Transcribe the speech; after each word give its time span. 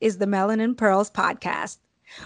is 0.00 0.18
the 0.18 0.26
Melanin 0.26 0.76
Pearls 0.76 1.10
podcast. 1.10 1.78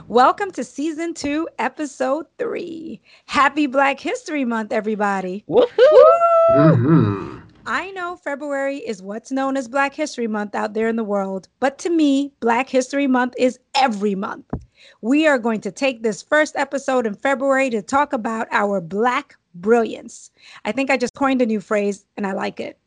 Welcome 0.09 0.51
to 0.53 0.65
season 0.65 1.15
two, 1.15 1.49
episode 1.59 2.27
three. 2.39 3.01
Happy 3.27 3.67
Black 3.67 4.01
History 4.01 4.45
Month, 4.45 4.73
everybody. 4.73 5.45
Mm-hmm. 5.49 7.39
I 7.67 7.91
know 7.93 8.17
February 8.17 8.79
is 8.79 9.03
what's 9.03 9.31
known 9.31 9.57
as 9.57 9.69
Black 9.69 9.95
History 9.95 10.27
Month 10.27 10.55
out 10.55 10.75
there 10.75 10.89
in 10.89 10.97
the 10.97 11.05
world, 11.05 11.49
but 11.61 11.79
to 11.79 11.91
me, 11.91 12.33
Black 12.41 12.69
History 12.69 13.07
Month 13.07 13.35
is 13.39 13.61
every 13.77 14.17
month. 14.17 14.47
We 15.01 15.29
are 15.29 15.39
going 15.39 15.61
to 15.61 15.71
take 15.71 16.03
this 16.03 16.23
first 16.23 16.57
episode 16.57 17.07
in 17.07 17.15
February 17.15 17.71
to 17.71 17.83
talk 17.83 18.13
about 18.13 18.49
our 18.51 18.81
Black 18.81 19.37
brilliance. 19.55 20.33
I 20.65 20.73
think 20.73 20.91
I 20.91 20.97
just 20.97 21.15
coined 21.15 21.43
a 21.43 21.47
new 21.47 21.61
phrase 21.61 22.05
and 22.17 22.27
I 22.27 22.33
like 22.33 22.59
it. 22.59 22.80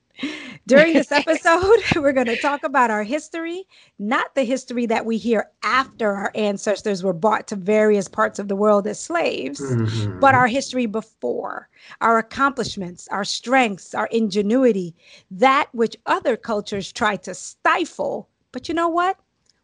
During 0.67 0.93
this 0.93 1.11
episode, 1.11 1.83
we're 1.95 2.13
going 2.13 2.27
to 2.27 2.37
talk 2.37 2.63
about 2.63 2.91
our 2.91 3.03
history, 3.03 3.63
not 3.99 4.33
the 4.35 4.43
history 4.43 4.85
that 4.85 5.05
we 5.05 5.17
hear 5.17 5.49
after 5.63 6.11
our 6.13 6.31
ancestors 6.35 7.03
were 7.03 7.13
brought 7.13 7.47
to 7.47 7.55
various 7.55 8.07
parts 8.07 8.39
of 8.39 8.47
the 8.47 8.55
world 8.55 8.87
as 8.87 8.99
slaves, 8.99 9.59
Mhm. 9.59 10.19
but 10.19 10.35
our 10.35 10.47
history 10.47 10.85
before, 10.85 11.69
our 12.01 12.17
accomplishments, 12.17 13.07
our 13.09 13.25
strengths, 13.25 13.93
our 13.93 14.07
ingenuity, 14.07 14.95
that 15.31 15.67
which 15.73 15.97
other 16.05 16.37
cultures 16.37 16.91
try 16.91 17.15
to 17.17 17.33
stifle. 17.33 18.29
But 18.51 18.67
you 18.69 18.75
know 18.75 18.89
what? 18.89 19.17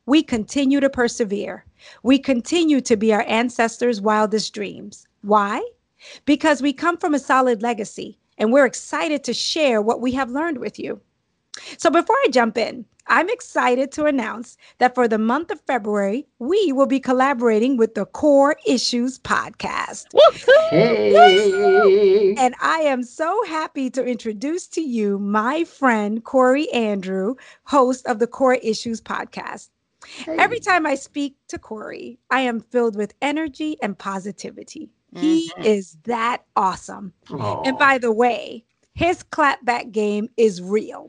We 0.05 0.23
continue 0.23 0.79
to 0.79 0.89
persevere. 0.89 1.65
We 2.03 2.19
continue 2.19 2.81
to 2.81 2.97
be 2.97 3.13
our 3.13 3.23
ancestors' 3.27 4.01
wildest 4.01 4.53
dreams. 4.53 5.07
Why? 5.21 5.63
Because 6.25 6.61
we 6.61 6.73
come 6.73 6.97
from 6.97 7.13
a 7.13 7.19
solid 7.19 7.61
legacy 7.61 8.18
and 8.39 8.51
we're 8.51 8.65
excited 8.65 9.23
to 9.25 9.33
share 9.33 9.81
what 9.81 10.01
we 10.01 10.13
have 10.13 10.31
learned 10.31 10.57
with 10.57 10.79
you. 10.79 11.01
So 11.77 11.89
before 11.89 12.15
I 12.23 12.29
jump 12.31 12.57
in, 12.57 12.85
I'm 13.07 13.29
excited 13.29 13.91
to 13.93 14.05
announce 14.05 14.55
that 14.77 14.93
for 14.93 15.07
the 15.07 15.17
month 15.17 15.49
of 15.51 15.59
February, 15.61 16.27
we 16.37 16.71
will 16.71 16.85
be 16.85 16.99
collaborating 16.99 17.75
with 17.75 17.95
the 17.95 18.05
Core 18.05 18.55
Issues 18.67 19.17
podcast. 19.19 20.05
Hey. 20.69 22.35
And 22.37 22.53
I 22.61 22.81
am 22.81 23.01
so 23.01 23.43
happy 23.45 23.89
to 23.89 24.05
introduce 24.05 24.67
to 24.69 24.81
you 24.81 25.17
my 25.17 25.63
friend 25.63 26.23
Corey 26.23 26.71
Andrew, 26.71 27.33
host 27.65 28.05
of 28.05 28.19
the 28.19 28.27
Core 28.27 28.59
Issues 28.61 29.01
podcast. 29.01 29.69
Every 30.27 30.59
time 30.59 30.85
I 30.85 30.95
speak 30.95 31.35
to 31.49 31.57
Corey, 31.57 32.19
I 32.29 32.41
am 32.41 32.61
filled 32.61 32.95
with 32.95 33.15
energy 33.21 33.77
and 33.81 33.97
positivity. 33.97 34.91
He 35.15 35.51
is 35.63 35.97
that 36.03 36.43
awesome. 36.55 37.13
Aw. 37.31 37.63
And 37.63 37.77
by 37.77 37.97
the 37.97 38.11
way, 38.11 38.63
his 38.93 39.23
clapback 39.23 39.91
game 39.91 40.29
is 40.37 40.61
real. 40.61 41.07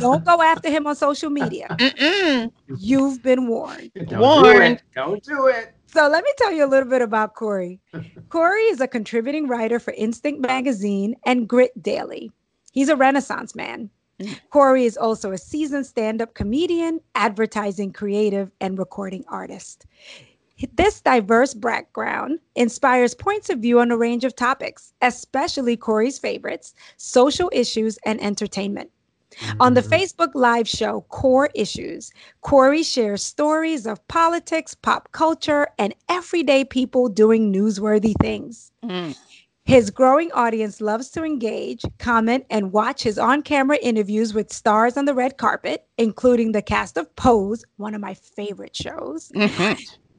Don't 0.00 0.24
go 0.24 0.42
after 0.42 0.68
him 0.68 0.86
on 0.86 0.96
social 0.96 1.30
media. 1.30 1.68
Mm-mm. 1.78 2.50
You've 2.78 3.22
been 3.22 3.46
warned. 3.46 3.92
Don't 3.94 4.08
do 4.08 4.18
Warned. 4.18 4.62
it. 4.78 4.82
Don't 4.94 5.22
do 5.22 5.46
it. 5.46 5.72
So 5.86 6.08
let 6.08 6.24
me 6.24 6.30
tell 6.36 6.52
you 6.52 6.64
a 6.64 6.66
little 6.66 6.88
bit 6.88 7.00
about 7.00 7.34
Corey. 7.34 7.80
Corey 8.28 8.62
is 8.62 8.80
a 8.80 8.88
contributing 8.88 9.46
writer 9.46 9.78
for 9.78 9.94
Instinct 9.94 10.40
Magazine 10.40 11.14
and 11.24 11.48
Grit 11.48 11.80
Daily. 11.82 12.30
He's 12.72 12.88
a 12.88 12.96
Renaissance 12.96 13.54
man. 13.54 13.88
Mm. 14.20 14.38
Corey 14.50 14.84
is 14.84 14.96
also 14.96 15.30
a 15.30 15.38
seasoned 15.38 15.86
stand 15.86 16.20
up 16.20 16.34
comedian, 16.34 17.00
advertising 17.14 17.92
creative, 17.92 18.50
and 18.60 18.78
recording 18.78 19.24
artist. 19.28 19.86
This 20.74 21.00
diverse 21.00 21.54
background 21.54 22.40
inspires 22.56 23.14
points 23.14 23.48
of 23.50 23.60
view 23.60 23.80
on 23.80 23.90
a 23.90 23.96
range 23.96 24.24
of 24.24 24.34
topics, 24.34 24.92
especially 25.02 25.76
Corey's 25.76 26.18
favorites 26.18 26.74
social 26.96 27.50
issues 27.52 27.98
and 28.04 28.20
entertainment. 28.22 28.90
On 29.60 29.74
the 29.74 29.82
Mhm. 29.82 29.90
Facebook 29.90 30.30
Live 30.34 30.68
show 30.68 31.04
Core 31.10 31.50
Issues, 31.54 32.10
Corey 32.40 32.82
shares 32.82 33.22
stories 33.22 33.86
of 33.86 34.06
politics, 34.08 34.74
pop 34.74 35.12
culture, 35.12 35.68
and 35.78 35.94
everyday 36.08 36.64
people 36.64 37.08
doing 37.08 37.52
newsworthy 37.52 38.14
things. 38.20 38.72
Mm. 38.82 39.16
His 39.64 39.90
growing 39.90 40.32
audience 40.32 40.80
loves 40.80 41.10
to 41.10 41.22
engage, 41.22 41.84
comment, 41.98 42.46
and 42.50 42.72
watch 42.72 43.02
his 43.02 43.18
on 43.18 43.42
camera 43.42 43.78
interviews 43.82 44.32
with 44.32 44.52
stars 44.52 44.96
on 44.96 45.04
the 45.04 45.14
red 45.14 45.36
carpet, 45.36 45.86
including 45.98 46.52
the 46.52 46.62
cast 46.62 46.96
of 46.96 47.14
Pose, 47.14 47.64
one 47.76 47.94
of 47.94 48.00
my 48.00 48.14
favorite 48.14 48.74
shows, 48.74 49.30
Mhm. 49.34 49.78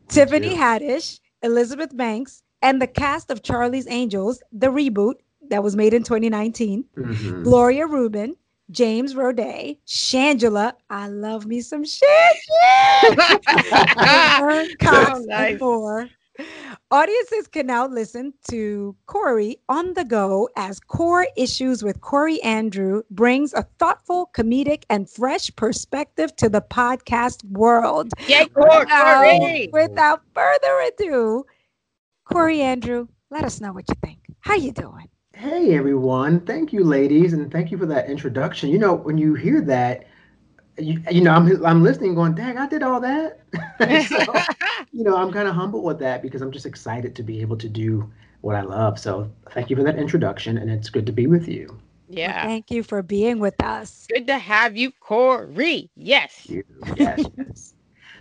Tiffany. 0.10 0.56
Haddish, 0.56 1.20
Elizabeth 1.44 1.96
Banks, 1.96 2.44
and 2.62 2.82
the 2.82 2.88
cast 2.88 3.32
of 3.32 3.44
Charlie's 3.44 3.88
Angels, 3.88 4.42
the 4.52 4.68
reboot 4.68 5.16
that 5.50 5.64
was 5.64 5.76
made 5.76 5.94
in 5.94 6.04
2019. 6.04 6.84
Mhm. 6.98 7.44
Gloria 7.44 7.88
Reuben, 7.88 8.36
James 8.72 9.14
Roday, 9.16 9.78
Shangela. 9.88 10.74
I 10.90 11.08
love 11.08 11.46
me 11.46 11.62
some 11.62 11.84
Shangela. 11.84 13.40
Laverne 13.98 14.76
Cox, 14.80 15.20
nice. 15.26 15.52
and 15.52 15.60
more. 15.62 16.10
Audiences 16.92 17.48
can 17.48 17.68
now 17.68 17.88
listen 17.88 18.34
to 18.50 18.96
Corey 19.06 19.58
on 19.70 19.94
the 19.94 20.04
go 20.06 20.50
as 20.56 20.80
Core 20.80 21.28
Issues 21.36 21.84
with 21.84 22.02
Corey 22.02 22.42
Andrew 22.42 23.04
brings 23.12 23.54
a 23.54 23.64
thoughtful, 23.78 24.30
comedic, 24.34 24.84
and 24.90 25.10
fresh 25.10 25.54
perspective 25.56 26.36
to 26.38 26.50
the 26.50 26.62
podcast 26.62 27.44
world. 27.46 28.12
Yay, 28.28 28.46
Cor- 28.48 28.86
Now, 28.86 29.20
Corey. 29.20 29.70
without 29.72 30.22
further 30.34 30.80
ado, 30.88 31.46
Corey 32.26 32.62
Andrew, 32.62 33.08
let 33.30 33.44
us 33.44 33.60
know 33.62 33.72
what 33.74 33.86
you 33.90 33.96
think. 34.04 34.20
How 34.40 34.56
you 34.56 34.72
doing? 34.72 35.10
Hey 35.34 35.74
everyone, 35.74 36.42
thank 36.42 36.74
you 36.74 36.84
ladies 36.84 37.32
and 37.32 37.50
thank 37.50 37.72
you 37.72 37.78
for 37.78 37.86
that 37.86 38.10
introduction. 38.10 38.70
You 38.70 38.78
know, 38.78 38.94
when 38.94 39.18
you 39.18 39.36
hear 39.36 39.62
that, 39.62 40.06
you, 40.80 41.02
you 41.12 41.22
know, 41.22 41.32
I'm 41.32 41.66
I'm 41.66 41.84
listening 41.84 42.16
going, 42.16 42.34
"Dang, 42.34 42.58
I 42.58 42.68
did 42.68 42.84
all 42.84 43.00
that." 43.02 43.40
so, 44.08 44.34
you 44.92 45.04
know, 45.04 45.16
I'm 45.16 45.32
kind 45.32 45.48
of 45.48 45.56
humble 45.56 45.84
with 45.84 46.00
that 46.00 46.22
because 46.22 46.42
I'm 46.42 46.52
just 46.52 46.66
excited 46.66 47.16
to 47.16 47.24
be 47.24 47.42
able 47.42 47.58
to 47.58 47.70
do 47.70 48.12
what 48.42 48.56
I 48.56 48.62
love. 48.62 49.00
So, 49.00 49.32
thank 49.52 49.70
you 49.70 49.76
for 49.76 49.84
that 49.84 49.98
introduction 49.98 50.58
and 50.58 50.70
it's 50.70 50.90
good 50.90 51.06
to 51.06 51.12
be 51.12 51.28
with 51.28 51.48
you. 51.48 51.68
Well, 52.08 52.18
yeah. 52.18 52.44
thank 52.44 52.72
you 52.72 52.82
for 52.82 53.04
being 53.04 53.40
with 53.40 53.62
us. 53.62 54.08
Good 54.12 54.28
to 54.28 54.38
have 54.40 54.76
you, 54.76 54.92
Corey. 55.00 55.90
Yes. 55.96 56.50
you. 56.50 56.64
Yes, 56.96 57.24
yes. 57.38 57.74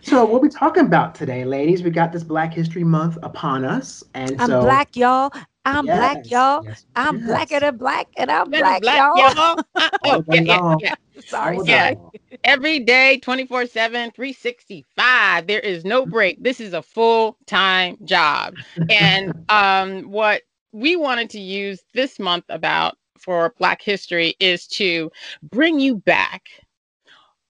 So, 0.02 0.24
what 0.24 0.42
we 0.42 0.48
talking 0.48 0.84
about 0.84 1.14
today, 1.14 1.44
ladies? 1.44 1.82
We 1.82 1.90
got 1.90 2.12
this 2.12 2.22
Black 2.22 2.52
History 2.52 2.84
Month 2.84 3.18
upon 3.22 3.64
us, 3.64 4.04
and 4.14 4.40
I'm 4.40 4.48
so 4.48 4.60
black, 4.60 4.96
y'all. 4.96 5.32
I'm 5.68 5.86
black, 5.86 6.30
y'all. 6.30 6.64
yes, 6.64 6.84
I'm 6.96 7.16
yes. 7.16 7.26
blacker 7.26 7.60
than 7.60 7.76
black, 7.76 8.06
and 8.16 8.30
I'm 8.30 8.50
Black, 8.50 8.80
black, 8.80 8.98
y'all. 8.98 9.34
y'all. 9.34 9.58
Oh, 10.04 10.24
yeah, 10.28 10.40
yeah, 10.40 10.76
yeah. 10.80 10.94
Sorry, 11.20 11.58
All 11.58 11.64
yeah. 11.64 11.82
sorry. 11.84 11.96
long. 11.96 12.10
Every 12.44 12.78
day, 12.78 13.18
24 13.18 13.66
7, 13.66 14.10
365. 14.12 15.46
There 15.46 15.60
is 15.60 15.84
no 15.84 16.06
break. 16.06 16.42
This 16.42 16.60
is 16.60 16.72
a 16.72 16.82
full 16.82 17.36
time 17.46 17.96
job. 18.04 18.54
And 18.88 19.32
um, 19.48 20.02
what 20.10 20.42
we 20.72 20.96
wanted 20.96 21.30
to 21.30 21.40
use 21.40 21.82
this 21.94 22.18
month 22.18 22.44
about 22.48 22.96
for 23.18 23.54
Black 23.58 23.82
History 23.82 24.34
is 24.40 24.66
to 24.68 25.10
bring 25.50 25.80
you 25.80 25.96
back 25.96 26.44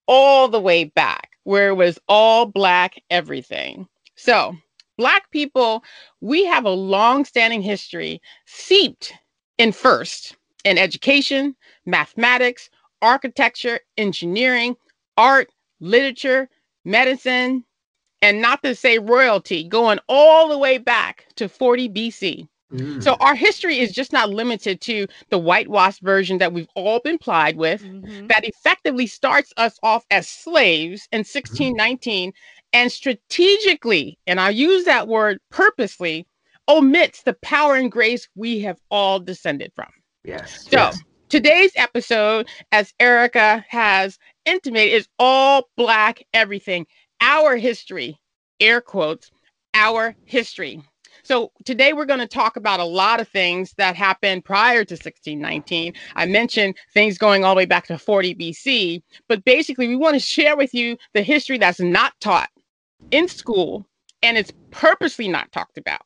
all 0.06 0.48
the 0.48 0.60
way 0.60 0.84
back 0.84 1.30
where 1.44 1.68
it 1.68 1.74
was 1.74 1.98
all 2.08 2.46
Black 2.46 3.00
everything. 3.10 3.86
So, 4.16 4.56
Black 4.98 5.30
people, 5.30 5.84
we 6.20 6.44
have 6.44 6.64
a 6.64 6.70
long 6.70 7.24
standing 7.24 7.62
history 7.62 8.20
seeped 8.46 9.14
in 9.56 9.72
first 9.72 10.36
in 10.64 10.76
education, 10.76 11.56
mathematics, 11.86 12.68
architecture, 13.00 13.80
engineering, 13.96 14.76
art, 15.16 15.50
literature, 15.80 16.50
medicine, 16.84 17.64
and 18.22 18.42
not 18.42 18.62
to 18.64 18.74
say 18.74 18.98
royalty, 18.98 19.64
going 19.64 20.00
all 20.08 20.48
the 20.48 20.58
way 20.58 20.78
back 20.78 21.28
to 21.36 21.48
40 21.48 21.88
BC. 21.88 22.48
Mm. 22.72 23.02
So 23.02 23.16
our 23.20 23.34
history 23.34 23.78
is 23.78 23.92
just 23.92 24.12
not 24.12 24.28
limited 24.30 24.80
to 24.82 25.06
the 25.30 25.38
whitewashed 25.38 26.02
version 26.02 26.38
that 26.38 26.52
we've 26.52 26.68
all 26.74 27.00
been 27.00 27.18
plied 27.18 27.56
with 27.56 27.82
Mhm. 27.82 28.28
that 28.28 28.44
effectively 28.44 29.06
starts 29.06 29.52
us 29.56 29.78
off 29.82 30.04
as 30.10 30.28
slaves 30.28 31.08
in 31.12 31.24
1619 31.24 32.32
and 32.72 32.92
strategically, 32.92 34.18
and 34.26 34.38
I 34.40 34.50
use 34.50 34.84
that 34.84 35.08
word 35.08 35.38
purposely, 35.50 36.26
omits 36.68 37.22
the 37.22 37.32
power 37.42 37.76
and 37.76 37.90
grace 37.90 38.28
we 38.34 38.60
have 38.60 38.78
all 38.90 39.18
descended 39.18 39.72
from. 39.74 39.88
yes. 40.24 40.64
So, 40.70 40.76
yes. 40.78 41.02
Today's 41.30 41.72
episode, 41.76 42.48
as 42.72 42.92
Ericka 43.00 43.64
has 43.68 44.18
intimated, 44.46 44.94
is 44.94 45.08
all 45.18 45.68
Black 45.76 46.22
everything. 46.32 46.86
Our 47.20 47.56
history, 47.56 48.18
air 48.60 48.80
quotes, 48.80 49.30
our 49.74 50.16
history. 50.24 50.82
So 51.28 51.52
today 51.66 51.92
we're 51.92 52.06
going 52.06 52.20
to 52.20 52.26
talk 52.26 52.56
about 52.56 52.80
a 52.80 52.84
lot 52.84 53.20
of 53.20 53.28
things 53.28 53.74
that 53.76 53.94
happened 53.94 54.46
prior 54.46 54.82
to 54.82 54.94
1619. 54.94 55.92
I 56.16 56.24
mentioned 56.24 56.78
things 56.94 57.18
going 57.18 57.44
all 57.44 57.54
the 57.54 57.58
way 57.58 57.66
back 57.66 57.86
to 57.88 57.98
40 57.98 58.34
BC, 58.34 59.02
but 59.28 59.44
basically 59.44 59.88
we 59.88 59.96
want 59.96 60.14
to 60.14 60.20
share 60.20 60.56
with 60.56 60.72
you 60.72 60.96
the 61.12 61.20
history 61.20 61.58
that's 61.58 61.80
not 61.80 62.18
taught 62.20 62.48
in 63.10 63.28
school 63.28 63.86
and 64.22 64.38
it's 64.38 64.54
purposely 64.70 65.28
not 65.28 65.52
talked 65.52 65.76
about. 65.76 66.00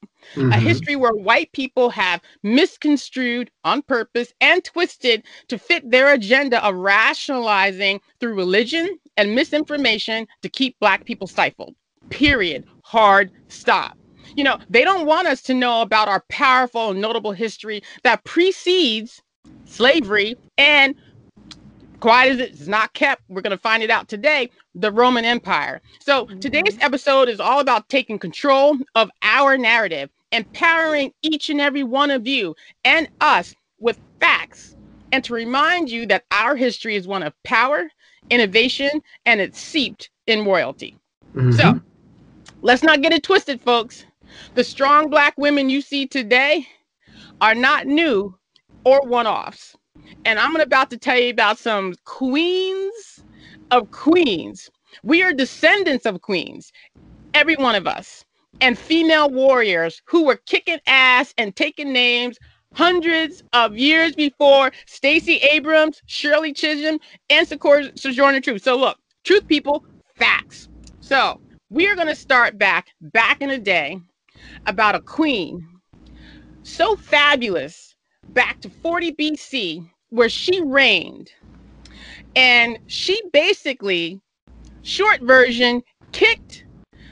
A 0.50 0.56
Mhm. 0.56 0.60
history 0.60 0.96
where 0.96 1.12
white 1.12 1.52
people 1.52 1.88
have 1.90 2.20
misconstrued 2.42 3.48
on 3.62 3.82
purpose 3.82 4.34
and 4.40 4.64
twisted 4.64 5.22
to 5.46 5.56
fit 5.56 5.88
their 5.88 6.12
agenda 6.12 6.60
of 6.66 6.74
rationalizing 6.74 8.00
through 8.18 8.34
religion 8.34 8.98
and 9.16 9.36
misinformation 9.36 10.26
to 10.42 10.48
keep 10.48 10.76
Black 10.80 11.04
people 11.04 11.28
stifled. 11.28 11.76
Period. 12.10 12.64
Hard 12.82 13.30
stop. 13.46 13.96
You 14.36 14.44
know, 14.44 14.58
they 14.68 14.84
don't 14.84 15.06
want 15.06 15.28
us 15.28 15.42
to 15.42 15.54
know 15.54 15.82
about 15.82 16.08
our 16.08 16.24
powerful 16.28 16.90
and 16.90 17.00
notable 17.00 17.32
history 17.32 17.82
that 18.02 18.24
precedes 18.24 19.22
slavery 19.64 20.36
and 20.58 20.94
quiet 22.00 22.32
as 22.32 22.40
it's 22.40 22.66
not 22.66 22.92
kept 22.94 23.22
we're 23.28 23.40
going 23.40 23.52
to 23.52 23.56
find 23.56 23.80
it 23.80 23.88
out 23.88 24.08
today 24.08 24.50
the 24.74 24.90
roman 24.90 25.24
empire 25.24 25.80
so 26.00 26.26
mm-hmm. 26.26 26.40
today's 26.40 26.76
episode 26.80 27.28
is 27.28 27.38
all 27.38 27.60
about 27.60 27.88
taking 27.88 28.18
control 28.18 28.76
of 28.96 29.08
our 29.22 29.56
narrative 29.56 30.10
empowering 30.32 31.12
each 31.22 31.48
and 31.48 31.60
every 31.60 31.84
one 31.84 32.10
of 32.10 32.26
you 32.26 32.56
and 32.84 33.08
us 33.20 33.54
with 33.78 34.00
facts 34.18 34.74
and 35.12 35.22
to 35.22 35.32
remind 35.32 35.88
you 35.88 36.04
that 36.04 36.24
our 36.32 36.56
history 36.56 36.96
is 36.96 37.06
one 37.06 37.22
of 37.22 37.32
power 37.44 37.88
innovation 38.30 38.90
and 39.24 39.40
it's 39.40 39.60
seeped 39.60 40.10
in 40.26 40.44
royalty 40.44 40.98
mm-hmm. 41.36 41.52
so 41.52 41.80
let's 42.62 42.82
not 42.82 43.00
get 43.00 43.12
it 43.12 43.22
twisted 43.22 43.60
folks 43.60 44.04
the 44.54 44.64
strong 44.64 45.10
black 45.10 45.34
women 45.36 45.68
you 45.68 45.80
see 45.80 46.06
today 46.06 46.66
are 47.40 47.54
not 47.54 47.86
new 47.86 48.36
or 48.84 49.00
one-offs 49.02 49.76
and 50.24 50.38
I'm 50.38 50.56
about 50.56 50.90
to 50.90 50.98
tell 50.98 51.18
you 51.18 51.30
about 51.30 51.58
some 51.58 51.94
queens 52.04 53.24
of 53.70 53.90
queens. 53.90 54.70
We 55.02 55.22
are 55.22 55.32
descendants 55.32 56.06
of 56.06 56.20
queens, 56.20 56.72
every 57.34 57.56
one 57.56 57.74
of 57.74 57.86
us, 57.86 58.24
and 58.60 58.78
female 58.78 59.30
warriors 59.30 60.02
who 60.06 60.24
were 60.24 60.36
kicking 60.46 60.78
ass 60.86 61.34
and 61.38 61.56
taking 61.56 61.92
names 61.92 62.38
hundreds 62.74 63.42
of 63.52 63.76
years 63.76 64.14
before 64.14 64.70
Stacey 64.86 65.36
Abrams, 65.38 66.02
Shirley 66.06 66.52
Chisholm, 66.52 67.00
and 67.30 67.46
Sojourner 67.46 68.40
Truth. 68.40 68.62
So 68.62 68.76
look, 68.76 68.98
truth 69.24 69.46
people, 69.46 69.84
facts. 70.14 70.68
So 71.00 71.40
we 71.70 71.88
are 71.88 71.96
going 71.96 72.08
to 72.08 72.14
start 72.14 72.58
back, 72.58 72.88
back 73.00 73.42
in 73.42 73.48
the 73.48 73.58
day, 73.58 74.00
about 74.66 74.94
a 74.94 75.00
queen 75.00 75.66
so 76.62 76.96
fabulous, 76.96 77.94
back 78.30 78.60
to 78.60 78.70
40 78.70 79.12
BC, 79.12 79.88
where 80.10 80.28
she 80.28 80.62
reigned. 80.62 81.30
And 82.36 82.78
she 82.86 83.20
basically, 83.32 84.20
short 84.82 85.20
version, 85.22 85.82
kicked 86.12 86.64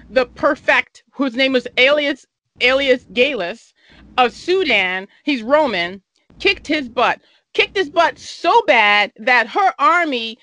the 0.08 0.26
perfect, 0.26 1.04
whose 1.12 1.34
name 1.34 1.52
was 1.52 1.66
Aelius 1.76 2.26
Aelius 2.60 3.06
Gallus 3.12 3.72
of 4.18 4.32
Sudan. 4.32 5.08
He's 5.24 5.42
Roman, 5.42 6.02
kicked 6.38 6.66
his 6.66 6.88
butt. 6.88 7.20
Kicked 7.52 7.76
his 7.76 7.90
butt 7.90 8.16
so 8.16 8.62
bad 8.66 9.12
that 9.16 9.48
her 9.48 9.72
army 9.78 10.38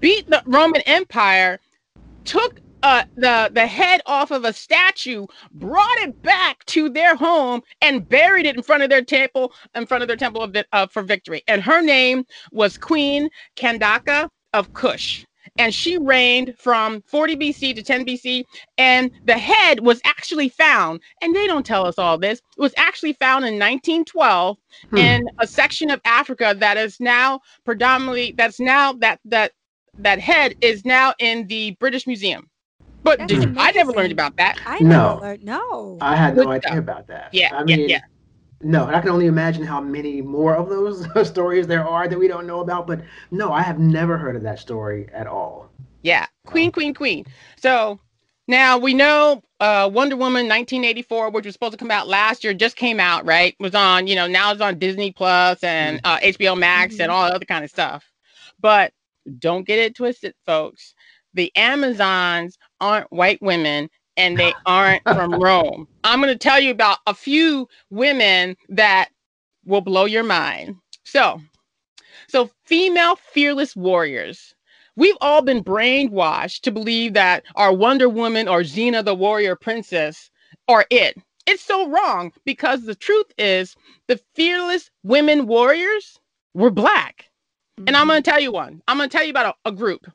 beat 0.00 0.28
the 0.28 0.42
Roman 0.46 0.80
Empire, 0.82 1.60
took 2.24 2.60
uh, 2.82 3.04
the 3.16 3.50
the 3.52 3.66
head 3.66 4.00
off 4.06 4.30
of 4.30 4.44
a 4.44 4.52
statue, 4.52 5.26
brought 5.52 5.98
it 5.98 6.22
back 6.22 6.64
to 6.66 6.88
their 6.88 7.16
home, 7.16 7.62
and 7.80 8.08
buried 8.08 8.46
it 8.46 8.56
in 8.56 8.62
front 8.62 8.82
of 8.82 8.90
their 8.90 9.02
temple, 9.02 9.52
in 9.74 9.86
front 9.86 10.02
of 10.02 10.08
their 10.08 10.16
temple 10.16 10.42
of, 10.42 10.56
uh, 10.72 10.86
for 10.86 11.02
victory. 11.02 11.42
And 11.48 11.62
her 11.62 11.82
name 11.82 12.24
was 12.52 12.78
Queen 12.78 13.28
Kandake 13.56 14.28
of 14.52 14.72
Kush. 14.72 15.24
And 15.58 15.74
she 15.74 15.98
reigned 15.98 16.54
from 16.58 17.02
40 17.06 17.36
BC 17.36 17.74
to 17.74 17.82
10 17.82 18.06
BC. 18.06 18.44
And 18.78 19.10
the 19.24 19.38
head 19.38 19.80
was 19.80 20.00
actually 20.04 20.48
found, 20.48 21.00
and 21.20 21.34
they 21.34 21.46
don't 21.46 21.66
tell 21.66 21.86
us 21.86 21.98
all 21.98 22.18
this, 22.18 22.38
it 22.38 22.60
was 22.60 22.74
actually 22.76 23.14
found 23.14 23.44
in 23.44 23.54
1912 23.54 24.56
hmm. 24.90 24.96
in 24.96 25.26
a 25.38 25.46
section 25.46 25.90
of 25.90 26.00
Africa 26.04 26.54
that 26.58 26.76
is 26.76 27.00
now 27.00 27.40
predominantly, 27.64 28.34
that's 28.36 28.60
now, 28.60 28.92
that, 28.94 29.20
that, 29.24 29.52
that 29.98 30.20
head 30.20 30.54
is 30.60 30.84
now 30.84 31.14
in 31.18 31.46
the 31.48 31.72
British 31.80 32.06
Museum. 32.06 32.49
But 33.02 33.26
did 33.26 33.42
you, 33.42 33.54
I 33.56 33.72
never 33.72 33.92
learned 33.92 34.12
about 34.12 34.36
that. 34.36 34.58
I 34.66 34.78
no. 34.80 35.18
Learned, 35.22 35.44
no. 35.44 35.98
I 36.00 36.16
had 36.16 36.36
no 36.36 36.50
idea 36.50 36.78
about 36.78 37.06
that. 37.08 37.30
Yeah. 37.32 37.54
I 37.54 37.64
mean, 37.64 37.80
yeah, 37.80 37.86
yeah. 37.86 38.00
No, 38.62 38.86
and 38.86 38.94
I 38.94 39.00
can 39.00 39.10
only 39.10 39.26
imagine 39.26 39.64
how 39.64 39.80
many 39.80 40.20
more 40.20 40.54
of 40.54 40.68
those 40.68 41.06
stories 41.28 41.66
there 41.66 41.86
are 41.86 42.08
that 42.08 42.18
we 42.18 42.28
don't 42.28 42.46
know 42.46 42.60
about. 42.60 42.86
But 42.86 43.00
no, 43.30 43.52
I 43.52 43.62
have 43.62 43.78
never 43.78 44.18
heard 44.18 44.36
of 44.36 44.42
that 44.42 44.58
story 44.58 45.08
at 45.12 45.26
all. 45.26 45.70
Yeah. 46.02 46.26
Queen, 46.46 46.70
queen, 46.70 46.92
queen. 46.92 47.24
So 47.56 48.00
now 48.48 48.76
we 48.76 48.92
know 48.92 49.42
uh, 49.60 49.88
Wonder 49.92 50.16
Woman 50.16 50.46
1984, 50.46 51.30
which 51.30 51.46
was 51.46 51.54
supposed 51.54 51.72
to 51.72 51.78
come 51.78 51.90
out 51.90 52.06
last 52.06 52.44
year, 52.44 52.52
just 52.52 52.76
came 52.76 53.00
out, 53.00 53.24
right? 53.24 53.54
Was 53.60 53.74
on, 53.74 54.06
you 54.06 54.14
know, 54.14 54.26
now 54.26 54.52
it's 54.52 54.60
on 54.60 54.78
Disney 54.78 55.10
Plus 55.10 55.62
and 55.64 56.02
mm-hmm. 56.02 56.06
uh, 56.06 56.18
HBO 56.18 56.58
Max 56.58 56.94
mm-hmm. 56.94 57.02
and 57.02 57.10
all 57.10 57.24
other 57.24 57.46
kind 57.46 57.64
of 57.64 57.70
stuff. 57.70 58.04
But 58.60 58.92
don't 59.38 59.66
get 59.66 59.78
it 59.78 59.94
twisted, 59.94 60.34
folks 60.44 60.94
the 61.34 61.54
Amazons 61.56 62.58
aren't 62.80 63.12
white 63.12 63.40
women 63.42 63.88
and 64.16 64.38
they 64.38 64.52
aren't 64.66 65.02
from 65.04 65.34
Rome. 65.34 65.88
I'm 66.04 66.20
going 66.20 66.32
to 66.32 66.38
tell 66.38 66.60
you 66.60 66.70
about 66.70 66.98
a 67.06 67.14
few 67.14 67.68
women 67.90 68.56
that 68.68 69.08
will 69.64 69.80
blow 69.80 70.04
your 70.04 70.24
mind. 70.24 70.76
So, 71.04 71.40
so 72.28 72.50
female 72.64 73.16
fearless 73.16 73.74
warriors. 73.74 74.54
We've 74.96 75.16
all 75.20 75.42
been 75.42 75.64
brainwashed 75.64 76.60
to 76.62 76.70
believe 76.70 77.14
that 77.14 77.44
our 77.54 77.72
Wonder 77.72 78.08
Woman 78.08 78.48
or 78.48 78.60
Xena 78.60 79.04
the 79.04 79.14
warrior 79.14 79.56
princess 79.56 80.30
are 80.68 80.84
it. 80.90 81.16
It's 81.46 81.62
so 81.64 81.88
wrong 81.88 82.32
because 82.44 82.84
the 82.84 82.94
truth 82.94 83.32
is 83.38 83.76
the 84.08 84.20
fearless 84.34 84.90
women 85.02 85.46
warriors 85.46 86.20
were 86.54 86.70
black. 86.70 87.30
Mm-hmm. 87.78 87.88
And 87.88 87.96
I'm 87.96 88.06
going 88.06 88.22
to 88.22 88.30
tell 88.30 88.40
you 88.40 88.52
one. 88.52 88.82
I'm 88.88 88.98
going 88.98 89.08
to 89.08 89.16
tell 89.16 89.24
you 89.24 89.30
about 89.30 89.56
a, 89.64 89.70
a 89.70 89.72
group. 89.72 90.10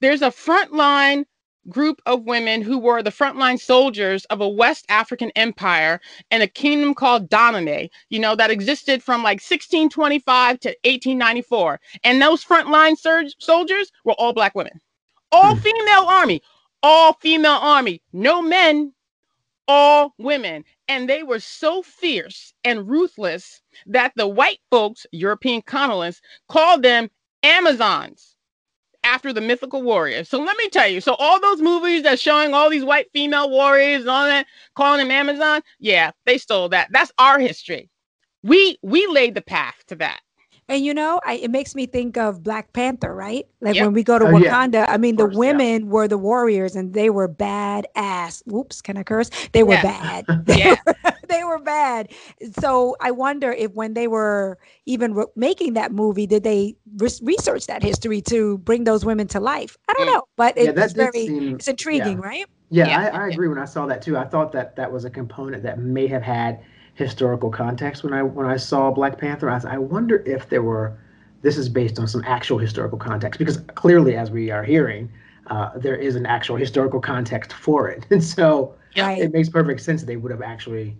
There's 0.00 0.22
a 0.22 0.26
frontline 0.26 1.24
group 1.68 2.00
of 2.06 2.24
women 2.24 2.62
who 2.62 2.78
were 2.78 3.02
the 3.02 3.10
frontline 3.10 3.58
soldiers 3.58 4.24
of 4.26 4.40
a 4.40 4.48
West 4.48 4.86
African 4.88 5.30
empire 5.36 6.00
and 6.30 6.42
a 6.42 6.46
kingdom 6.46 6.94
called 6.94 7.28
Dahomey, 7.28 7.90
you 8.10 8.18
know, 8.18 8.34
that 8.36 8.50
existed 8.50 9.02
from 9.02 9.22
like 9.22 9.40
1625 9.40 10.60
to 10.60 10.68
1894. 10.68 11.80
And 12.04 12.20
those 12.20 12.44
frontline 12.44 12.96
sur- 12.96 13.28
soldiers 13.38 13.92
were 14.04 14.14
all 14.14 14.32
black 14.32 14.54
women, 14.54 14.80
all 15.32 15.54
hmm. 15.54 15.60
female 15.60 16.04
army, 16.06 16.42
all 16.82 17.14
female 17.14 17.58
army, 17.60 18.00
no 18.12 18.40
men, 18.40 18.92
all 19.66 20.14
women. 20.18 20.64
And 20.88 21.08
they 21.08 21.22
were 21.22 21.40
so 21.40 21.82
fierce 21.82 22.54
and 22.64 22.88
ruthless 22.88 23.60
that 23.86 24.12
the 24.16 24.26
white 24.26 24.60
folks, 24.70 25.06
European 25.12 25.62
colonists, 25.62 26.22
called 26.48 26.82
them 26.82 27.10
Amazons 27.42 28.36
after 29.08 29.32
the 29.32 29.40
mythical 29.40 29.82
warriors. 29.82 30.28
So 30.28 30.40
let 30.40 30.56
me 30.58 30.68
tell 30.68 30.88
you. 30.88 31.00
So 31.00 31.14
all 31.14 31.40
those 31.40 31.62
movies 31.62 32.02
that 32.04 32.20
showing 32.20 32.54
all 32.54 32.70
these 32.70 32.84
white 32.84 33.10
female 33.12 33.50
warriors 33.50 34.02
and 34.02 34.10
all 34.10 34.24
that, 34.24 34.46
calling 34.76 34.98
them 35.00 35.10
Amazon, 35.10 35.62
yeah, 35.80 36.12
they 36.26 36.38
stole 36.38 36.68
that. 36.70 36.88
That's 36.92 37.12
our 37.18 37.38
history. 37.38 37.90
We 38.42 38.78
we 38.82 39.06
laid 39.08 39.34
the 39.34 39.42
path 39.42 39.76
to 39.88 39.96
that. 39.96 40.20
And 40.68 40.84
you 40.84 40.92
know, 40.92 41.18
I, 41.24 41.34
it 41.34 41.50
makes 41.50 41.74
me 41.74 41.86
think 41.86 42.18
of 42.18 42.42
Black 42.42 42.74
Panther, 42.74 43.14
right? 43.14 43.46
Like 43.62 43.76
yep. 43.76 43.86
when 43.86 43.94
we 43.94 44.02
go 44.02 44.18
to 44.18 44.26
oh, 44.26 44.32
Wakanda, 44.32 44.74
yeah. 44.74 44.86
I 44.88 44.98
mean, 44.98 45.16
course, 45.16 45.32
the 45.32 45.38
women 45.38 45.84
yeah. 45.84 45.90
were 45.90 46.06
the 46.06 46.18
warriors 46.18 46.76
and 46.76 46.92
they 46.92 47.08
were 47.08 47.26
bad 47.26 47.86
ass. 47.94 48.42
Whoops, 48.44 48.82
can 48.82 48.98
I 48.98 49.02
curse? 49.02 49.30
They 49.52 49.62
were 49.62 49.74
yeah. 49.74 49.82
bad. 49.82 50.24
They, 50.48 50.70
were, 50.70 50.94
they 51.28 51.44
were 51.44 51.58
bad. 51.58 52.12
So 52.60 52.96
I 53.00 53.10
wonder 53.10 53.52
if 53.52 53.72
when 53.72 53.94
they 53.94 54.08
were 54.08 54.58
even 54.86 55.14
re- 55.14 55.26
making 55.36 55.74
that 55.74 55.92
movie, 55.92 56.26
did 56.26 56.42
they 56.42 56.76
re- 56.96 57.10
research 57.22 57.66
that 57.66 57.82
history 57.82 58.20
to 58.22 58.58
bring 58.58 58.84
those 58.84 59.04
women 59.04 59.26
to 59.28 59.40
life? 59.40 59.76
I 59.88 59.94
don't 59.94 60.08
mm. 60.08 60.12
know, 60.14 60.22
but 60.36 60.56
it, 60.56 60.76
it's 60.76 60.92
very 60.92 61.26
seem, 61.26 61.54
it's 61.56 61.68
intriguing, 61.68 62.18
right? 62.18 62.46
Yeah, 62.70 63.10
I, 63.12 63.24
I 63.24 63.28
agree. 63.28 63.48
When 63.48 63.58
I 63.58 63.64
saw 63.64 63.86
that 63.86 64.02
too, 64.02 64.16
I 64.16 64.24
thought 64.24 64.52
that 64.52 64.76
that 64.76 64.90
was 64.90 65.04
a 65.04 65.10
component 65.10 65.62
that 65.62 65.78
may 65.78 66.06
have 66.06 66.22
had 66.22 66.60
historical 66.98 67.48
context 67.48 68.02
when 68.02 68.12
I 68.12 68.24
when 68.24 68.44
I 68.44 68.56
saw 68.56 68.90
Black 68.90 69.18
Panther. 69.18 69.48
I, 69.48 69.60
I 69.68 69.78
wonder 69.78 70.16
if 70.26 70.48
there 70.48 70.62
were 70.62 70.98
this 71.42 71.56
is 71.56 71.68
based 71.68 72.00
on 72.00 72.08
some 72.08 72.24
actual 72.26 72.58
historical 72.58 72.98
context 72.98 73.38
because 73.38 73.58
clearly, 73.76 74.16
as 74.16 74.32
we 74.32 74.50
are 74.50 74.64
hearing, 74.64 75.08
uh, 75.46 75.70
there 75.76 75.94
is 75.94 76.16
an 76.16 76.26
actual 76.26 76.56
historical 76.56 77.00
context 77.00 77.52
for 77.52 77.88
it, 77.88 78.04
and 78.10 78.22
so 78.22 78.74
yeah. 78.96 79.12
it 79.12 79.32
makes 79.32 79.48
perfect 79.48 79.80
sense 79.80 80.02
that 80.02 80.06
they 80.06 80.16
would 80.16 80.32
have 80.32 80.42
actually. 80.42 80.96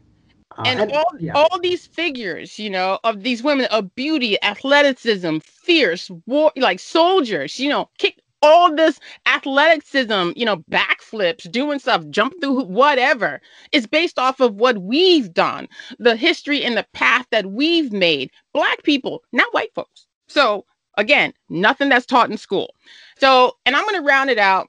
Uh, 0.57 0.63
and, 0.67 0.81
and 0.81 0.93
all, 0.93 1.13
yeah. 1.19 1.33
all 1.35 1.59
these 1.61 1.87
figures, 1.87 2.59
you 2.59 2.71
know, 2.71 2.99
of 3.05 3.23
these 3.23 3.43
women 3.43 3.67
of 3.67 3.95
beauty, 3.95 4.43
athleticism, 4.43 5.39
fierce, 5.39 6.11
war, 6.27 6.51
like 6.57 6.81
soldiers, 6.81 7.61
you 7.61 7.69
know, 7.69 7.89
kick 7.99 8.21
all 8.43 8.75
this 8.75 9.01
athleticism, 9.27 10.31
you 10.37 10.45
know, 10.45 10.59
backflips, 10.71 11.51
doing 11.51 11.79
stuff, 11.79 12.05
jump 12.11 12.35
through 12.41 12.65
whatever, 12.65 13.41
is 13.73 13.87
based 13.87 14.19
off 14.19 14.41
of 14.41 14.55
what 14.57 14.79
we've 14.79 15.33
done, 15.33 15.69
the 15.99 16.17
history 16.17 16.63
and 16.65 16.77
the 16.77 16.87
path 16.93 17.27
that 17.31 17.47
we've 17.47 17.93
made. 17.93 18.31
Black 18.53 18.83
people, 18.83 19.23
not 19.33 19.53
white 19.53 19.75
folks. 19.75 20.07
So 20.29 20.65
again, 20.97 21.33
nothing 21.49 21.89
that's 21.89 22.07
taught 22.07 22.31
in 22.31 22.37
school. 22.37 22.75
So, 23.19 23.57
and 23.67 23.75
I'm 23.75 23.85
going 23.85 24.01
to 24.01 24.07
round 24.07 24.31
it 24.31 24.39
out 24.39 24.69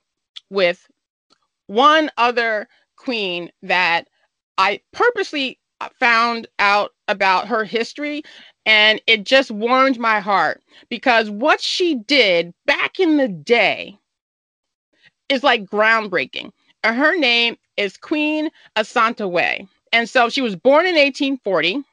with 0.49 0.87
one 1.67 2.09
other 2.17 2.67
queen 2.95 3.51
that 3.61 4.07
I 4.57 4.81
purposely 4.91 5.59
uh, 5.81 5.89
found 5.99 6.47
out 6.59 6.91
about 7.07 7.47
her 7.47 7.63
history 7.63 8.23
and 8.65 9.01
it 9.07 9.23
just 9.23 9.51
warmed 9.51 9.99
my 9.99 10.19
heart 10.19 10.61
because 10.89 11.29
what 11.29 11.61
she 11.61 11.95
did 11.95 12.53
back 12.65 12.99
in 12.99 13.17
the 13.17 13.27
day 13.27 13.97
is 15.29 15.43
like 15.43 15.65
groundbreaking. 15.65 16.51
Her 16.83 17.17
name 17.17 17.57
is 17.77 17.97
Queen 17.97 18.49
Asantewaa. 18.75 19.67
And 19.91 20.09
so 20.09 20.29
she 20.29 20.41
was 20.41 20.55
born 20.55 20.85
in 20.85 20.95
1840 20.95 21.83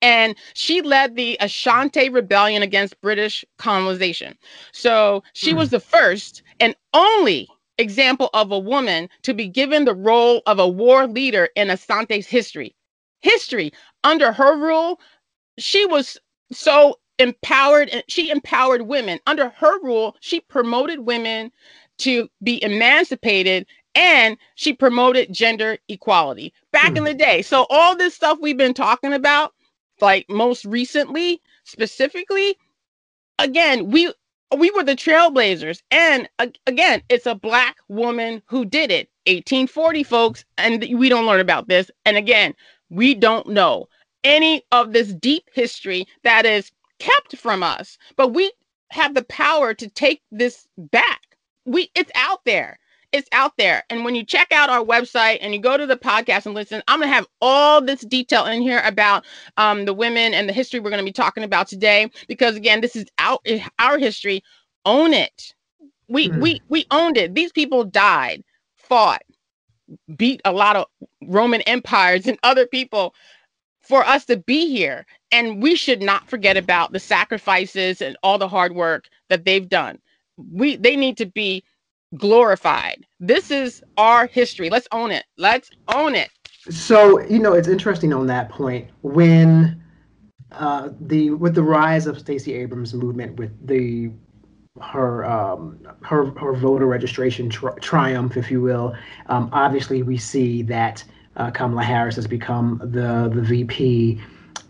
and 0.00 0.36
she 0.54 0.80
led 0.80 1.16
the 1.16 1.36
Ashanti 1.40 2.08
rebellion 2.08 2.62
against 2.62 3.00
British 3.00 3.44
colonization. 3.58 4.36
So 4.72 5.22
she 5.32 5.54
was 5.54 5.68
hmm. 5.68 5.76
the 5.76 5.80
first 5.80 6.42
and 6.60 6.74
only 6.94 7.48
example 7.78 8.30
of 8.34 8.50
a 8.50 8.58
woman 8.58 9.08
to 9.22 9.34
be 9.34 9.48
given 9.48 9.84
the 9.84 9.94
role 9.94 10.42
of 10.46 10.58
a 10.58 10.68
war 10.68 11.06
leader 11.06 11.48
in 11.56 11.68
Asante's 11.68 12.26
history. 12.26 12.74
History 13.20 13.72
under 14.04 14.32
her 14.32 14.56
rule, 14.56 15.00
she 15.58 15.86
was 15.86 16.18
so 16.52 16.98
empowered 17.18 17.88
and 17.90 18.02
she 18.08 18.30
empowered 18.30 18.82
women. 18.82 19.18
Under 19.26 19.50
her 19.50 19.80
rule, 19.80 20.16
she 20.20 20.40
promoted 20.40 21.00
women 21.00 21.52
to 21.98 22.28
be 22.42 22.62
emancipated 22.62 23.66
and 23.94 24.36
she 24.54 24.72
promoted 24.72 25.32
gender 25.32 25.78
equality 25.88 26.52
back 26.72 26.90
in 26.90 26.98
hmm. 26.98 27.04
the 27.04 27.14
day. 27.14 27.42
So 27.42 27.66
all 27.70 27.96
this 27.96 28.14
stuff 28.14 28.38
we've 28.40 28.56
been 28.56 28.74
talking 28.74 29.12
about 29.12 29.52
like 30.00 30.28
most 30.28 30.64
recently 30.64 31.40
specifically 31.64 32.56
again 33.38 33.90
we 33.90 34.12
we 34.56 34.70
were 34.70 34.84
the 34.84 34.96
trailblazers 34.96 35.82
and 35.90 36.28
uh, 36.38 36.46
again 36.66 37.02
it's 37.08 37.26
a 37.26 37.34
black 37.34 37.76
woman 37.88 38.42
who 38.46 38.64
did 38.64 38.90
it 38.90 39.10
1840 39.26 40.02
folks 40.04 40.44
and 40.56 40.86
we 40.96 41.08
don't 41.08 41.26
learn 41.26 41.40
about 41.40 41.68
this 41.68 41.90
and 42.04 42.16
again 42.16 42.54
we 42.90 43.14
don't 43.14 43.48
know 43.48 43.88
any 44.24 44.62
of 44.72 44.92
this 44.92 45.12
deep 45.14 45.44
history 45.52 46.06
that 46.24 46.44
is 46.44 46.70
kept 46.98 47.36
from 47.36 47.62
us 47.62 47.98
but 48.16 48.28
we 48.28 48.50
have 48.90 49.14
the 49.14 49.24
power 49.24 49.74
to 49.74 49.88
take 49.88 50.22
this 50.32 50.66
back 50.76 51.20
we 51.64 51.90
it's 51.94 52.10
out 52.14 52.44
there 52.44 52.78
it's 53.12 53.28
out 53.32 53.52
there. 53.56 53.84
And 53.88 54.04
when 54.04 54.14
you 54.14 54.24
check 54.24 54.52
out 54.52 54.70
our 54.70 54.84
website 54.84 55.38
and 55.40 55.54
you 55.54 55.60
go 55.60 55.76
to 55.76 55.86
the 55.86 55.96
podcast 55.96 56.46
and 56.46 56.54
listen, 56.54 56.82
I'm 56.88 56.98
going 56.98 57.08
to 57.08 57.14
have 57.14 57.26
all 57.40 57.80
this 57.80 58.02
detail 58.02 58.46
in 58.46 58.60
here 58.60 58.82
about 58.84 59.24
um, 59.56 59.84
the 59.84 59.94
women 59.94 60.34
and 60.34 60.48
the 60.48 60.52
history 60.52 60.80
we're 60.80 60.90
going 60.90 61.02
to 61.02 61.04
be 61.04 61.12
talking 61.12 61.44
about 61.44 61.68
today. 61.68 62.10
Because 62.26 62.56
again, 62.56 62.80
this 62.80 62.96
is 62.96 63.06
our, 63.18 63.38
our 63.78 63.98
history. 63.98 64.42
Own 64.84 65.14
it. 65.14 65.54
We, 66.08 66.28
mm. 66.28 66.40
we, 66.40 66.62
we 66.68 66.86
owned 66.90 67.16
it. 67.16 67.34
These 67.34 67.52
people 67.52 67.84
died, 67.84 68.44
fought, 68.76 69.22
beat 70.16 70.40
a 70.44 70.52
lot 70.52 70.76
of 70.76 70.86
Roman 71.26 71.62
empires 71.62 72.26
and 72.26 72.38
other 72.42 72.66
people 72.66 73.14
for 73.88 74.06
us 74.06 74.24
to 74.26 74.36
be 74.36 74.68
here. 74.68 75.06
And 75.32 75.62
we 75.62 75.74
should 75.74 76.02
not 76.02 76.28
forget 76.28 76.56
about 76.56 76.92
the 76.92 77.00
sacrifices 77.00 78.02
and 78.02 78.16
all 78.22 78.38
the 78.38 78.48
hard 78.48 78.74
work 78.74 79.08
that 79.30 79.44
they've 79.44 79.68
done. 79.68 79.98
We 80.52 80.76
they 80.76 80.94
need 80.94 81.16
to 81.16 81.26
be 81.26 81.64
glorified. 82.16 83.04
This 83.18 83.50
is 83.50 83.82
our 83.96 84.26
history. 84.26 84.70
Let's 84.70 84.88
own 84.92 85.10
it. 85.10 85.24
Let's 85.36 85.70
own 85.94 86.14
it. 86.14 86.30
So, 86.70 87.20
you 87.26 87.38
know, 87.38 87.54
it's 87.54 87.68
interesting 87.68 88.12
on 88.12 88.26
that 88.26 88.50
point 88.50 88.88
when 89.02 89.82
uh, 90.52 90.90
the 91.00 91.30
with 91.30 91.54
the 91.54 91.62
rise 91.62 92.06
of 92.06 92.18
Stacey 92.18 92.54
Abrams' 92.54 92.94
movement 92.94 93.36
with 93.36 93.66
the 93.66 94.10
her 94.80 95.24
um, 95.24 95.78
her 96.02 96.26
her 96.38 96.54
voter 96.54 96.86
registration 96.86 97.48
tri- 97.48 97.74
triumph, 97.80 98.36
if 98.36 98.50
you 98.50 98.60
will. 98.60 98.94
Um, 99.26 99.48
obviously, 99.52 100.02
we 100.02 100.16
see 100.16 100.62
that 100.62 101.04
uh, 101.38 101.50
Kamala 101.50 101.82
Harris 101.82 102.16
has 102.16 102.26
become 102.26 102.80
the 102.82 103.30
the 103.34 103.42
VP 103.42 104.20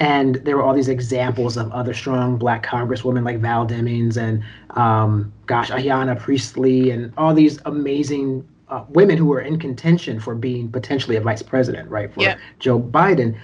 and 0.00 0.36
there 0.36 0.56
were 0.56 0.62
all 0.62 0.74
these 0.74 0.88
examples 0.88 1.56
of 1.56 1.70
other 1.72 1.92
strong 1.92 2.36
black 2.36 2.64
congresswomen 2.64 3.24
like 3.24 3.38
Val 3.40 3.66
Demings 3.66 4.16
and 4.16 4.44
um, 4.78 5.32
gosh, 5.46 5.70
Ayanna 5.70 6.18
Pressley 6.18 6.90
and 6.90 7.12
all 7.16 7.34
these 7.34 7.58
amazing 7.64 8.46
uh, 8.68 8.84
women 8.90 9.16
who 9.16 9.26
were 9.26 9.40
in 9.40 9.58
contention 9.58 10.20
for 10.20 10.34
being 10.34 10.70
potentially 10.70 11.16
a 11.16 11.20
vice 11.20 11.42
president, 11.42 11.90
right, 11.90 12.12
for 12.12 12.20
yeah. 12.20 12.38
Joe 12.60 12.78
Biden. 12.78 13.36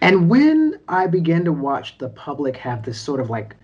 And 0.00 0.28
when 0.28 0.80
I 0.88 1.06
began 1.06 1.44
to 1.44 1.52
watch 1.52 1.98
the 1.98 2.08
public 2.08 2.56
have 2.56 2.84
this 2.84 2.98
sort 2.98 3.20
of 3.20 3.30
like 3.30 3.54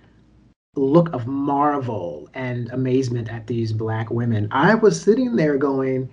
look 0.77 1.13
of 1.15 1.27
marvel 1.27 2.29
and 2.35 2.71
amazement 2.71 3.33
at 3.33 3.47
these 3.47 3.73
black 3.73 4.11
women, 4.11 4.47
I 4.53 4.75
was 4.75 5.01
sitting 5.01 5.35
there 5.35 5.57
going, 5.57 6.09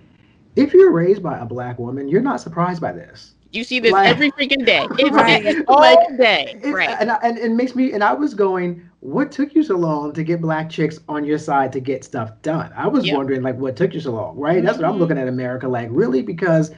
if 0.56 0.72
you're 0.72 0.92
raised 0.92 1.22
by 1.22 1.38
a 1.38 1.44
black 1.44 1.78
woman, 1.78 2.08
you're 2.08 2.22
not 2.22 2.40
surprised 2.40 2.80
by 2.80 2.92
this. 2.92 3.34
You 3.52 3.62
see 3.62 3.78
this 3.78 3.92
like, 3.92 4.08
every 4.08 4.32
freaking 4.32 4.66
day. 4.66 4.86
It's, 4.98 5.10
right. 5.10 5.64
all 5.68 5.78
like, 5.78 6.16
day. 6.16 6.60
right. 6.64 6.96
And, 7.00 7.10
and, 7.10 7.22
and 7.22 7.38
it 7.38 7.52
makes 7.52 7.76
me, 7.76 7.92
and 7.92 8.02
I 8.02 8.12
was 8.12 8.34
going, 8.34 8.88
what 9.00 9.30
took 9.30 9.54
you 9.54 9.62
so 9.62 9.76
long 9.76 10.12
to 10.12 10.24
get 10.24 10.40
black 10.40 10.68
chicks 10.68 10.98
on 11.08 11.24
your 11.24 11.38
side 11.38 11.72
to 11.74 11.80
get 11.80 12.04
stuff 12.04 12.32
done? 12.42 12.72
I 12.76 12.88
was 12.88 13.06
yep. 13.06 13.16
wondering, 13.16 13.42
like, 13.42 13.56
what 13.56 13.76
took 13.76 13.94
you 13.94 14.00
so 14.00 14.12
long, 14.12 14.36
right? 14.36 14.56
Mm-hmm. 14.56 14.66
That's 14.66 14.78
what 14.78 14.86
I'm 14.86 14.92
mm-hmm. 14.92 15.00
looking 15.02 15.18
at 15.18 15.28
America 15.28 15.68
like, 15.68 15.88
really? 15.90 16.22
Because, 16.22 16.72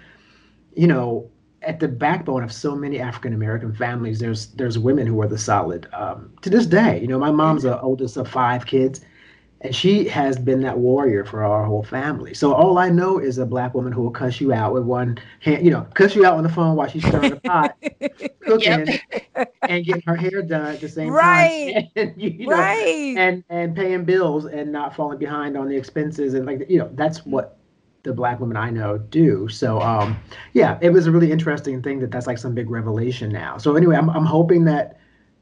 you 0.75 0.87
know, 0.87 1.31
at 1.63 1.81
the 1.81 1.89
backbone 1.89 2.43
of 2.43 2.53
so 2.53 2.77
many 2.77 3.01
African 3.01 3.33
American 3.33 3.75
families, 3.75 4.21
there's 4.21 4.49
there's 4.49 4.79
women 4.79 5.07
who 5.07 5.21
are 5.23 5.27
the 5.27 5.39
solid 5.39 5.89
um, 5.93 6.31
to 6.43 6.51
this 6.51 6.67
day. 6.67 7.01
You 7.01 7.09
know, 7.09 7.19
my 7.19 7.31
mom's 7.31 7.63
the 7.63 7.81
oldest 7.81 8.17
of 8.17 8.29
five 8.29 8.67
kids 8.67 9.01
and 9.63 9.75
she 9.75 10.07
has 10.07 10.39
been 10.39 10.61
that 10.63 10.79
warrior 10.79 11.25
for 11.25 11.43
our 11.43 11.65
whole 11.65 11.83
family. 11.83 12.35
So 12.35 12.53
all 12.53 12.79
I 12.79 12.91
know 12.91 13.19
is 13.19 13.39
a 13.39 13.47
black 13.47 13.75
woman 13.75 13.91
who 13.91 14.03
will 14.03 14.11
cuss 14.11 14.41
you 14.41 14.53
out 14.53 14.75
with 14.75 14.85
one 14.85 15.19
hand, 15.41 15.65
you 15.65 15.71
know, 15.71 15.87
cuss 15.95 16.15
you 16.15 16.27
out 16.27 16.37
on 16.37 16.43
the 16.43 16.49
phone 16.49 16.77
while 16.77 16.89
she's 16.89 17.07
stirring 17.07 17.31
the 17.31 17.41
pot, 17.41 17.75
cooking, 18.41 18.87
yep. 18.87 19.55
and 19.63 19.85
getting 19.85 20.03
her 20.07 20.15
hair 20.15 20.43
done 20.43 20.75
at 20.75 20.81
the 20.81 20.89
same 20.89 21.11
right. 21.11 21.75
time, 21.75 21.89
and, 21.97 22.23
you 22.23 22.47
know, 22.47 22.57
right, 22.57 23.15
and 23.17 23.45
and 23.49 23.75
paying 23.75 24.05
bills 24.05 24.45
and 24.45 24.71
not 24.71 24.95
falling 24.95 25.19
behind 25.19 25.57
on 25.57 25.69
the 25.69 25.77
expenses 25.77 26.35
and 26.35 26.45
like 26.45 26.67
you 26.69 26.79
know 26.79 26.91
that's 26.93 27.25
what 27.25 27.59
the 28.03 28.13
black 28.13 28.39
women 28.39 28.57
I 28.57 28.71
know 28.71 28.99
do. 28.99 29.49
So 29.49 29.81
um, 29.81 30.19
yeah, 30.53 30.79
it 30.83 30.91
was 30.91 31.07
a 31.07 31.11
really 31.11 31.33
interesting 31.33 31.83
thing 31.83 31.99
that 32.01 32.11
that's 32.11 32.27
like 32.27 32.39
some 32.39 32.55
big 32.55 32.69
revelation 32.71 33.33
now. 33.33 33.57
So 33.57 33.75
anyway, 33.75 33.97
I'm 33.97 34.11
I'm 34.11 34.27
hoping 34.27 34.65
that 34.67 35.01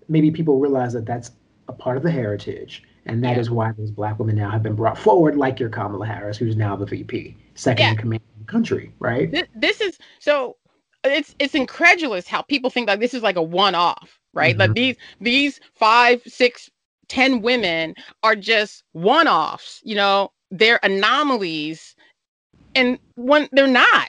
maybe 0.08 0.30
people 0.30 0.60
realize 0.60 0.92
that 0.92 1.04
that's 1.04 1.32
a 1.66 1.72
part 1.72 1.96
of 1.96 2.02
the 2.04 2.10
heritage 2.10 2.84
and 3.06 3.22
that 3.24 3.34
yeah. 3.34 3.40
is 3.40 3.50
why 3.50 3.72
those 3.72 3.90
black 3.90 4.18
women 4.18 4.36
now 4.36 4.50
have 4.50 4.62
been 4.62 4.74
brought 4.74 4.98
forward, 4.98 5.36
like 5.36 5.60
your 5.60 5.68
Kamala 5.68 6.06
Harris, 6.06 6.36
who's 6.36 6.56
now 6.56 6.76
the 6.76 6.86
VP, 6.86 7.36
second 7.54 7.84
yeah. 7.84 7.90
in 7.92 7.96
command 7.96 8.22
of 8.34 8.46
the 8.46 8.52
country, 8.52 8.92
right? 8.98 9.30
This, 9.30 9.46
this, 9.54 9.80
is 9.80 9.98
so 10.18 10.56
it's 11.04 11.34
it's 11.38 11.54
incredulous 11.54 12.26
how 12.26 12.42
people 12.42 12.70
think 12.70 12.86
that 12.86 13.00
this 13.00 13.14
is 13.14 13.22
like 13.22 13.36
a 13.36 13.42
one-off, 13.42 14.18
right? 14.32 14.52
Mm-hmm. 14.52 14.60
Like 14.60 14.74
these 14.74 14.96
these 15.20 15.60
five, 15.74 16.22
six, 16.26 16.70
ten 17.08 17.42
women 17.42 17.94
are 18.22 18.36
just 18.36 18.84
one-offs, 18.92 19.80
you 19.84 19.94
know, 19.94 20.30
they're 20.50 20.80
anomalies. 20.82 21.94
And 22.74 22.98
when 23.16 23.48
they're 23.52 23.66
not, 23.66 24.08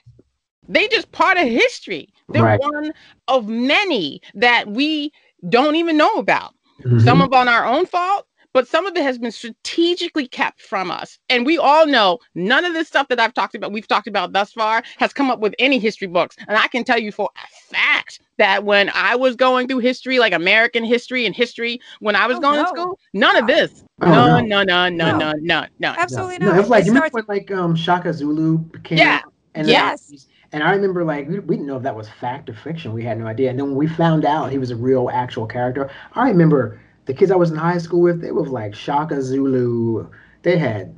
they 0.68 0.88
just 0.88 1.12
part 1.12 1.38
of 1.38 1.48
history. 1.48 2.10
They're 2.30 2.44
right. 2.44 2.60
one 2.60 2.94
of 3.28 3.48
many 3.48 4.22
that 4.34 4.68
we 4.68 5.12
don't 5.50 5.76
even 5.76 5.98
know 5.98 6.16
about. 6.16 6.56
Mm-hmm. 6.84 7.00
Some 7.00 7.22
of 7.22 7.34
on 7.34 7.48
our 7.48 7.66
own 7.66 7.86
fault, 7.86 8.28
but 8.56 8.70
some 8.70 8.86
of 8.86 8.96
it 8.96 9.04
has 9.04 9.18
been 9.18 9.34
strategically 9.34 10.30
kept 10.30 10.62
from 10.62 10.90
us. 10.90 11.20
And 11.30 11.46
we 11.46 11.58
all 11.58 11.86
know 11.86 12.20
none 12.36 12.64
of 12.64 12.72
this 12.72 12.88
stuff 12.88 13.10
that 13.10 13.20
I've 13.20 13.34
talked 13.34 13.54
about, 13.54 13.74
we've 13.74 13.86
talked 13.86 14.08
about 14.08 14.32
thus 14.32 14.54
far, 14.54 14.82
has 14.96 15.12
come 15.12 15.30
up 15.30 15.42
with 15.42 15.54
any 15.60 15.78
history 15.78 16.08
books. 16.08 16.38
And 16.48 16.58
I 16.58 16.68
can 16.68 16.86
tell 16.86 16.98
you 16.98 17.12
for 17.12 17.30
a 17.36 17.74
fact 17.76 18.22
that 18.38 18.64
when 18.64 18.90
I 18.94 19.14
was 19.18 19.36
going 19.36 19.68
through 19.68 19.80
history, 19.80 20.20
like 20.20 20.32
American 20.32 20.86
history 20.86 21.26
and 21.26 21.36
history, 21.36 21.82
when 22.00 22.16
I 22.16 22.28
was 22.28 22.38
oh, 22.38 22.40
going 22.40 22.56
no. 22.56 22.64
to 22.64 22.70
school, 22.70 23.00
none 23.14 23.36
of 23.36 23.46
this. 23.46 23.84
Oh, 24.02 24.08
no, 24.10 24.40
no, 24.40 24.64
no, 24.64 24.88
no, 24.88 25.18
no, 25.18 25.34
no, 25.42 25.66
no, 25.80 25.96
Absolutely 25.98 26.38
no. 26.38 26.46
not. 26.46 26.52
No, 26.54 26.58
it 26.58 26.62
was 26.62 26.70
like, 26.70 26.84
it 26.84 26.86
you 26.86 26.94
remember 26.94 27.10
when 27.12 27.26
like 27.28 27.52
um, 27.52 27.76
Shaka 27.76 28.14
Zulu 28.14 28.64
came 28.86 29.00
yeah. 29.00 29.20
And 29.54 29.68
yes. 29.68 30.28
and 30.54 30.64
I 30.64 30.72
remember 30.72 31.04
like 31.04 31.28
we, 31.28 31.40
we 31.40 31.58
didn't 31.58 31.68
know 31.68 31.76
if 31.76 31.84
that 31.84 31.96
was 31.96 32.08
fact 32.08 32.50
or 32.50 32.54
fiction. 32.54 32.94
We 32.94 33.04
had 33.04 33.20
no 33.20 33.28
idea. 33.28 33.50
And 33.50 33.60
then 33.60 33.68
when 33.68 33.76
we 33.76 33.88
found 33.88 34.24
out 34.24 34.50
he 34.50 34.58
was 34.58 34.72
a 34.72 34.78
real 34.78 35.10
actual 35.12 35.46
character, 35.46 35.90
I 36.14 36.30
remember 36.30 36.80
the 37.06 37.14
kids 37.14 37.32
I 37.32 37.36
was 37.36 37.52
in 37.52 37.58
high 37.58 37.78
school 37.78 38.02
with, 38.02 38.22
they 38.22 38.32
were 38.32 38.46
like 38.46 38.76
Shaka 38.76 39.22
Zulu. 39.22 40.10
They 40.42 40.58
had 40.58 40.96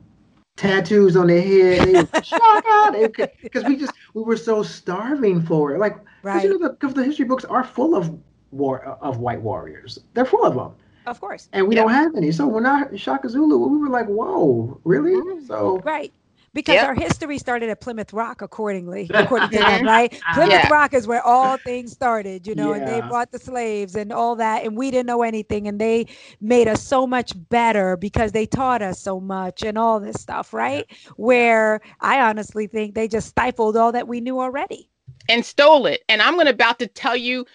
tattoos 0.56 1.16
on 1.16 1.28
their 1.28 1.42
head. 1.42 1.88
They 1.88 1.94
were 1.94 2.24
Shaka 2.24 3.32
because 3.42 3.64
we 3.66 3.76
just 3.76 3.94
we 4.14 4.24
were 4.24 4.38
so 4.38 4.64
starving 4.64 5.42
for 5.42 5.76
it. 5.76 5.80
Like, 5.80 5.98
right. 6.24 6.44
you 6.44 6.58
know, 6.58 6.76
the, 6.80 6.88
the 6.88 7.04
history 7.04 7.26
books 7.26 7.46
are 7.46 7.64
full 7.64 7.96
of 7.96 8.18
war 8.52 8.84
of 9.02 9.20
white 9.20 9.42
warriors. 9.42 10.00
They're 10.14 10.26
full 10.26 10.46
of 10.46 10.56
them. 10.56 10.74
Of 11.06 11.22
course. 11.22 11.48
And 11.54 11.68
we 11.68 11.76
don't 11.76 11.92
have 11.92 12.16
any. 12.16 12.32
So 12.32 12.48
when 12.48 12.66
I 12.66 12.96
Shaka 12.96 13.30
Zulu, 13.30 13.58
we 13.58 13.78
were 13.78 13.90
like, 13.90 14.08
whoa, 14.08 14.80
really? 14.84 15.14
Mm-hmm. 15.14 15.46
So 15.46 15.80
right 15.80 16.12
because 16.58 16.74
yep. 16.74 16.88
our 16.88 16.96
history 16.96 17.38
started 17.38 17.70
at 17.70 17.80
Plymouth 17.82 18.12
Rock, 18.14 18.42
accordingly, 18.42 19.08
according 19.14 19.52
to 19.52 19.60
uh-huh. 19.60 19.78
them, 19.78 19.86
right? 19.86 20.12
Uh-huh. 20.12 20.34
Plymouth 20.34 20.64
yeah. 20.64 20.74
Rock 20.74 20.96
is 20.96 21.06
where 21.06 21.22
all 21.22 21.56
things 21.58 21.92
started, 21.92 22.48
you 22.48 22.56
know, 22.56 22.74
yeah. 22.74 22.80
and 22.80 22.88
they 22.88 23.08
brought 23.08 23.32
the 23.32 23.38
slaves 23.38 23.96
and 23.96 24.12
all 24.12 24.36
that, 24.38 24.66
and 24.66 24.76
we 24.76 24.90
didn't 24.90 25.06
know 25.06 25.22
anything, 25.22 25.68
and 25.68 25.80
they 25.80 26.08
made 26.42 26.68
us 26.68 26.82
so 26.82 27.06
much 27.06 27.32
better 27.50 27.96
because 27.96 28.32
they 28.32 28.48
taught 28.48 28.82
us 28.82 29.00
so 29.00 29.20
much 29.20 29.62
and 29.62 29.78
all 29.78 30.00
this 30.00 30.20
stuff, 30.20 30.52
right? 30.52 30.86
Yeah. 30.90 31.12
Where 31.18 31.82
I 32.02 32.22
honestly 32.22 32.66
think 32.66 32.96
they 32.96 33.08
just 33.08 33.28
stifled 33.28 33.78
all 33.78 33.92
that 33.92 34.08
we 34.08 34.20
knew 34.20 34.40
already 34.40 34.90
and 35.30 35.46
stole 35.46 35.86
it. 35.86 36.02
And 36.10 36.24
I'm 36.24 36.34
going 36.34 36.48
to 36.48 36.54
about 36.54 36.80
to 36.80 36.88
tell 36.88 37.16
you, 37.16 37.46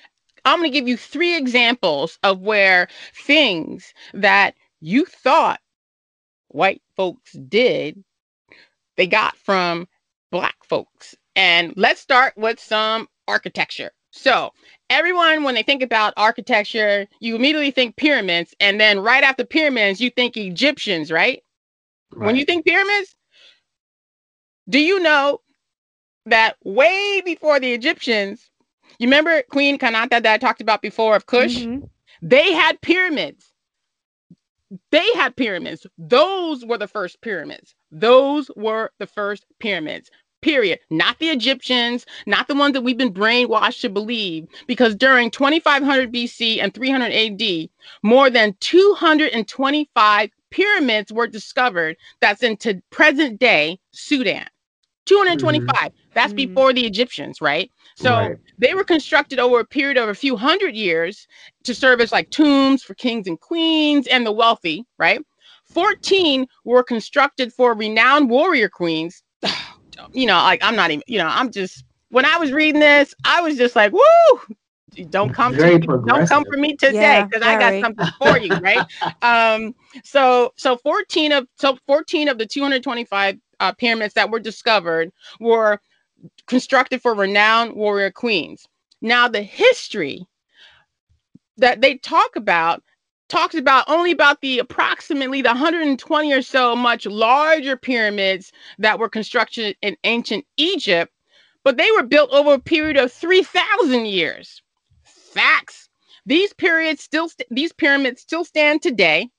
I'm 0.45 0.61
going 0.61 0.71
to 0.71 0.79
give 0.79 0.87
you 0.87 0.97
three 0.97 1.37
examples 1.37 2.21
of 2.23 2.41
where 2.41 2.87
things 3.17 3.93
that 4.15 4.55
you 4.81 5.07
thought 5.07 5.59
white 6.49 6.83
folks 6.97 7.33
did 7.49 8.05
they 8.97 9.07
got 9.07 9.37
from 9.37 9.87
black 10.31 10.57
folks. 10.65 11.15
And 11.37 11.73
let's 11.77 12.01
start 12.01 12.35
with 12.37 12.61
some 12.61 13.09
architecture. 13.29 13.93
So, 14.11 14.53
everyone, 14.91 15.43
when 15.43 15.55
they 15.55 15.63
think 15.63 15.83
about 15.83 16.13
architecture, 16.17 17.07
you 17.21 17.35
immediately 17.35 17.71
think 17.71 17.97
pyramids. 17.97 18.55
And 18.61 18.79
then 18.79 19.01
right 19.01 19.25
after 19.25 19.45
pyramids, 19.45 20.01
you 20.01 20.11
think 20.11 20.37
Egyptians, 20.37 21.11
right? 21.11 21.43
right. 22.13 22.27
When 22.27 22.37
you 22.37 22.45
think 22.45 22.67
pyramids, 22.67 23.15
do 24.69 24.79
you 24.79 25.01
know 25.01 25.41
that 26.27 26.57
way 26.63 27.23
before 27.25 27.59
the 27.59 27.73
Egyptians, 27.73 28.51
you 28.99 29.07
remember 29.07 29.43
Queen 29.51 29.79
Kandake 29.79 30.11
that 30.11 30.27
I 30.27 30.39
talked 30.39 30.61
about 30.61 30.83
before 30.83 31.17
of 31.17 31.27
Kush? 31.27 31.57
Mm-hmm. 31.57 31.87
They 32.21 32.53
had 32.53 32.81
pyramids. 32.83 33.52
They 34.91 35.13
had 35.15 35.37
pyramids. 35.37 35.87
Those 35.99 36.65
were 36.65 36.79
the 36.79 36.89
first 36.89 37.21
pyramids. 37.21 37.75
Those 37.91 38.51
were 38.57 38.91
the 38.99 39.07
first 39.07 39.45
pyramids 39.59 40.11
period. 40.43 40.81
Not 40.91 41.19
the 41.19 41.31
Egyptians, 41.31 42.05
not 42.27 42.49
the 42.49 42.55
ones 42.55 42.75
that 42.75 42.83
we've 42.83 42.99
been 42.99 43.15
brainwashed 43.15 43.81
to 43.83 43.89
believe, 43.89 44.47
because 44.67 44.95
during 44.95 45.31
2500 45.31 46.13
BC 46.13 46.63
and 46.63 46.75
300 46.75 47.13
AD, 47.13 47.69
more 48.03 48.29
than 48.29 48.55
225 48.61 50.31
pyramids 50.51 51.13
were 51.13 51.27
discovered 51.27 51.97
that's 52.21 52.43
into 52.43 52.83
present 52.91 53.39
day 53.39 53.79
Sudan. 53.93 54.47
225. 55.07 55.75
Mm-hmm. 55.75 55.97
That's 56.15 56.29
mm-hmm. 56.29 56.37
before 56.37 56.73
the 56.73 56.87
Egyptians, 56.87 57.41
right? 57.41 57.71
So 57.97 58.15
right. 58.15 58.37
they 58.59 58.75
were 58.75 58.85
constructed 58.85 59.39
over 59.39 59.61
a 59.61 59.65
period 59.65 59.99
of 59.99 60.09
a 60.09 60.15
few 60.15 60.37
hundred 60.37 60.75
years 60.75 61.27
to 61.65 61.75
serve 61.75 62.01
as 62.01 62.13
like 62.13 62.31
tombs 62.31 62.83
for 62.83 62.95
kings 62.95 63.27
and 63.27 63.41
queens 63.41 64.07
and 64.07 64.27
the 64.27 64.33
wealthy, 64.33 64.85
right? 64.99 65.21
14 65.65 66.47
were 66.65 66.83
constructed 66.83 67.53
for 67.53 67.75
renowned 67.75 68.29
warrior 68.29 68.69
queens 68.69 69.23
you 70.13 70.27
know, 70.27 70.37
like 70.37 70.63
I'm 70.63 70.77
not 70.77 70.91
even, 70.91 71.03
you 71.07 71.19
know, 71.19 71.29
I'm 71.29 71.51
just 71.51 71.85
when 72.11 72.25
I 72.25 72.37
was 72.37 72.53
reading 72.53 72.81
this, 72.81 73.15
I 73.25 73.41
was 73.41 73.57
just 73.57 73.75
like, 73.75 73.93
woo, 73.93 74.41
don't 75.09 75.33
come 75.33 75.57
to 75.57 75.79
me, 75.79 75.87
don't 75.87 76.29
come 76.29 76.45
for 76.51 76.59
me 76.59 76.77
today 76.77 77.25
because 77.29 77.45
yeah, 77.45 77.51
I 77.51 77.59
got 77.59 77.81
something 77.81 78.07
for 78.19 78.39
you, 78.39 78.55
right? 78.57 78.85
um, 79.23 79.75
so 80.05 80.53
so 80.57 80.77
14 80.77 81.33
of 81.33 81.49
so 81.57 81.79
14 81.87 82.29
of 82.29 82.39
the 82.39 82.47
225 82.47 83.39
uh, 83.61 83.73
pyramids 83.73 84.15
that 84.15 84.31
were 84.31 84.41
discovered 84.41 85.11
were 85.41 85.81
constructed 86.47 87.03
for 87.03 87.15
renowned 87.15 87.75
warrior 87.75 88.11
queens. 88.11 88.67
Now 89.01 89.29
the 89.29 89.43
history 89.43 90.27
that 91.57 91.81
they 91.81 91.97
talk 91.97 92.37
about 92.37 92.83
talks 93.29 93.55
about 93.55 93.89
only 93.89 94.11
about 94.13 94.41
the 94.43 94.59
approximately 94.59 95.41
the 95.41 95.49
120 95.49 96.33
or 96.33 96.43
so 96.43 96.77
much 96.77 97.07
larger 97.07 97.77
pyramids 97.77 98.53
that 98.79 98.99
were 98.99 99.09
constructed 99.09 99.77
in 99.81 99.97
ancient 100.05 100.45
Egypt, 100.59 101.13
but 101.65 101.79
they 101.79 101.91
were 101.93 102.03
built 102.03 102.31
over 102.31 102.55
a 102.55 102.59
period 102.59 102.97
of 102.99 103.13
3,000 103.13 104.07
years. 104.07 104.63
Facts. 105.05 105.89
These 106.27 106.53
periods 106.53 107.03
still 107.03 107.29
st- 107.29 107.49
these 107.51 107.73
pyramids 107.73 108.21
still 108.21 108.45
stand 108.45 108.83
today. 108.83 109.31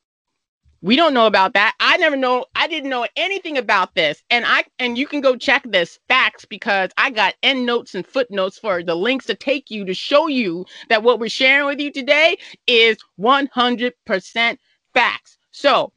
We 0.84 0.98
don't 0.98 1.14
know 1.14 1.28
about 1.28 1.54
that. 1.54 1.76
I 1.80 1.96
never 1.96 2.18
know. 2.18 2.46
I 2.56 2.68
didn't 2.68 2.90
know 2.90 3.08
anything 3.16 3.58
about 3.58 3.96
this. 3.96 4.22
And 4.30 4.46
I 4.46 4.66
and 4.80 4.98
you 4.98 5.08
can 5.08 5.22
go 5.22 5.38
check 5.38 5.64
this 5.66 5.98
facts 6.10 6.44
because 6.44 6.92
I 6.98 7.10
got 7.10 7.36
end 7.42 7.66
notes 7.66 7.96
and 7.96 8.06
footnotes 8.06 8.60
for 8.60 8.84
the 8.84 8.94
links 8.94 9.26
to 9.28 9.34
take 9.34 9.72
you 9.72 9.86
to 9.86 9.94
show 9.94 10.28
you 10.28 10.66
that 10.90 11.02
what 11.02 11.22
we're 11.22 11.30
sharing 11.30 11.68
with 11.68 11.80
you 11.80 11.90
today 11.90 12.38
is 12.68 12.98
100% 13.18 14.58
facts. 14.94 15.38
So, 15.52 15.94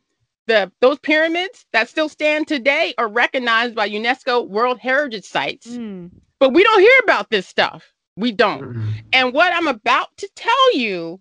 the 0.46 0.70
those 0.80 1.00
pyramids 1.00 1.66
that 1.72 1.88
still 1.88 2.08
stand 2.08 2.46
today 2.46 2.94
are 2.96 3.08
recognized 3.08 3.74
by 3.74 3.90
UNESCO 3.90 4.48
World 4.48 4.78
Heritage 4.78 5.24
Sites. 5.24 5.66
Mm. 5.66 6.12
But 6.38 6.54
we 6.54 6.62
don't 6.62 6.80
hear 6.80 7.00
about 7.02 7.30
this 7.30 7.48
stuff. 7.48 7.92
We 8.16 8.30
don't. 8.30 8.62
Mm. 8.62 8.92
And 9.12 9.32
what 9.32 9.52
I'm 9.52 9.66
about 9.66 10.16
to 10.18 10.28
tell 10.36 10.76
you 10.76 11.20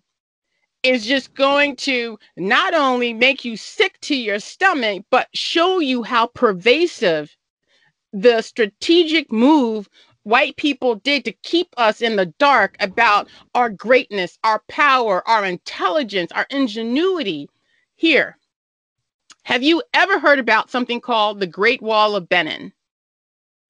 is 0.86 1.06
just 1.06 1.34
going 1.34 1.76
to 1.76 2.18
not 2.36 2.74
only 2.74 3.12
make 3.12 3.44
you 3.44 3.56
sick 3.56 3.98
to 4.00 4.14
your 4.14 4.38
stomach, 4.38 5.04
but 5.10 5.28
show 5.34 5.78
you 5.80 6.02
how 6.02 6.26
pervasive 6.26 7.36
the 8.12 8.40
strategic 8.40 9.30
move 9.32 9.88
white 10.22 10.56
people 10.56 10.96
did 10.96 11.24
to 11.24 11.32
keep 11.32 11.68
us 11.76 12.00
in 12.00 12.16
the 12.16 12.26
dark 12.26 12.76
about 12.80 13.28
our 13.54 13.70
greatness, 13.70 14.38
our 14.42 14.62
power, 14.68 15.26
our 15.28 15.44
intelligence, 15.44 16.32
our 16.32 16.46
ingenuity. 16.50 17.48
Here, 17.94 18.36
have 19.44 19.62
you 19.62 19.82
ever 19.94 20.18
heard 20.18 20.38
about 20.38 20.70
something 20.70 21.00
called 21.00 21.38
the 21.38 21.46
Great 21.46 21.80
Wall 21.80 22.16
of 22.16 22.28
Benin? 22.28 22.72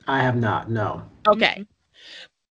I 0.06 0.22
have 0.22 0.36
not, 0.36 0.70
no. 0.70 1.02
Okay. 1.26 1.66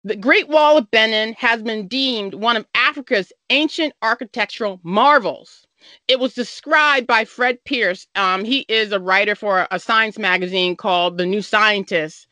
The 0.04 0.16
Great 0.16 0.48
Wall 0.48 0.78
of 0.78 0.90
Benin 0.90 1.32
has 1.34 1.62
been 1.62 1.86
deemed 1.86 2.34
one 2.34 2.56
of 2.56 2.66
Africa's 2.74 3.32
ancient 3.50 3.94
architectural 4.02 4.80
marvels. 4.82 5.64
It 6.08 6.18
was 6.18 6.34
described 6.34 7.06
by 7.06 7.24
Fred 7.24 7.62
Pearce. 7.64 8.08
Um, 8.16 8.44
he 8.44 8.66
is 8.68 8.90
a 8.90 8.98
writer 8.98 9.36
for 9.36 9.68
a 9.70 9.78
science 9.78 10.18
magazine 10.18 10.74
called 10.74 11.18
The 11.18 11.26
New 11.26 11.40
Scientist. 11.40 12.26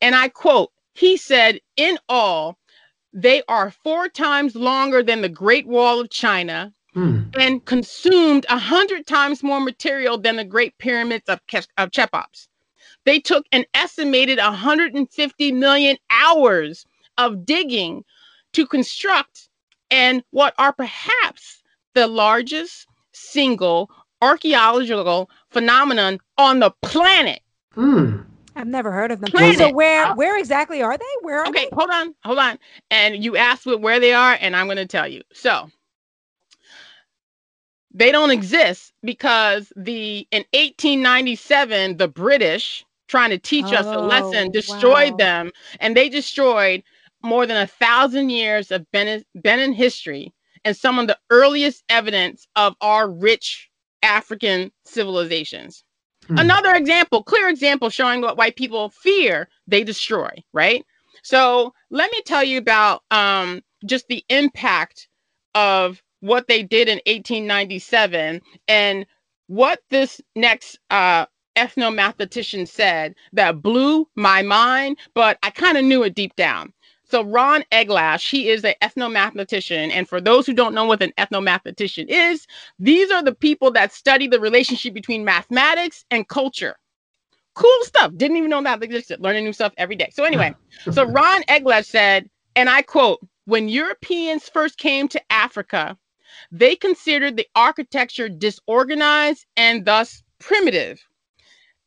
And 0.00 0.14
I 0.14 0.28
quote, 0.28 0.70
he 0.94 1.16
said, 1.16 1.58
in 1.76 1.98
all, 2.08 2.58
they 3.12 3.42
are 3.48 3.72
four 3.72 4.08
times 4.08 4.54
longer 4.54 5.02
than 5.02 5.20
the 5.20 5.28
Great 5.28 5.66
Wall 5.66 6.00
of 6.00 6.10
China 6.10 6.72
hmm. 6.94 7.22
and 7.36 7.64
consumed 7.64 8.46
a 8.48 8.58
hundred 8.58 9.04
times 9.04 9.42
more 9.42 9.60
material 9.60 10.16
than 10.16 10.36
the 10.36 10.44
Great 10.44 10.78
Pyramids 10.78 11.28
of, 11.28 11.40
Ke- 11.48 11.66
of 11.76 11.90
Cheops. 11.90 12.48
They 13.04 13.18
took 13.18 13.46
an 13.50 13.64
estimated 13.74 14.38
150 14.38 15.52
million 15.52 15.96
hours 16.08 16.86
of 17.18 17.44
digging 17.44 18.04
to 18.52 18.66
construct 18.66 19.48
and 19.90 20.22
what 20.30 20.54
are 20.58 20.72
perhaps 20.72 21.62
the 21.94 22.06
largest 22.06 22.86
single 23.12 23.90
archaeological 24.22 25.30
phenomenon 25.50 26.18
on 26.38 26.60
the 26.60 26.70
planet. 26.82 27.40
Mm. 27.76 28.24
I've 28.56 28.66
never 28.66 28.90
heard 28.90 29.12
of 29.12 29.20
them. 29.20 29.30
Planet. 29.30 29.58
So 29.58 29.72
where 29.72 30.14
where 30.14 30.38
exactly 30.38 30.82
are 30.82 30.96
they? 30.96 31.04
Where 31.20 31.40
are 31.40 31.44
they 31.44 31.50
okay, 31.50 31.68
they? 31.70 31.76
hold 31.76 31.90
on, 31.90 32.14
hold 32.24 32.38
on. 32.38 32.58
And 32.90 33.22
you 33.22 33.36
asked 33.36 33.66
where 33.66 34.00
they 34.00 34.14
are, 34.14 34.38
and 34.40 34.56
I'm 34.56 34.66
going 34.66 34.78
to 34.78 34.86
tell 34.86 35.06
you. 35.06 35.22
So 35.32 35.70
they 37.92 38.10
don't 38.10 38.30
exist 38.30 38.92
because 39.02 39.72
the 39.76 40.26
in 40.30 40.44
1897 40.54 41.98
the 41.98 42.08
British 42.08 42.84
trying 43.08 43.30
to 43.30 43.38
teach 43.38 43.66
oh, 43.66 43.76
us 43.76 43.86
a 43.86 43.98
lesson 43.98 44.50
destroyed 44.50 45.12
wow. 45.12 45.18
them, 45.18 45.52
and 45.80 45.94
they 45.94 46.08
destroyed 46.08 46.82
more 47.26 47.46
than 47.46 47.56
a 47.56 47.66
thousand 47.66 48.30
years 48.30 48.70
of 48.70 48.86
Benin, 48.92 49.24
Benin 49.34 49.72
history 49.72 50.32
and 50.64 50.76
some 50.76 50.98
of 50.98 51.06
the 51.06 51.18
earliest 51.30 51.84
evidence 51.88 52.46
of 52.56 52.74
our 52.80 53.10
rich 53.10 53.70
African 54.02 54.72
civilizations. 54.84 55.84
Hmm. 56.26 56.38
Another 56.38 56.74
example, 56.74 57.22
clear 57.22 57.48
example 57.48 57.90
showing 57.90 58.20
what 58.20 58.36
white 58.36 58.56
people 58.56 58.90
fear, 58.90 59.48
they 59.66 59.84
destroy, 59.84 60.30
right? 60.52 60.84
So 61.22 61.72
let 61.90 62.10
me 62.10 62.22
tell 62.22 62.44
you 62.44 62.58
about 62.58 63.02
um, 63.10 63.62
just 63.84 64.06
the 64.08 64.24
impact 64.28 65.08
of 65.54 66.02
what 66.20 66.48
they 66.48 66.62
did 66.62 66.88
in 66.88 67.00
1897 67.06 68.40
and 68.68 69.06
what 69.48 69.80
this 69.90 70.20
next 70.34 70.78
uh, 70.90 71.26
ethnomathematician 71.56 72.68
said 72.68 73.14
that 73.32 73.62
blew 73.62 74.08
my 74.14 74.42
mind, 74.42 74.98
but 75.14 75.38
I 75.42 75.50
kind 75.50 75.76
of 75.78 75.84
knew 75.84 76.02
it 76.02 76.14
deep 76.14 76.34
down. 76.36 76.72
So 77.08 77.22
Ron 77.22 77.64
Eglash, 77.70 78.28
he 78.28 78.48
is 78.48 78.64
an 78.64 78.74
ethnomathematician. 78.82 79.90
And 79.92 80.08
for 80.08 80.20
those 80.20 80.46
who 80.46 80.52
don't 80.52 80.74
know 80.74 80.84
what 80.84 81.02
an 81.02 81.12
ethnomathematician 81.18 82.06
is, 82.08 82.46
these 82.78 83.10
are 83.10 83.22
the 83.22 83.34
people 83.34 83.70
that 83.72 83.92
study 83.92 84.26
the 84.26 84.40
relationship 84.40 84.92
between 84.92 85.24
mathematics 85.24 86.04
and 86.10 86.28
culture. 86.28 86.76
Cool 87.54 87.78
stuff. 87.82 88.12
Didn't 88.16 88.36
even 88.36 88.50
know 88.50 88.62
that 88.62 88.82
existed. 88.82 89.20
Learning 89.20 89.44
new 89.44 89.52
stuff 89.52 89.72
every 89.76 89.96
day. 89.96 90.10
So 90.12 90.24
anyway, 90.24 90.54
so 90.90 91.04
Ron 91.04 91.42
Eglash 91.44 91.86
said, 91.86 92.28
and 92.56 92.68
I 92.68 92.82
quote, 92.82 93.20
when 93.44 93.68
Europeans 93.68 94.48
first 94.48 94.76
came 94.78 95.06
to 95.08 95.32
Africa, 95.32 95.96
they 96.50 96.74
considered 96.74 97.36
the 97.36 97.46
architecture 97.54 98.28
disorganized 98.28 99.46
and 99.56 99.84
thus 99.84 100.22
primitive 100.40 101.05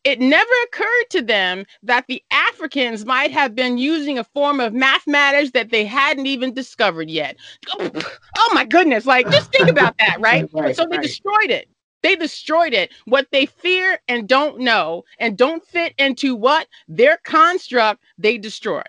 it 0.10 0.20
never 0.20 0.52
occurred 0.66 1.10
to 1.12 1.22
them 1.22 1.66
that 1.84 2.06
the 2.08 2.24
Africans 2.32 3.06
might 3.06 3.32
have 3.32 3.54
been 3.54 3.78
using 3.78 4.18
a 4.18 4.24
form 4.24 4.60
of 4.60 4.74
mathematics 4.74 5.52
that 5.52 5.70
they 5.70 5.86
hadn't 5.86 6.26
even 6.26 6.52
discovered 6.52 7.12
yet. 7.12 7.38
Oh, 7.78 8.52
my 8.54 8.66
goodness. 8.66 9.06
Like, 9.06 9.30
just 9.30 9.52
think 9.52 9.70
about 9.76 9.96
that, 10.00 10.18
right? 10.20 10.50
right 10.52 10.76
so 10.76 10.88
they 10.90 10.98
right. 10.98 11.04
destroyed 11.04 11.52
it. 11.52 11.70
They 12.02 12.16
destroyed 12.16 12.74
it. 12.74 12.92
What 13.06 13.28
they 13.32 13.46
fear 13.46 14.00
and 14.08 14.28
don't 14.28 14.60
know 14.60 15.04
and 15.20 15.38
don't 15.38 15.64
fit 15.64 15.94
into 16.00 16.36
what 16.36 16.68
their 16.88 17.18
construct, 17.24 18.02
they 18.18 18.40
destroy. 18.40 18.82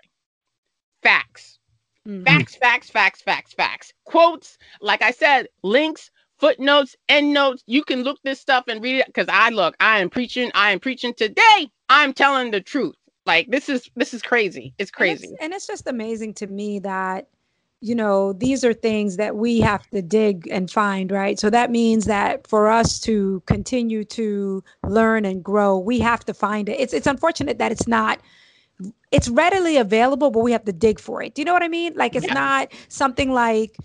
Facts. 1.03 1.59
Mm-hmm. 2.07 2.23
Facts, 2.23 2.55
facts, 2.55 2.89
facts, 2.89 3.21
facts, 3.21 3.53
facts. 3.53 3.93
Quotes, 4.05 4.57
like 4.81 5.03
I 5.03 5.11
said, 5.11 5.47
links, 5.61 6.09
footnotes, 6.41 6.95
endnotes. 7.07 7.63
You 7.67 7.83
can 7.83 8.03
look 8.03 8.19
this 8.23 8.41
stuff 8.41 8.65
and 8.67 8.83
read 8.83 8.97
it 8.97 9.05
because 9.05 9.27
I 9.29 9.49
look, 9.49 9.75
I 9.79 9.99
am 9.99 10.09
preaching, 10.09 10.51
I 10.55 10.71
am 10.71 10.79
preaching 10.79 11.13
today. 11.13 11.69
I'm 11.87 12.13
telling 12.13 12.51
the 12.51 12.59
truth. 12.59 12.95
Like 13.27 13.49
this 13.49 13.69
is 13.69 13.89
this 13.95 14.13
is 14.13 14.23
crazy. 14.23 14.73
It's 14.79 14.91
crazy. 14.91 15.27
And 15.27 15.33
it's, 15.33 15.43
and 15.43 15.53
it's 15.53 15.67
just 15.67 15.87
amazing 15.87 16.33
to 16.35 16.47
me 16.47 16.79
that 16.79 17.27
you 17.79 17.95
know 17.95 18.33
these 18.33 18.65
are 18.65 18.73
things 18.73 19.17
that 19.17 19.35
we 19.35 19.59
have 19.59 19.87
to 19.89 20.01
dig 20.01 20.47
and 20.51 20.69
find 20.69 21.11
right 21.11 21.39
so 21.39 21.49
that 21.49 21.71
means 21.71 22.05
that 22.05 22.45
for 22.45 22.69
us 22.69 22.99
to 22.99 23.41
continue 23.47 24.03
to 24.03 24.63
learn 24.87 25.25
and 25.25 25.43
grow 25.43 25.79
we 25.79 25.97
have 25.97 26.23
to 26.23 26.31
find 26.31 26.69
it 26.69 26.79
it's 26.79 26.93
it's 26.93 27.07
unfortunate 27.07 27.57
that 27.57 27.71
it's 27.71 27.87
not 27.87 28.19
it's 29.11 29.29
readily 29.29 29.77
available 29.77 30.29
but 30.29 30.41
we 30.41 30.51
have 30.51 30.63
to 30.63 30.71
dig 30.71 30.99
for 30.99 31.23
it 31.23 31.33
do 31.33 31.41
you 31.41 31.45
know 31.45 31.53
what 31.53 31.63
i 31.63 31.67
mean 31.67 31.91
like 31.95 32.15
it's 32.15 32.27
yeah. 32.27 32.33
not 32.35 32.71
something 32.87 33.31
like 33.31 33.75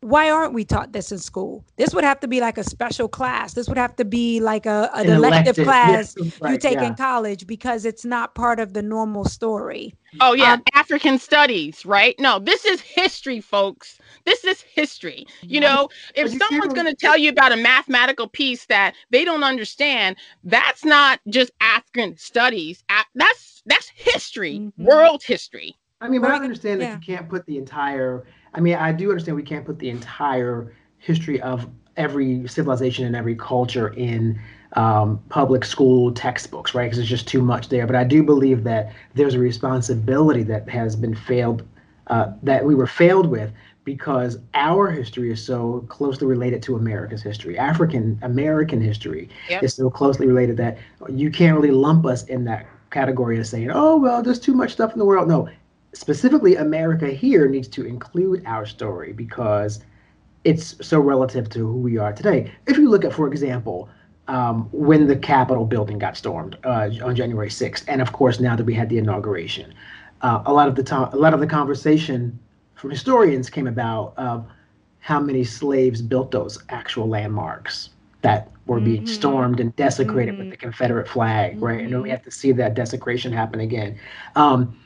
why 0.00 0.30
aren't 0.30 0.52
we 0.52 0.64
taught 0.64 0.92
this 0.92 1.10
in 1.10 1.18
school? 1.18 1.64
This 1.76 1.94
would 1.94 2.04
have 2.04 2.20
to 2.20 2.28
be 2.28 2.40
like 2.40 2.58
a 2.58 2.64
special 2.64 3.08
class. 3.08 3.54
This 3.54 3.68
would 3.68 3.78
have 3.78 3.96
to 3.96 4.04
be 4.04 4.40
like 4.40 4.66
a, 4.66 4.90
an, 4.94 5.06
an 5.06 5.12
elective, 5.12 5.58
elective, 5.58 5.64
class 5.64 6.14
yes, 6.18 6.40
right, 6.40 6.52
you 6.52 6.58
take 6.58 6.74
yeah. 6.74 6.88
in 6.88 6.94
college 6.94 7.46
because 7.46 7.84
it's 7.84 8.04
not 8.04 8.34
part 8.34 8.60
of 8.60 8.72
the 8.72 8.82
normal 8.82 9.24
story. 9.24 9.94
Oh 10.20 10.32
yeah, 10.32 10.54
um, 10.54 10.62
African 10.74 11.18
studies, 11.18 11.84
right? 11.84 12.14
No, 12.18 12.38
this 12.38 12.64
is 12.64 12.80
history, 12.80 13.40
folks. 13.40 13.98
This 14.24 14.44
is 14.44 14.62
history. 14.62 15.26
You 15.42 15.60
know, 15.60 15.88
if 16.14 16.30
someone's 16.38 16.72
going 16.72 16.86
to 16.86 16.94
tell 16.94 17.16
you 17.16 17.30
about 17.30 17.52
a 17.52 17.56
mathematical 17.56 18.28
piece 18.28 18.66
that 18.66 18.94
they 19.10 19.24
don't 19.24 19.44
understand, 19.44 20.16
that's 20.44 20.84
not 20.84 21.20
just 21.28 21.50
African 21.60 22.16
studies. 22.16 22.84
That's 23.14 23.62
that's 23.66 23.88
history, 23.88 24.58
mm-hmm. 24.58 24.84
world 24.84 25.22
history. 25.22 25.76
I 26.00 26.08
mean, 26.08 26.20
but 26.20 26.30
I 26.30 26.36
understand 26.36 26.80
yeah. 26.80 26.90
that 26.90 27.06
you 27.06 27.16
can't 27.16 27.28
put 27.28 27.46
the 27.46 27.56
entire 27.56 28.26
I 28.54 28.60
mean, 28.60 28.74
I 28.74 28.92
do 28.92 29.10
understand 29.10 29.36
we 29.36 29.42
can't 29.42 29.64
put 29.64 29.78
the 29.78 29.90
entire 29.90 30.72
history 30.98 31.40
of 31.40 31.68
every 31.96 32.46
civilization 32.46 33.06
and 33.06 33.16
every 33.16 33.34
culture 33.34 33.88
in 33.88 34.38
um, 34.74 35.22
public 35.28 35.64
school 35.64 36.12
textbooks, 36.12 36.74
right? 36.74 36.84
Because 36.84 36.98
it's 36.98 37.08
just 37.08 37.26
too 37.26 37.42
much 37.42 37.68
there. 37.68 37.86
But 37.86 37.96
I 37.96 38.04
do 38.04 38.22
believe 38.22 38.64
that 38.64 38.92
there's 39.14 39.34
a 39.34 39.38
responsibility 39.38 40.42
that 40.44 40.68
has 40.68 40.96
been 40.96 41.14
failed, 41.14 41.62
uh, 42.08 42.32
that 42.42 42.64
we 42.64 42.74
were 42.74 42.86
failed 42.86 43.26
with 43.26 43.50
because 43.84 44.38
our 44.54 44.90
history 44.90 45.30
is 45.30 45.42
so 45.42 45.84
closely 45.88 46.26
related 46.26 46.62
to 46.64 46.76
America's 46.76 47.22
history. 47.22 47.56
African 47.56 48.18
American 48.22 48.80
history 48.80 49.30
yep. 49.48 49.62
is 49.62 49.74
so 49.74 49.88
closely 49.88 50.26
related 50.26 50.56
that 50.56 50.76
you 51.08 51.30
can't 51.30 51.56
really 51.56 51.70
lump 51.70 52.04
us 52.04 52.24
in 52.24 52.44
that 52.44 52.66
category 52.90 53.38
of 53.38 53.46
saying, 53.46 53.70
oh, 53.72 53.96
well, 53.96 54.22
there's 54.22 54.40
too 54.40 54.54
much 54.54 54.72
stuff 54.72 54.92
in 54.92 54.98
the 54.98 55.04
world. 55.04 55.28
No, 55.28 55.48
specifically 55.96 56.56
America 56.56 57.08
here 57.08 57.48
needs 57.48 57.68
to 57.68 57.86
include 57.86 58.42
our 58.46 58.66
story 58.66 59.12
because 59.12 59.80
it's 60.44 60.76
so 60.86 61.00
relative 61.00 61.48
to 61.48 61.60
who 61.60 61.78
we 61.78 61.96
are 61.96 62.12
today. 62.12 62.52
If 62.66 62.76
you 62.76 62.90
look 62.90 63.04
at, 63.04 63.12
for 63.12 63.26
example, 63.26 63.88
um, 64.28 64.68
when 64.72 65.06
the 65.06 65.16
Capitol 65.16 65.64
building 65.64 65.98
got 65.98 66.16
stormed 66.16 66.58
uh, 66.64 66.90
on 67.02 67.16
January 67.16 67.48
6th, 67.48 67.84
and 67.88 68.02
of 68.02 68.12
course 68.12 68.40
now 68.40 68.54
that 68.56 68.64
we 68.64 68.74
had 68.74 68.88
the 68.90 68.98
inauguration, 68.98 69.72
uh, 70.20 70.42
a 70.44 70.52
lot 70.52 70.68
of 70.68 70.74
the 70.74 70.82
time, 70.82 71.12
a 71.12 71.16
lot 71.16 71.32
of 71.32 71.40
the 71.40 71.46
conversation 71.46 72.38
from 72.74 72.90
historians 72.90 73.48
came 73.48 73.66
about 73.66 74.12
of 74.18 74.46
how 74.98 75.18
many 75.18 75.44
slaves 75.44 76.02
built 76.02 76.30
those 76.30 76.62
actual 76.68 77.08
landmarks 77.08 77.90
that 78.20 78.50
were 78.66 78.80
being 78.80 79.04
mm-hmm. 79.04 79.14
stormed 79.14 79.60
and 79.60 79.74
desecrated 79.76 80.34
mm-hmm. 80.34 80.44
with 80.44 80.50
the 80.50 80.56
Confederate 80.56 81.08
flag, 81.08 81.60
right? 81.62 81.78
Mm-hmm. 81.78 81.94
And 81.94 82.02
we 82.02 82.10
have 82.10 82.22
to 82.22 82.30
see 82.30 82.52
that 82.52 82.74
desecration 82.74 83.32
happen 83.32 83.60
again. 83.60 83.98
Um, 84.34 84.76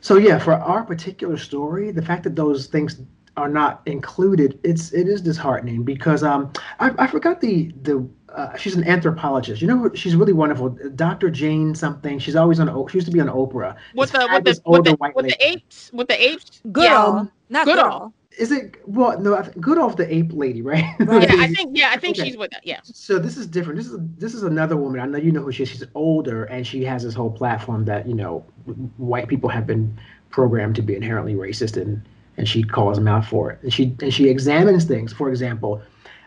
so 0.00 0.16
yeah, 0.16 0.38
for 0.38 0.54
our 0.54 0.84
particular 0.84 1.36
story, 1.36 1.90
the 1.90 2.02
fact 2.02 2.24
that 2.24 2.36
those 2.36 2.66
things 2.66 3.00
are 3.36 3.48
not 3.48 3.82
included, 3.86 4.58
it's 4.62 4.92
it 4.92 5.08
is 5.08 5.20
disheartening 5.20 5.82
because 5.82 6.22
um 6.22 6.52
I, 6.80 6.92
I 6.98 7.06
forgot 7.06 7.40
the 7.40 7.72
the 7.82 8.08
uh, 8.36 8.54
she's 8.56 8.74
an 8.76 8.84
anthropologist. 8.84 9.62
You 9.62 9.68
know, 9.68 9.90
she's 9.94 10.14
really 10.14 10.34
wonderful. 10.34 10.68
Dr. 10.94 11.30
Jane 11.30 11.74
something. 11.74 12.18
She's 12.18 12.36
always 12.36 12.60
on. 12.60 12.88
She 12.88 12.98
used 12.98 13.06
to 13.06 13.12
be 13.12 13.20
on 13.20 13.28
Oprah. 13.28 13.76
With 13.94 14.12
the 14.12 14.28
with 14.30 14.44
the, 14.44 14.62
with 14.66 14.84
the, 14.84 15.12
with 15.14 15.26
the 15.26 15.46
apes 15.46 15.90
with 15.92 16.08
the 16.08 16.22
apes. 16.22 16.60
Goodall, 16.70 17.24
yeah. 17.24 17.30
not 17.48 17.64
Goodall. 17.64 18.12
Is 18.36 18.52
it 18.52 18.76
well? 18.86 19.18
No, 19.18 19.42
good 19.60 19.78
off 19.78 19.96
the 19.96 20.12
ape 20.12 20.32
lady, 20.32 20.60
right? 20.60 20.84
right. 21.00 21.28
yeah, 21.28 21.42
I 21.42 21.48
think. 21.48 21.76
Yeah, 21.76 21.90
I 21.90 21.98
think 21.98 22.18
okay. 22.18 22.28
she's 22.28 22.36
with 22.36 22.50
that. 22.50 22.66
Yeah. 22.66 22.80
So 22.82 23.18
this 23.18 23.36
is 23.36 23.46
different. 23.46 23.78
This 23.78 23.86
is 23.86 23.98
this 24.18 24.34
is 24.34 24.42
another 24.42 24.76
woman. 24.76 25.00
I 25.00 25.06
know 25.06 25.18
you 25.18 25.32
know 25.32 25.42
who 25.42 25.52
she 25.52 25.62
is. 25.62 25.70
She's 25.70 25.84
older, 25.94 26.44
and 26.44 26.66
she 26.66 26.84
has 26.84 27.02
this 27.02 27.14
whole 27.14 27.30
platform 27.30 27.86
that 27.86 28.06
you 28.06 28.14
know 28.14 28.44
white 28.98 29.28
people 29.28 29.48
have 29.48 29.66
been 29.66 29.98
programmed 30.30 30.76
to 30.76 30.82
be 30.82 30.94
inherently 30.94 31.34
racist, 31.34 31.80
and 31.80 32.06
and 32.36 32.46
she 32.46 32.62
calls 32.62 32.98
them 32.98 33.08
out 33.08 33.24
for 33.24 33.50
it. 33.52 33.62
And 33.62 33.72
she 33.72 33.96
and 34.02 34.12
she 34.12 34.28
examines 34.28 34.84
things. 34.84 35.14
For 35.14 35.30
example, 35.30 35.80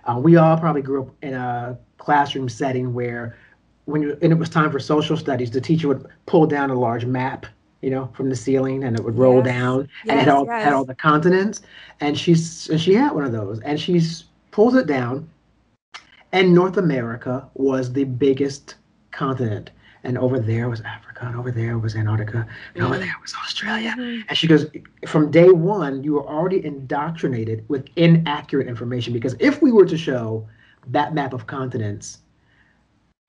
uh, 0.05 0.19
we 0.19 0.35
all 0.35 0.57
probably 0.57 0.81
grew 0.81 1.03
up 1.03 1.15
in 1.21 1.35
a 1.35 1.77
classroom 1.99 2.49
setting 2.49 2.93
where 2.93 3.37
when 3.85 4.01
you, 4.01 4.17
and 4.21 4.31
it 4.31 4.35
was 4.35 4.49
time 4.49 4.71
for 4.71 4.79
social 4.79 5.15
studies, 5.15 5.51
the 5.51 5.61
teacher 5.61 5.87
would 5.87 6.07
pull 6.25 6.47
down 6.47 6.71
a 6.71 6.75
large 6.75 7.05
map 7.05 7.45
you 7.81 7.89
know, 7.89 8.09
from 8.13 8.29
the 8.29 8.35
ceiling, 8.35 8.83
and 8.83 8.97
it 8.97 9.03
would 9.03 9.17
roll 9.17 9.37
yes. 9.37 9.45
down, 9.45 9.89
yes, 10.05 10.11
and 10.11 10.19
it 10.19 10.19
had 10.19 10.29
all, 10.29 10.45
yes. 10.45 10.63
had 10.63 10.73
all 10.73 10.85
the 10.85 10.95
continents. 10.95 11.61
And 12.01 12.17
she's 12.17 12.69
and 12.69 12.79
she 12.79 12.93
had 12.93 13.11
one 13.13 13.25
of 13.25 13.31
those, 13.31 13.59
and 13.61 13.79
she 13.79 14.01
pulls 14.51 14.75
it 14.75 14.87
down, 14.87 15.29
and 16.31 16.53
North 16.53 16.77
America 16.77 17.47
was 17.53 17.93
the 17.93 18.03
biggest 18.03 18.75
continent, 19.11 19.71
and 20.03 20.17
over 20.17 20.39
there 20.39 20.69
was 20.69 20.81
Africa, 20.81 21.25
and 21.25 21.35
over 21.35 21.51
there 21.51 21.77
was 21.77 21.95
Antarctica, 21.95 22.47
and 22.75 22.83
over 22.83 22.95
mm-hmm. 22.95 23.03
there 23.03 23.15
was 23.21 23.33
Australia. 23.43 23.95
Mm-hmm. 23.97 24.21
And 24.29 24.37
she 24.37 24.47
goes, 24.47 24.67
from 25.07 25.31
day 25.31 25.49
one, 25.49 26.03
you 26.03 26.13
were 26.13 26.27
already 26.27 26.63
indoctrinated 26.63 27.65
with 27.67 27.87
inaccurate 27.95 28.67
information 28.67 29.13
because 29.13 29.35
if 29.39 29.61
we 29.61 29.71
were 29.71 29.85
to 29.85 29.97
show 29.97 30.47
that 30.87 31.13
map 31.13 31.33
of 31.33 31.47
continents 31.47 32.19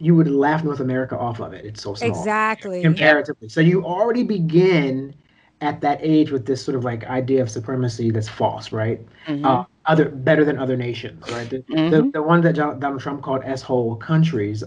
you 0.00 0.14
would 0.14 0.28
laugh 0.28 0.64
North 0.64 0.80
America 0.80 1.16
off 1.16 1.40
of 1.40 1.52
it. 1.52 1.64
It's 1.64 1.82
so 1.82 1.94
small. 1.94 2.08
Exactly. 2.08 2.82
Comparatively. 2.82 3.48
Yeah. 3.48 3.52
So 3.52 3.60
you 3.60 3.84
already 3.84 4.24
begin 4.24 5.14
at 5.60 5.82
that 5.82 5.98
age 6.00 6.30
with 6.30 6.46
this 6.46 6.64
sort 6.64 6.74
of 6.74 6.84
like 6.84 7.04
idea 7.04 7.42
of 7.42 7.50
supremacy 7.50 8.10
that's 8.10 8.28
false, 8.28 8.72
right? 8.72 8.98
Mm-hmm. 9.26 9.44
Uh, 9.44 9.64
other 9.84 10.08
better 10.08 10.44
than 10.44 10.58
other 10.58 10.76
nations, 10.76 11.30
right? 11.30 11.48
The, 11.48 11.58
mm-hmm. 11.58 11.90
the, 11.90 12.10
the 12.12 12.22
one 12.22 12.40
that 12.42 12.54
Donald 12.54 13.00
Trump 13.00 13.22
called 13.22 13.42
S-hole 13.44 13.96
countries 13.96 14.64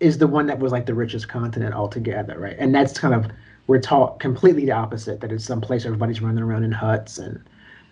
is 0.00 0.18
the 0.18 0.26
one 0.26 0.46
that 0.46 0.58
was 0.58 0.72
like 0.72 0.86
the 0.86 0.94
richest 0.94 1.28
continent 1.28 1.74
altogether, 1.74 2.38
right? 2.38 2.56
And 2.58 2.74
that's 2.74 2.98
kind 2.98 3.14
of 3.14 3.30
we're 3.68 3.80
taught 3.80 4.18
completely 4.18 4.64
the 4.64 4.72
opposite 4.72 5.20
that 5.20 5.30
it's 5.30 5.44
some 5.44 5.60
place 5.60 5.84
everybody's 5.84 6.20
running 6.20 6.42
around 6.42 6.64
in 6.64 6.72
huts 6.72 7.18
and 7.18 7.42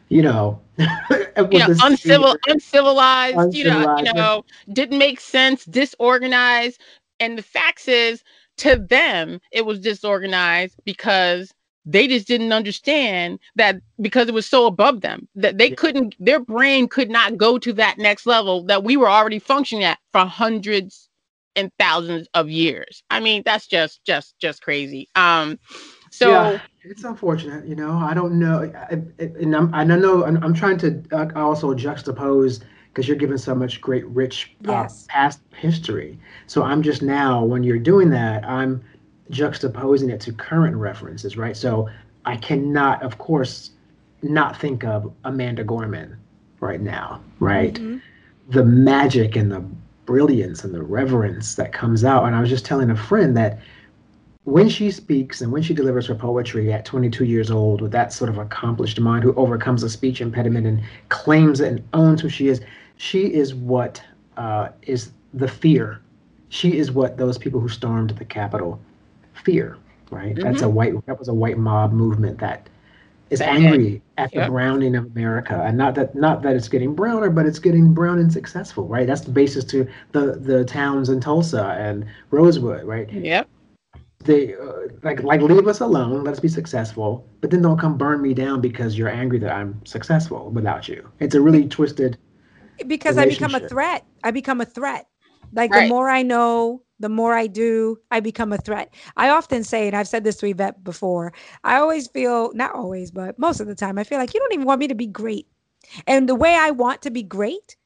you 0.09 0.23
know, 0.23 0.61
yeah, 0.79 1.67
uncivil, 1.83 2.37
uncivilized, 2.49 3.37
uncivilized, 3.37 3.57
you 3.57 3.65
know, 3.65 3.97
you 3.99 4.13
know, 4.13 4.45
didn't 4.73 4.99
make 4.99 5.21
sense, 5.21 5.65
disorganized. 5.65 6.81
And 7.21 7.39
the 7.39 7.43
facts 7.43 7.89
is 7.89 8.23
to 8.59 8.77
them, 8.77 9.41
it 9.53 9.67
was 9.67 9.81
disorganized 9.81 10.77
because 10.85 11.53
they 11.87 12.07
just 12.07 12.27
didn't 12.27 12.53
understand 12.53 13.39
that 13.57 13.77
because 14.01 14.29
it 14.29 14.35
was 14.35 14.47
so 14.47 14.67
above 14.67 15.03
them 15.03 15.29
that 15.35 15.59
they 15.59 15.69
yeah. 15.69 15.75
couldn't, 15.77 16.15
their 16.19 16.41
brain 16.41 16.89
could 16.89 17.11
not 17.11 17.37
go 17.37 17.59
to 17.59 17.73
that 17.75 17.99
next 17.99 18.27
level 18.27 18.63
that 18.65 18.85
we 18.85 18.97
were 18.97 19.11
already 19.11 19.39
functioning 19.39 19.85
at 19.85 19.99
for 20.13 20.25
hundreds 20.25 21.09
and 21.57 21.71
thousands 21.79 22.27
of 22.35 22.49
years. 22.49 23.03
I 23.11 23.21
mean, 23.21 23.43
that's 23.45 23.67
just, 23.67 24.03
just, 24.05 24.39
just 24.39 24.63
crazy. 24.63 25.09
Um, 25.15 25.59
so 26.15 26.31
yeah, 26.31 26.61
it's 26.83 27.03
unfortunate, 27.03 27.67
you 27.67 27.75
know. 27.75 27.93
I 27.93 28.15
don't 28.15 28.39
know, 28.39 28.73
I, 28.89 28.95
and 29.19 29.55
I'm, 29.55 29.75
I 29.75 29.85
don't 29.85 30.01
know. 30.01 30.25
I'm, 30.25 30.37
I'm 30.45 30.55
trying 30.55 30.79
to 30.79 31.03
uh, 31.11 31.27
also 31.35 31.75
juxtapose 31.75 32.63
because 32.89 33.09
you're 33.09 33.17
given 33.17 33.37
so 33.37 33.53
much 33.53 33.81
great, 33.81 34.07
rich 34.07 34.55
uh, 34.69 34.73
yes. 34.73 35.07
past 35.09 35.41
history. 35.57 36.17
So 36.47 36.63
I'm 36.63 36.83
just 36.83 37.03
now, 37.03 37.45
when 37.45 37.65
you're 37.65 37.81
doing 37.81 38.11
that, 38.11 38.45
I'm 38.45 38.85
juxtaposing 39.33 40.09
it 40.09 40.21
to 40.21 40.33
current 40.33 40.77
references, 40.77 41.37
right? 41.37 41.57
So 41.57 41.89
I 42.25 42.37
cannot, 42.37 43.03
of 43.03 43.19
course, 43.19 43.71
not 44.23 44.57
think 44.57 44.85
of 44.85 45.13
Amanda 45.25 45.65
Gorman 45.65 46.17
right 46.61 46.81
now, 46.81 47.21
right? 47.41 47.75
Mm-hmm. 47.75 47.99
The 48.51 48.65
magic 48.65 49.35
and 49.35 49.51
the 49.51 49.65
brilliance 50.07 50.63
and 50.63 50.73
the 50.73 50.83
reverence 50.83 51.57
that 51.57 51.73
comes 51.73 52.05
out. 52.05 52.25
And 52.25 52.37
I 52.37 52.41
was 52.41 52.51
just 52.51 52.65
telling 52.65 52.91
a 52.91 52.97
friend 52.97 53.37
that 53.37 53.59
when 54.45 54.69
she 54.69 54.91
speaks 54.91 55.41
and 55.41 55.51
when 55.51 55.63
she 55.63 55.73
delivers 55.73 56.07
her 56.07 56.15
poetry 56.15 56.73
at 56.73 56.85
22 56.85 57.25
years 57.25 57.51
old 57.51 57.81
with 57.81 57.93
that 57.93 58.13
sort 58.13 58.29
of 58.29 58.39
accomplished 58.39 59.01
mind 59.01 59.25
who 59.25 59.35
overcomes 59.35 59.83
a 59.83 59.89
speech 59.89 60.21
impediment 60.21 60.67
and 60.67 60.83
claims 61.09 61.61
it 61.61 61.69
and 61.69 61.83
owns 61.95 62.21
who 62.21 62.29
she 62.29 62.49
is, 62.49 62.61
she 62.99 63.33
is 63.33 63.55
what 63.55 64.03
uh, 64.37 64.69
is 64.83 65.13
the 65.33 65.49
fear. 65.49 66.01
She 66.51 66.77
is 66.77 66.93
what 66.93 67.17
those 67.17 67.39
people 67.39 67.59
who 67.59 67.69
stormed 67.69 68.11
the 68.11 68.25
Capitol 68.25 68.79
fear, 69.33 69.79
right? 70.11 70.35
Mm-hmm. 70.35 70.45
That's 70.45 70.63
a 70.63 70.69
white. 70.69 71.05
That 71.07 71.19
was 71.19 71.29
a 71.29 71.35
white 71.35 71.59
mob 71.59 71.93
movement 71.93 72.39
that 72.39 72.69
is 73.31 73.41
angry 73.41 74.03
at 74.19 74.31
the 74.31 74.41
yep. 74.41 74.51
browning 74.51 74.95
of 74.95 75.07
America, 75.07 75.61
and 75.67 75.77
not 75.77 75.97
that 75.97 76.15
not 76.15 76.43
that 76.43 76.55
it's 76.55 76.69
getting 76.69 76.95
browner, 76.95 77.31
but 77.31 77.47
it's 77.47 77.59
getting 77.59 77.93
brown 77.93 78.19
and 78.19 78.33
successful, 78.33 78.87
right? 78.87 79.07
That's 79.07 79.23
the 79.23 79.33
basis 79.33 79.65
to 79.65 79.89
the 80.13 80.37
the 80.37 80.65
towns 80.65 81.09
in 81.09 81.19
Tulsa 81.19 81.75
and 81.79 82.07
Rosewood, 82.31 82.85
right? 82.85 83.11
Yep 83.11 83.49
they 84.25 84.55
uh, 84.55 84.89
like 85.03 85.23
like 85.23 85.41
leave 85.41 85.67
us 85.69 85.81
alone 85.81 86.25
let 86.25 86.33
us 86.33 86.41
be 86.41 86.49
successful 86.49 87.27
but 87.41 87.51
then 87.51 87.63
don't 87.63 87.79
come 87.79 87.97
burn 87.97 88.21
me 88.23 88.35
down 88.35 88.61
because 88.61 88.97
you're 88.99 89.09
angry 89.09 89.39
that 89.39 89.53
i'm 89.53 89.85
successful 89.85 90.51
without 90.51 90.89
you 90.89 91.09
it's 91.21 91.35
a 91.35 91.41
really 91.41 91.69
twisted 91.69 92.19
because 92.87 93.19
i 93.19 93.27
become 93.27 93.55
a 93.55 93.69
threat 93.69 94.05
i 94.23 94.31
become 94.31 94.61
a 94.61 94.65
threat 94.65 95.07
like 95.53 95.71
right. 95.71 95.83
the 95.83 95.89
more 95.89 96.09
i 96.09 96.23
know 96.23 96.85
the 97.01 97.09
more 97.09 97.35
I 97.35 97.49
do, 97.49 97.99
I 98.11 98.21
become 98.21 98.53
a 98.53 98.57
threat. 98.57 98.95
I 99.17 99.31
often 99.31 99.65
say, 99.65 99.87
and 99.87 99.97
I've 99.97 100.09
said 100.09 100.25
this 100.25 100.37
to 100.37 100.47
Yvette 100.47 100.83
before, 100.85 101.33
I 101.65 101.77
always 101.77 102.07
feel, 102.07 102.53
not 102.55 102.75
always, 102.75 103.11
but 103.11 103.39
most 103.39 103.61
of 103.61 103.67
the 103.67 103.75
time, 103.75 103.99
I 103.99 104.05
feel 104.05 104.19
like 104.19 104.33
you 104.33 104.41
don't 104.41 104.53
even 104.53 104.65
want 104.65 104.81
me 104.81 104.89
to 104.89 104.95
be 104.95 105.07
great. 105.07 105.49
And 106.07 106.29
the 106.29 106.35
way 106.35 106.55
I 106.55 106.71
want 106.71 107.03
to 107.03 107.11
be 107.11 107.23
great 107.23 107.77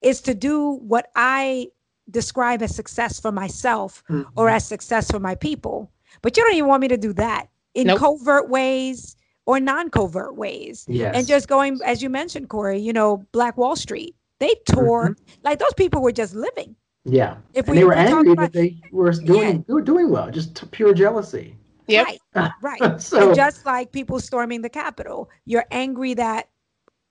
is 0.00 0.20
to 0.22 0.34
do 0.34 0.78
what 0.82 1.10
I 1.16 1.68
describe 2.10 2.62
as 2.62 2.74
success 2.74 3.20
for 3.20 3.32
myself 3.32 4.02
mm-hmm. 4.08 4.28
or 4.36 4.48
as 4.48 4.66
success 4.66 5.10
for 5.10 5.20
my 5.20 5.34
people. 5.34 5.90
But 6.22 6.36
you 6.36 6.42
don't 6.44 6.54
even 6.54 6.68
want 6.68 6.80
me 6.80 6.88
to 6.88 6.96
do 6.96 7.12
that 7.14 7.48
in 7.74 7.88
nope. 7.88 7.98
covert 7.98 8.48
ways 8.48 9.16
or 9.44 9.60
non-covert 9.60 10.36
ways. 10.36 10.84
Yes. 10.88 11.14
And 11.16 11.26
just 11.26 11.48
going, 11.48 11.78
as 11.84 12.02
you 12.02 12.10
mentioned, 12.10 12.48
Corey, 12.48 12.78
you 12.78 12.92
know, 12.92 13.24
Black 13.32 13.56
Wall 13.56 13.76
Street. 13.76 14.14
They 14.38 14.54
tore 14.68 15.10
mm-hmm. 15.10 15.40
like 15.44 15.58
those 15.58 15.72
people 15.74 16.02
were 16.02 16.12
just 16.12 16.34
living. 16.34 16.76
Yeah. 17.04 17.36
If 17.54 17.68
we, 17.68 17.76
they 17.78 17.84
were 17.84 17.94
angry 17.94 18.32
about, 18.32 18.52
that 18.52 18.52
they 18.52 18.80
were 18.90 19.12
doing 19.12 19.64
yeah. 19.68 19.80
doing 19.84 20.10
well, 20.10 20.30
just 20.30 20.70
pure 20.72 20.92
jealousy. 20.92 21.56
Yep. 21.86 22.06
Right. 22.34 22.50
Right. 22.60 23.00
so, 23.00 23.28
and 23.28 23.36
just 23.36 23.64
like 23.64 23.92
people 23.92 24.18
storming 24.20 24.60
the 24.62 24.68
Capitol, 24.68 25.30
you're 25.44 25.64
angry 25.70 26.14
that 26.14 26.48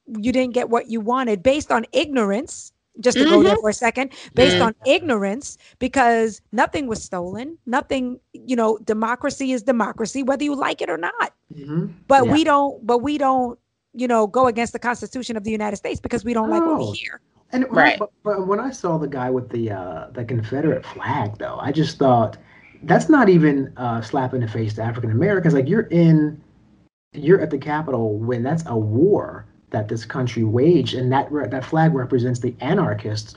you 0.08 0.32
didn't 0.32 0.54
get 0.54 0.70
what 0.70 0.90
you 0.90 1.00
wanted 1.00 1.42
based 1.42 1.72
on 1.72 1.86
ignorance 1.94 2.74
just 3.00 3.18
to 3.18 3.24
mm-hmm. 3.24 3.34
go 3.34 3.44
there 3.44 3.54
mm-hmm. 3.54 3.62
for 3.62 3.70
a 3.70 3.74
second 3.74 4.12
based 4.34 4.62
on 4.62 4.74
ignorance 4.86 5.58
because 5.80 6.42
nothing 6.52 6.88
was 6.88 7.04
stolen 7.04 7.58
nothing 7.66 8.20
you 8.34 8.56
know 8.56 8.78
democracy 8.86 9.52
is 9.52 9.64
democracy 9.64 10.24
whether 10.24 10.44
you 10.44 10.56
like 10.56 10.82
it 10.82 10.90
or 10.90 10.98
not 10.98 11.34
mm-hmm. 11.54 11.88
but 12.08 12.26
yeah. 12.26 12.32
we 12.32 12.44
don't 12.44 12.86
but 12.86 13.00
we 13.00 13.18
don't 13.18 13.60
you 13.94 14.08
know 14.08 14.28
go 14.28 14.48
against 14.48 14.74
the 14.74 14.80
constitution 14.80 15.36
of 15.36 15.44
the 15.44 15.52
united 15.52 15.76
states 15.76 16.00
because 16.00 16.24
we 16.24 16.34
don't 16.34 16.50
oh. 16.50 16.54
like 16.54 16.62
what 16.62 16.80
we 16.80 16.98
hear 16.98 17.22
and 17.52 17.66
right. 17.70 17.98
But, 17.98 18.12
but, 18.24 18.48
when 18.48 18.60
I 18.60 18.72
saw 18.72 18.98
the 18.98 19.08
guy 19.08 19.30
with 19.30 19.50
the 19.50 19.72
uh, 19.72 20.08
the 20.12 20.26
Confederate 20.26 20.86
flag, 20.86 21.38
though, 21.38 21.58
I 21.62 21.72
just 21.72 21.98
thought 21.98 22.38
that's 22.84 23.08
not 23.10 23.30
even 23.30 23.72
a 23.78 24.04
slap 24.04 24.34
in 24.34 24.42
the 24.42 24.48
face 24.48 24.74
to 24.76 24.84
African 24.84 25.12
Americans. 25.12 25.54
Like 25.54 25.70
you're 25.70 25.88
in, 25.88 26.42
you're 27.14 27.40
at 27.40 27.50
the 27.50 27.58
Capitol 27.58 28.18
when 28.18 28.44
that's 28.44 28.64
a 28.66 28.78
war 28.78 29.46
that 29.76 29.90
this 29.90 30.06
country 30.06 30.44
waged, 30.44 30.94
and 30.94 31.12
that 31.12 31.28
that 31.52 31.66
flag 31.66 31.94
represents 31.94 32.40
the 32.40 32.56
anarchists 32.62 33.36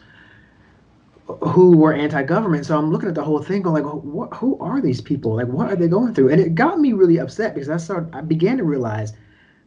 who 1.42 1.76
were 1.76 1.92
anti-government. 1.92 2.64
So 2.64 2.78
I'm 2.78 2.90
looking 2.90 3.08
at 3.08 3.14
the 3.14 3.24
whole 3.24 3.42
thing, 3.42 3.62
going 3.62 3.82
like, 3.82 3.92
what, 3.92 4.32
who 4.32 4.58
are 4.60 4.80
these 4.80 5.00
people? 5.00 5.36
Like, 5.36 5.48
what 5.48 5.68
are 5.68 5.76
they 5.76 5.88
going 5.88 6.14
through? 6.14 6.30
And 6.30 6.40
it 6.40 6.54
got 6.54 6.78
me 6.78 6.92
really 6.92 7.18
upset 7.18 7.54
because 7.54 7.68
I 7.68 7.76
started, 7.76 8.14
I 8.14 8.22
began 8.22 8.56
to 8.56 8.64
realize 8.64 9.12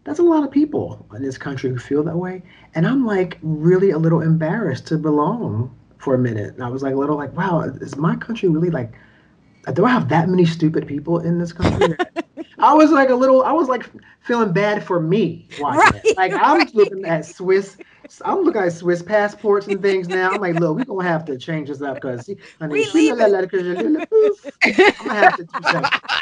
that's 0.05 0.19
a 0.19 0.23
lot 0.23 0.43
of 0.43 0.49
people 0.49 1.05
in 1.13 1.21
this 1.21 1.37
country 1.37 1.69
who 1.69 1.77
feel 1.77 2.03
that 2.03 2.17
way. 2.17 2.41
And 2.73 2.87
I'm 2.87 3.05
like 3.05 3.37
really 3.43 3.91
a 3.91 3.99
little 3.99 4.21
embarrassed 4.21 4.87
to 4.87 4.97
belong 4.97 5.69
for 5.99 6.15
a 6.15 6.17
minute. 6.17 6.55
And 6.55 6.63
I 6.63 6.69
was 6.69 6.81
like 6.81 6.95
a 6.95 6.97
little 6.97 7.17
like, 7.17 7.33
wow, 7.37 7.61
is 7.61 7.95
my 7.97 8.15
country 8.15 8.49
really 8.49 8.71
like 8.71 8.91
do 9.73 9.85
I 9.85 9.89
have 9.89 10.09
that 10.09 10.29
many 10.29 10.45
stupid 10.45 10.87
people 10.87 11.19
in 11.19 11.37
this 11.37 11.53
country? 11.53 11.95
I 12.59 12.73
was 12.73 12.91
like 12.91 13.09
a 13.09 13.15
little, 13.15 13.43
I 13.43 13.51
was 13.51 13.67
like 13.67 13.89
feeling 14.21 14.53
bad 14.53 14.83
for 14.83 14.99
me 14.99 15.47
watching 15.59 15.79
right, 15.79 16.01
it. 16.03 16.17
Like 16.17 16.33
I'm 16.33 16.67
looking 16.73 17.05
at 17.05 17.25
Swiss, 17.25 17.77
I'm 18.23 18.43
looking 18.43 18.61
at 18.61 18.73
Swiss 18.73 19.01
passports 19.01 19.67
and 19.67 19.81
things 19.81 20.07
now. 20.07 20.31
I'm 20.31 20.41
like, 20.41 20.55
look, 20.55 20.77
we're 20.77 20.85
gonna 20.85 21.07
have 21.07 21.25
to 21.25 21.37
change 21.37 21.69
this 21.69 21.81
up 21.81 21.95
because 21.95 22.29
I'm 22.59 22.69
gonna 22.69 22.83
have 22.83 22.91
to 25.37 25.47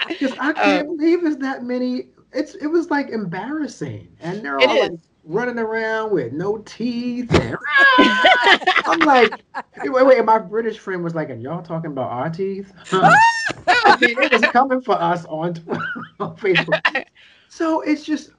because 0.07 0.31
I 0.39 0.53
can't 0.53 0.57
uh, 0.57 0.83
believe 0.83 1.23
there's 1.23 1.37
that 1.37 1.63
many. 1.63 2.07
It's 2.31 2.55
it 2.55 2.67
was 2.67 2.89
like 2.89 3.09
embarrassing, 3.09 4.07
and 4.19 4.43
they're 4.43 4.59
all 4.59 4.79
like 4.79 4.91
running 5.29 5.59
around 5.59 6.11
with 6.11 6.33
no 6.33 6.57
teeth. 6.59 7.31
And, 7.39 7.55
I'm 8.85 8.99
like, 8.99 9.31
wait, 9.83 10.05
wait. 10.05 10.25
My 10.25 10.39
British 10.39 10.79
friend 10.79 11.03
was 11.03 11.15
like, 11.15 11.29
and 11.29 11.41
y'all 11.41 11.61
talking 11.61 11.91
about 11.91 12.11
our 12.11 12.29
teeth? 12.29 12.73
Huh? 12.89 13.15
I 13.67 13.97
mean, 13.99 14.19
it 14.21 14.31
was 14.31 14.41
coming 14.41 14.81
for 14.81 14.99
us 14.99 15.25
on, 15.25 15.55
on 16.19 16.35
Facebook. 16.37 17.05
So 17.49 17.81
it's 17.81 18.03
just, 18.03 18.31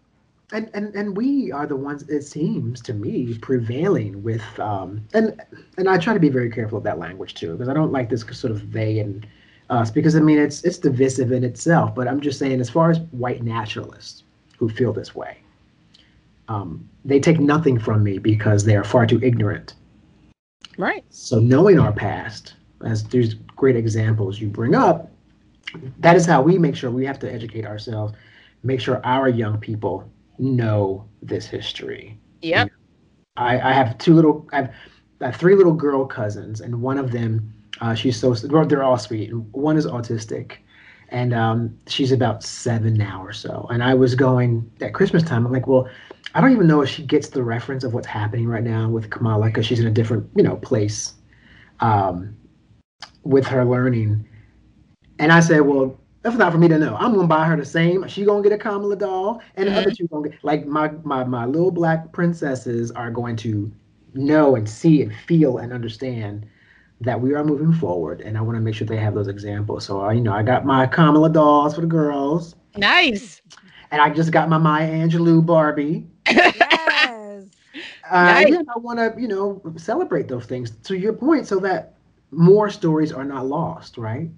and, 0.53 0.69
and 0.75 0.95
and 0.97 1.17
we 1.17 1.53
are 1.53 1.67
the 1.67 1.77
ones 1.77 2.03
it 2.09 2.23
seems 2.23 2.81
to 2.83 2.93
me 2.93 3.39
prevailing 3.39 4.21
with 4.25 4.43
um 4.59 5.07
and 5.15 5.41
and 5.79 5.89
I 5.89 5.97
try 5.97 6.13
to 6.13 6.19
be 6.19 6.29
very 6.29 6.51
careful 6.51 6.79
of 6.79 6.85
that 6.85 6.99
language 6.99 7.35
too 7.35 7.53
because 7.53 7.69
I 7.69 7.75
don't 7.75 7.93
like 7.93 8.09
this 8.09 8.25
sort 8.33 8.51
of 8.51 8.73
they 8.73 8.99
and 8.99 9.25
us 9.69 9.93
because 9.93 10.17
I 10.17 10.21
mean 10.21 10.41
it's 10.41 10.65
it's 10.65 10.79
divisive 10.79 11.31
in 11.31 11.45
itself 11.45 11.95
but 11.95 12.09
I'm 12.09 12.21
just 12.21 12.41
saying 12.41 12.61
as 12.61 12.69
far 12.69 12.91
as 12.91 12.99
white 13.13 13.45
nationalists 13.45 14.25
who 14.59 14.69
feel 14.69 14.93
this 14.93 15.15
way 15.15 15.39
um, 16.51 16.87
they 17.05 17.21
take 17.21 17.39
nothing 17.39 17.79
from 17.79 18.03
me 18.03 18.19
because 18.19 18.65
they 18.65 18.77
are 18.77 18.85
far 18.85 19.07
too 19.07 19.21
ignorant. 19.23 19.75
Right. 20.77 21.05
So 21.11 21.39
knowing 21.39 21.79
our 21.79 21.93
past, 21.93 22.55
as 22.85 23.05
there's 23.05 23.35
great 23.35 23.77
examples 23.77 24.41
you 24.41 24.49
bring 24.49 24.75
up, 24.75 25.11
that 26.01 26.17
is 26.17 26.27
how 26.27 26.43
we 26.43 26.59
make 26.59 26.75
sure 26.75 26.91
we 26.91 27.07
have 27.07 27.21
to 27.21 27.33
educate 27.33 27.65
ourselves, 27.65 28.13
make 28.65 28.81
sure 28.81 29.01
our 29.05 29.29
young 29.29 29.59
people 29.59 30.11
know 30.39 31.07
this 31.23 31.47
history. 31.47 32.19
Yep. 32.43 32.71
I, 33.37 33.61
I 33.61 33.73
have 33.73 33.97
two 33.99 34.15
little, 34.15 34.49
I 34.53 34.57
have, 34.57 34.75
I 35.21 35.27
have 35.27 35.37
three 35.37 35.55
little 35.55 35.75
girl 35.75 36.05
cousins, 36.05 36.63
and 36.63 36.83
one 36.83 36.99
of 36.99 37.13
them, 37.13 37.55
uh, 37.81 37.95
she's 37.95 38.19
so, 38.19 38.35
they're 38.35 38.83
all 38.83 38.99
sweet. 38.99 39.33
One 39.53 39.77
is 39.77 39.87
autistic, 39.87 40.57
and 41.11 41.35
um, 41.35 41.77
she's 41.87 42.13
about 42.13 42.43
seven 42.43 42.95
now 42.95 43.23
or 43.23 43.33
so. 43.33 43.67
And 43.71 43.83
I 43.83 43.95
was 43.95 44.15
going 44.15 44.71
at 44.81 44.95
Christmas 44.95 45.23
time, 45.23 45.45
I'm 45.45 45.53
like, 45.53 45.67
well, 45.67 45.89
I 46.35 46.41
don't 46.41 46.53
even 46.53 46.67
know 46.67 46.81
if 46.81 46.89
she 46.89 47.03
gets 47.05 47.29
the 47.29 47.43
reference 47.43 47.83
of 47.85 47.93
what's 47.93 48.07
happening 48.07 48.47
right 48.47 48.63
now 48.63 48.89
with 48.89 49.11
Kamala 49.11 49.47
because 49.47 49.67
she's 49.67 49.81
in 49.81 49.87
a 49.87 49.91
different, 49.91 50.29
you 50.37 50.43
know, 50.43 50.57
place 50.57 51.15
um, 51.81 52.37
with 53.25 53.47
her 53.47 53.65
learning. 53.65 54.27
And 55.19 55.33
I 55.33 55.41
said, 55.41 55.63
well, 55.63 55.99
that's 56.23 56.37
not 56.37 56.53
for 56.53 56.59
me 56.59 56.69
to 56.69 56.79
know. 56.79 56.97
I'm 56.97 57.15
gonna 57.15 57.27
buy 57.27 57.47
her 57.47 57.57
the 57.57 57.65
same. 57.65 58.07
She 58.07 58.25
gonna 58.25 58.43
get 58.43 58.53
a 58.53 58.59
Kamala 58.59 58.95
doll, 58.95 59.43
and 59.57 59.67
the 59.67 59.71
mm-hmm. 59.71 59.81
other 59.81 59.91
two 59.91 60.07
gonna 60.09 60.29
get 60.29 60.45
like 60.45 60.67
my 60.67 60.91
my 61.03 61.25
my 61.25 61.47
little 61.47 61.71
black 61.71 62.13
princesses 62.13 62.91
are 62.91 63.11
going 63.11 63.37
to 63.37 63.73
know 64.13 64.55
and 64.55 64.69
see 64.69 65.03
and 65.03 65.15
feel 65.15 65.59
and 65.59 65.73
understand 65.73 66.47
that 67.01 67.21
we 67.21 67.35
are 67.35 67.45
moving 67.45 67.73
forward. 67.73 68.21
And 68.21 68.37
I 68.37 68.41
want 68.43 68.57
to 68.57 68.61
make 68.61 68.75
sure 68.75 68.87
they 68.87 68.97
have 68.97 69.15
those 69.15 69.29
examples. 69.29 69.85
So 69.85 70.01
I, 70.01 70.13
you 70.13 70.21
know, 70.21 70.33
I 70.33 70.43
got 70.43 70.65
my 70.65 70.87
Kamala 70.87 71.31
dolls 71.31 71.75
for 71.75 71.81
the 71.81 71.87
girls. 71.87 72.55
Nice. 72.77 73.41
And 73.91 74.01
I 74.01 74.11
just 74.11 74.31
got 74.31 74.49
my 74.49 74.59
Maya 74.59 74.91
Angelou 74.91 75.45
Barbie. 75.45 76.07
Yes. 76.29 76.51
uh, 78.11 78.23
nice. 78.25 78.51
Yeah, 78.51 78.63
I 78.75 78.79
want 78.79 78.99
to, 78.99 79.21
you 79.21 79.29
know, 79.29 79.63
celebrate 79.77 80.29
those 80.29 80.47
things 80.47 80.71
to 80.71 80.97
your 80.97 81.13
point 81.13 81.47
so 81.47 81.59
that 81.61 81.95
more 82.31 82.71
stories 82.71 83.13
are 83.13 83.25
not 83.25 83.47
lost, 83.47 83.99
right? 83.99 84.29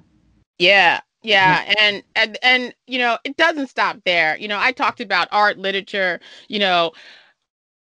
Yeah. 0.59 1.01
Yeah, 1.25 1.72
and 1.79 2.03
and 2.16 2.37
and 2.42 2.75
you 2.88 2.98
know, 2.98 3.16
it 3.22 3.37
doesn't 3.37 3.68
stop 3.68 3.98
there. 4.05 4.37
You 4.38 4.48
know, 4.48 4.59
I 4.59 4.72
talked 4.72 5.01
about 5.01 5.29
art, 5.31 5.57
literature, 5.57 6.18
you 6.48 6.59
know, 6.59 6.90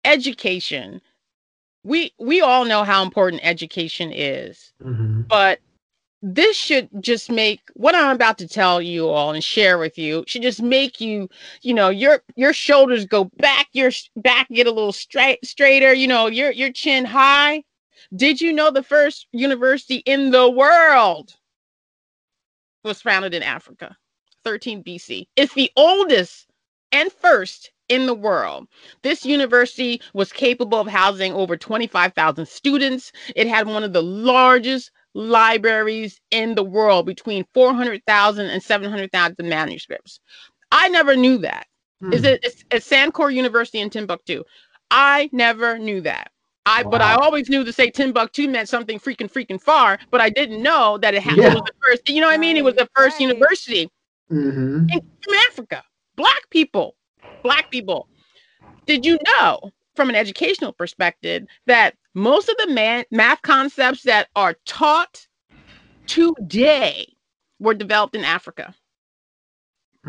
education. 0.06 1.02
We 1.88 2.14
we 2.20 2.42
all 2.42 2.66
know 2.66 2.84
how 2.84 3.02
important 3.02 3.42
education 3.46 4.12
is. 4.14 4.74
Mm-hmm. 4.84 5.22
But 5.22 5.60
this 6.22 6.58
should 6.58 6.90
just 7.00 7.32
make 7.32 7.62
what 7.76 7.96
I'm 7.96 8.14
about 8.14 8.38
to 8.40 8.48
tell 8.48 8.82
you 8.82 9.08
all 9.08 9.32
and 9.34 9.44
share 9.44 9.78
with 9.78 9.98
you 9.98 10.26
should 10.28 10.42
just 10.42 10.62
make 10.62 11.00
you, 11.00 11.30
you 11.62 11.74
know, 11.74 11.90
your 11.90 12.24
your 12.36 12.52
shoulders 12.52 13.06
go 13.06 13.26
back, 13.38 13.68
your 13.72 13.92
back 14.18 14.50
get 14.50 14.68
a 14.68 14.72
little 14.72 14.92
straight 14.92 15.46
straighter, 15.46 15.94
you 15.94 16.08
know, 16.08 16.28
your 16.28 16.52
your 16.52 16.72
chin 16.74 17.06
high. 17.06 17.64
Did 18.16 18.42
you 18.42 18.52
know 18.52 18.70
the 18.70 18.84
first 18.84 19.28
university 19.32 19.98
in 20.06 20.32
the 20.32 20.50
world 20.50 21.36
was 22.84 23.02
founded 23.02 23.34
in 23.34 23.44
Africa, 23.44 23.96
13 24.44 24.84
BC? 24.84 25.28
It's 25.38 25.54
the 25.54 25.72
oldest 25.78 26.48
and 26.92 27.12
first 27.12 27.72
in 27.90 28.06
the 28.06 28.14
world. 28.14 28.68
This 29.02 29.26
university 29.26 30.02
was 30.14 30.32
capable 30.32 30.80
of 30.80 30.88
housing 30.88 31.34
over 31.34 31.58
25,000 31.58 32.48
students. 32.48 33.12
It 33.36 33.48
had 33.48 33.68
one 33.68 33.84
of 33.84 33.94
the 33.94 34.04
largest 34.04 34.92
libraries 35.14 36.20
in 36.32 36.56
the 36.56 36.64
world 36.64 37.06
between 37.06 37.46
400,000 37.54 38.46
and 38.46 38.62
700,000 38.62 39.50
manuscripts. 39.50 40.20
I 40.72 40.90
never 40.90 41.16
knew 41.16 41.38
that. 41.40 41.68
Hmm. 42.02 42.14
Is 42.14 42.24
it 42.24 42.40
it's, 42.44 42.64
it's 42.72 42.88
Sankore 42.88 43.34
University 43.34 43.80
in 43.80 43.90
Timbuktu? 43.90 44.44
I 44.92 45.30
never 45.32 45.78
knew 45.78 46.02
that. 46.02 46.32
I 46.66 46.84
wow. 46.84 46.92
but 46.92 47.02
I 47.02 47.16
always 47.16 47.50
knew 47.50 47.64
to 47.64 47.74
say 47.74 47.90
Timbuktu 47.90 48.48
meant 48.50 48.70
something 48.70 49.00
freaking 49.00 49.32
freaking 49.32 49.62
far, 49.62 49.98
but 50.12 50.20
I 50.20 50.30
didn't 50.30 50.62
know 50.62 50.98
that 50.98 51.16
it, 51.16 51.24
had, 51.24 51.38
yeah. 51.38 51.52
it 51.52 51.54
was 51.54 51.64
the 51.66 51.74
first. 51.82 52.10
You 52.10 52.22
know 52.22 52.28
what 52.28 52.34
I 52.34 52.38
mean? 52.38 52.58
It 52.58 52.64
was 52.64 52.76
the 52.76 52.90
first 52.96 53.14
right. 53.14 53.22
university 53.22 53.90
mm-hmm. 54.32 54.90
in, 54.90 54.98
in 54.98 55.36
Africa. 55.50 55.84
Black 56.18 56.50
people, 56.50 56.96
black 57.44 57.70
people. 57.70 58.08
Did 58.86 59.06
you 59.06 59.18
know 59.26 59.72
from 59.96 60.10
an 60.10 60.16
educational 60.16 60.72
perspective 60.72 61.46
that 61.66 61.96
most 62.14 62.50
of 62.50 62.56
the 62.58 62.74
man- 62.74 63.06
math 63.12 63.42
concepts 63.42 64.04
that 64.04 64.30
are 64.36 64.56
taught 64.66 65.28
today 66.08 67.14
were 67.60 67.74
developed 67.74 68.16
in 68.16 68.24
Africa. 68.24 68.74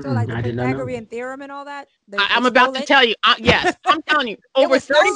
So 0.00 0.12
like 0.12 0.28
the 0.28 0.42
Pythagorean 0.42 1.06
theorem 1.06 1.42
and 1.42 1.50
all 1.50 1.64
that. 1.64 1.88
I, 2.16 2.36
am 2.36 2.46
about 2.46 2.74
to 2.74 2.84
tell 2.84 3.04
you. 3.04 3.14
Uh, 3.24 3.34
yes, 3.38 3.74
I'm 3.84 4.00
telling 4.02 4.28
you. 4.28 4.36
Over 4.54 4.78
30. 4.78 5.10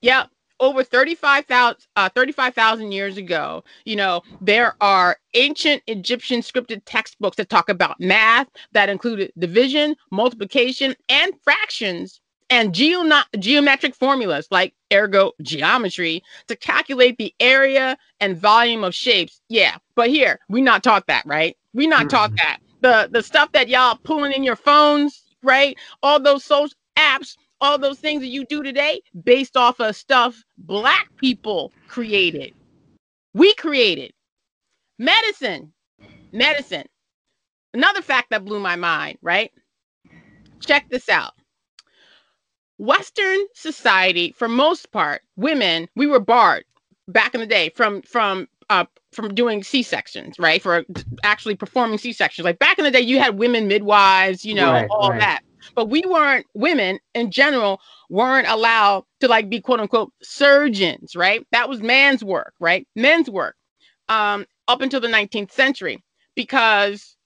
Yeah, 0.00 0.26
over 0.60 0.82
35,000 0.82 1.76
uh, 1.96 2.08
35,000 2.14 2.92
years 2.92 3.16
ago, 3.16 3.62
you 3.84 3.96
know, 3.96 4.22
there 4.40 4.74
are 4.80 5.18
ancient 5.34 5.82
Egyptian 5.86 6.40
scripted 6.40 6.82
textbooks 6.86 7.36
that 7.36 7.48
talk 7.48 7.68
about 7.68 8.00
math 8.00 8.48
that 8.72 8.88
included 8.88 9.32
division, 9.38 9.96
multiplication, 10.10 10.94
and 11.08 11.32
fractions 11.42 12.20
and 12.50 12.74
geo- 12.74 13.04
geometric 13.38 13.94
formulas 13.94 14.46
like 14.50 14.74
ergo 14.92 15.32
geometry 15.42 16.22
to 16.46 16.56
calculate 16.56 17.18
the 17.18 17.34
area 17.40 17.96
and 18.20 18.36
volume 18.36 18.84
of 18.84 18.94
shapes. 18.94 19.40
Yeah, 19.48 19.76
but 19.94 20.10
here 20.10 20.40
we 20.48 20.60
not 20.60 20.82
taught 20.82 21.06
that, 21.08 21.24
right? 21.26 21.56
We 21.74 21.86
not 21.86 22.08
taught 22.08 22.30
mm-hmm. 22.30 22.36
that. 22.36 22.58
The 22.80 23.08
the 23.10 23.22
stuff 23.22 23.52
that 23.52 23.68
y'all 23.68 23.98
pulling 24.02 24.32
in 24.32 24.44
your 24.44 24.56
phones, 24.56 25.24
right? 25.42 25.76
All 26.02 26.20
those 26.20 26.44
social 26.44 26.76
apps, 26.96 27.36
all 27.60 27.78
those 27.78 27.98
things 27.98 28.20
that 28.20 28.28
you 28.28 28.44
do 28.46 28.62
today, 28.62 29.00
based 29.24 29.56
off 29.56 29.80
of 29.80 29.96
stuff 29.96 30.42
black 30.58 31.08
people 31.16 31.72
created. 31.88 32.52
We 33.34 33.54
created 33.54 34.12
medicine. 34.98 35.72
Medicine. 36.32 36.86
Another 37.74 38.02
fact 38.02 38.30
that 38.30 38.44
blew 38.44 38.60
my 38.60 38.76
mind, 38.76 39.18
right? 39.22 39.52
Check 40.60 40.86
this 40.90 41.08
out 41.08 41.32
Western 42.78 43.38
society, 43.54 44.32
for 44.36 44.48
most 44.48 44.90
part, 44.92 45.22
women, 45.36 45.88
we 45.96 46.06
were 46.06 46.20
barred 46.20 46.64
back 47.08 47.34
in 47.34 47.40
the 47.40 47.46
day 47.46 47.70
from 47.70 48.02
from 48.02 48.48
uh 48.68 48.84
from 49.12 49.34
doing 49.34 49.62
C 49.62 49.82
sections, 49.82 50.38
right? 50.38 50.60
For 50.60 50.84
actually 51.22 51.56
performing 51.56 51.98
C 51.98 52.12
sections. 52.12 52.44
Like 52.44 52.58
back 52.58 52.78
in 52.78 52.84
the 52.84 52.90
day, 52.90 53.00
you 53.00 53.18
had 53.18 53.38
women 53.38 53.66
midwives, 53.68 54.44
you 54.44 54.54
know, 54.54 54.72
right, 54.72 54.88
all 54.90 55.10
right. 55.10 55.20
that. 55.20 55.40
But 55.74 55.88
we 55.88 56.02
weren't 56.06 56.46
women 56.54 56.98
in 57.14 57.30
general 57.30 57.80
weren't 58.08 58.48
allowed 58.48 59.04
to 59.20 59.28
like 59.28 59.48
be 59.48 59.60
quote 59.60 59.80
unquote 59.80 60.12
surgeons, 60.22 61.16
right? 61.16 61.46
That 61.52 61.68
was 61.68 61.80
man's 61.80 62.24
work, 62.24 62.54
right? 62.60 62.86
Men's 62.96 63.30
work. 63.30 63.56
Um, 64.08 64.46
up 64.68 64.80
until 64.80 65.00
the 65.00 65.08
19th 65.08 65.50
century, 65.52 66.02
because 66.34 67.16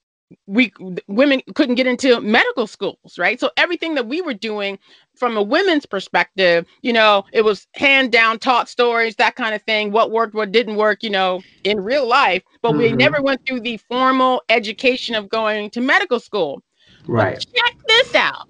we 0.46 0.72
women 1.08 1.42
couldn't 1.54 1.74
get 1.74 1.86
into 1.86 2.20
medical 2.20 2.66
schools 2.66 3.18
right 3.18 3.40
so 3.40 3.50
everything 3.56 3.94
that 3.94 4.06
we 4.06 4.20
were 4.20 4.34
doing 4.34 4.78
from 5.16 5.36
a 5.36 5.42
women's 5.42 5.86
perspective 5.86 6.64
you 6.82 6.92
know 6.92 7.24
it 7.32 7.42
was 7.42 7.66
hand 7.74 8.12
down 8.12 8.38
taught 8.38 8.68
stories 8.68 9.16
that 9.16 9.34
kind 9.34 9.54
of 9.54 9.62
thing 9.62 9.90
what 9.90 10.10
worked 10.10 10.34
what 10.34 10.52
didn't 10.52 10.76
work 10.76 11.02
you 11.02 11.10
know 11.10 11.42
in 11.64 11.80
real 11.80 12.06
life 12.06 12.42
but 12.62 12.70
mm-hmm. 12.70 12.78
we 12.78 12.92
never 12.92 13.20
went 13.20 13.44
through 13.44 13.60
the 13.60 13.76
formal 13.88 14.42
education 14.48 15.14
of 15.14 15.28
going 15.28 15.68
to 15.70 15.80
medical 15.80 16.20
school 16.20 16.62
right 17.10 17.34
but 17.34 17.46
check 17.54 17.76
this 17.86 18.14
out 18.14 18.48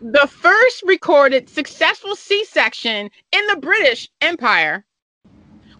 the 0.00 0.26
first 0.26 0.82
recorded 0.86 1.48
successful 1.48 2.14
c-section 2.16 3.10
in 3.32 3.46
the 3.46 3.56
british 3.56 4.08
empire 4.20 4.84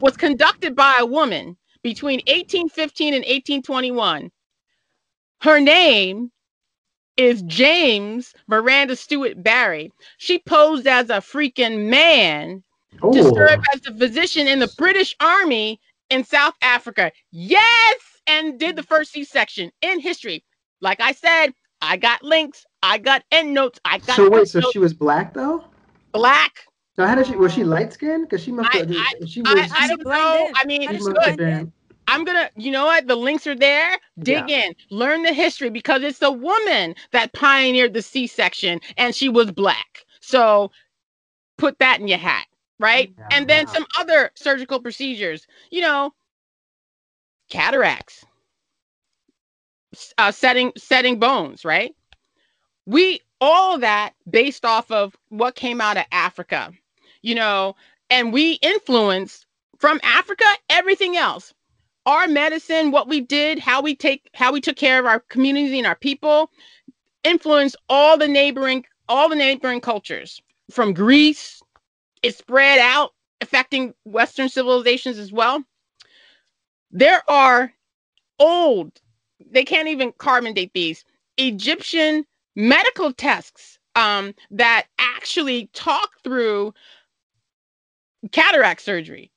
was 0.01 0.17
conducted 0.17 0.75
by 0.75 0.97
a 1.01 1.07
woman 1.07 1.57
between 1.83 2.19
1815 2.27 3.15
and 3.15 3.23
1821 3.23 4.31
her 5.41 5.61
name 5.61 6.31
is 7.17 7.43
James 7.43 8.35
Miranda 8.49 8.95
Steuart 8.95 9.43
Barry. 9.43 9.93
She 10.19 10.39
posed 10.39 10.87
as 10.87 11.11
a 11.11 11.19
freaking 11.19 11.89
man 11.89 12.63
Ooh. 13.05 13.13
to 13.13 13.23
serve 13.23 13.61
as 13.73 13.87
a 13.87 13.95
physician 13.95 14.47
in 14.49 14.59
the 14.59 14.73
British 14.77 15.15
Army 15.21 15.81
in 16.11 16.25
South 16.25 16.55
Africa. 16.63 17.13
Yes, 17.31 17.97
and 18.27 18.59
did 18.59 18.77
the 18.77 18.83
first 18.83 19.13
C-section 19.13 19.71
in 19.83 20.01
history. 20.01 20.45
Like 20.81 21.01
I 21.01 21.13
said, 21.13 21.53
I 21.81 21.97
got 21.97 22.23
links, 22.23 22.65
I 22.83 22.99
got 22.99 23.23
end 23.31 23.55
notes, 23.55 23.79
I 23.85 23.99
got. 23.99 24.17
So 24.17 24.31
wait, 24.31 24.49
so 24.49 24.61
she 24.73 24.79
was 24.79 24.95
black 24.95 25.35
though? 25.35 25.65
Black. 26.13 26.67
So 26.97 27.07
how 27.07 27.15
did 27.15 27.27
she? 27.27 27.37
Was 27.37 27.53
she 27.53 27.65
light 27.65 27.93
skinned? 27.93 28.29
Because 28.29 28.43
she 28.43 28.53
must. 28.53 28.73
Have, 28.73 28.91
I, 28.91 29.27
she 29.27 29.43
was. 29.43 29.71
I, 29.73 29.85
I 29.85 29.89
don't 29.89 30.05
know. 30.05 30.51
I 30.55 30.65
mean, 30.65 30.89
she 30.89 30.99
good. 30.99 31.73
I'm 32.07 32.25
gonna, 32.25 32.51
you 32.57 32.71
know 32.71 32.85
what? 32.85 33.07
The 33.07 33.17
links 33.17 33.47
are 33.47 33.55
there. 33.55 33.97
Dig 34.19 34.49
yeah. 34.49 34.67
in, 34.67 34.75
learn 34.91 35.23
the 35.23 35.33
history 35.33 35.71
because 35.71 36.03
it's 36.03 36.23
a 36.23 36.31
woman 36.31 36.95
that 37.13 37.33
pioneered 37.33 37.95
the 37.95 38.03
C-section 38.03 38.81
and 38.97 39.15
she 39.15 39.29
was 39.29 39.51
black. 39.51 40.05
So 40.21 40.71
put 41.57 41.79
that 41.79 42.01
in 42.01 42.09
your 42.09 42.19
hat, 42.19 42.47
right? 42.79 43.13
Yeah, 43.17 43.29
and 43.31 43.49
then 43.49 43.67
some 43.67 43.87
other 43.99 44.31
surgical 44.35 44.81
procedures, 44.81 45.47
you 45.71 45.81
know, 45.81 46.13
cataracts, 47.49 48.25
uh, 50.19 50.31
setting 50.33 50.73
setting 50.77 51.19
bones, 51.19 51.65
right? 51.65 51.95
We 52.87 53.21
all 53.41 53.79
that 53.79 54.15
based 54.29 54.65
off 54.65 54.91
of 54.91 55.17
what 55.29 55.55
came 55.55 55.81
out 55.81 55.97
of 55.97 56.05
Africa, 56.13 56.73
you 57.23 57.35
know, 57.35 57.77
and 58.11 58.33
we 58.33 58.55
influence 58.55 59.47
from 59.79 60.01
Africa 60.03 60.45
everything 60.71 61.17
else 61.17 61.53
our 62.07 62.29
medicine, 62.29 62.91
what 62.91 63.09
we 63.09 63.21
did, 63.21 63.59
how 63.59 63.81
we 63.81 63.95
take 63.95 64.29
how 64.35 64.53
we 64.53 64.61
took 64.61 64.77
care 64.77 64.99
of 64.99 65.07
our 65.07 65.21
community 65.21 65.79
and 65.79 65.87
our 65.87 65.97
people 65.97 66.51
influenced 67.23 67.77
all 67.89 68.19
the 68.19 68.29
neighboring 68.29 68.85
all 69.09 69.29
the 69.29 69.37
neighboring 69.37 69.81
cultures 69.81 70.41
from 70.71 70.93
Greece. 70.93 71.63
It 72.23 72.37
spread 72.37 72.79
out, 72.79 73.13
affecting 73.41 73.95
Western 74.05 74.49
civilizations 74.49 75.19
as 75.19 75.33
well. 75.33 75.63
There 76.91 77.23
are 77.29 77.73
old, 78.39 78.93
they 79.51 79.65
can't 79.65 79.89
even 79.89 80.13
carbon 80.19 80.55
date 80.55 80.73
these 80.75 81.05
Egyptian 81.39 82.25
medical 82.57 83.13
texts 83.13 83.79
um, 83.97 84.35
that 84.51 84.87
actually 84.99 85.69
talk 85.73 86.11
through 86.23 86.75
cataract 88.33 88.81
surgery 88.81 89.31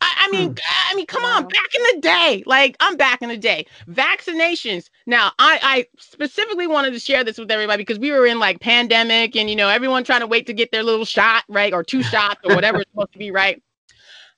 I, 0.00 0.12
I 0.18 0.30
mean, 0.30 0.50
hmm. 0.50 0.90
I 0.90 0.94
mean, 0.94 1.06
come 1.06 1.24
on, 1.24 1.48
back 1.48 1.74
in 1.74 1.82
the 1.94 2.00
day, 2.00 2.42
like 2.46 2.76
I'm 2.80 2.96
back 2.96 3.22
in 3.22 3.28
the 3.28 3.36
day. 3.36 3.66
Vaccinations. 3.88 4.90
Now, 5.06 5.32
I, 5.38 5.58
I 5.62 5.86
specifically 5.98 6.66
wanted 6.66 6.92
to 6.92 7.00
share 7.00 7.24
this 7.24 7.38
with 7.38 7.50
everybody 7.50 7.82
because 7.82 7.98
we 7.98 8.10
were 8.10 8.26
in 8.26 8.38
like 8.38 8.60
pandemic 8.60 9.36
and 9.36 9.48
you 9.50 9.56
know 9.56 9.68
everyone 9.68 10.04
trying 10.04 10.20
to 10.20 10.26
wait 10.26 10.46
to 10.46 10.52
get 10.52 10.70
their 10.70 10.82
little 10.82 11.04
shot, 11.04 11.44
right, 11.48 11.72
or 11.72 11.82
two 11.82 12.02
shots 12.04 12.40
or 12.44 12.54
whatever 12.54 12.80
it's 12.80 12.90
supposed 12.90 13.12
to 13.12 13.18
be, 13.18 13.30
right. 13.30 13.62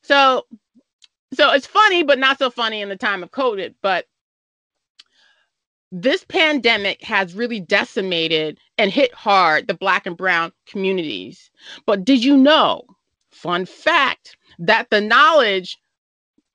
So, 0.03 0.47
so 1.35 1.53
it's 1.53 1.67
funny, 1.67 2.03
but 2.03 2.19
not 2.19 2.39
so 2.39 2.51
funny 2.51 2.81
in 2.81 2.89
the 2.89 2.97
time 2.97 3.23
of 3.23 3.31
COVID. 3.31 3.75
But 3.83 4.07
this 5.93 6.25
pandemic 6.25 7.03
has 7.03 7.35
really 7.35 7.61
decimated 7.61 8.59
and 8.79 8.91
hit 8.91 9.13
hard 9.13 9.67
the 9.67 9.75
Black 9.75 10.07
and 10.07 10.17
Brown 10.17 10.53
communities. 10.67 11.51
But 11.87 12.05
did 12.05 12.23
you 12.25 12.37
know? 12.37 12.85
Fun 13.31 13.65
fact 13.65 14.37
that 14.59 14.91
the 14.91 15.01
knowledge 15.01 15.79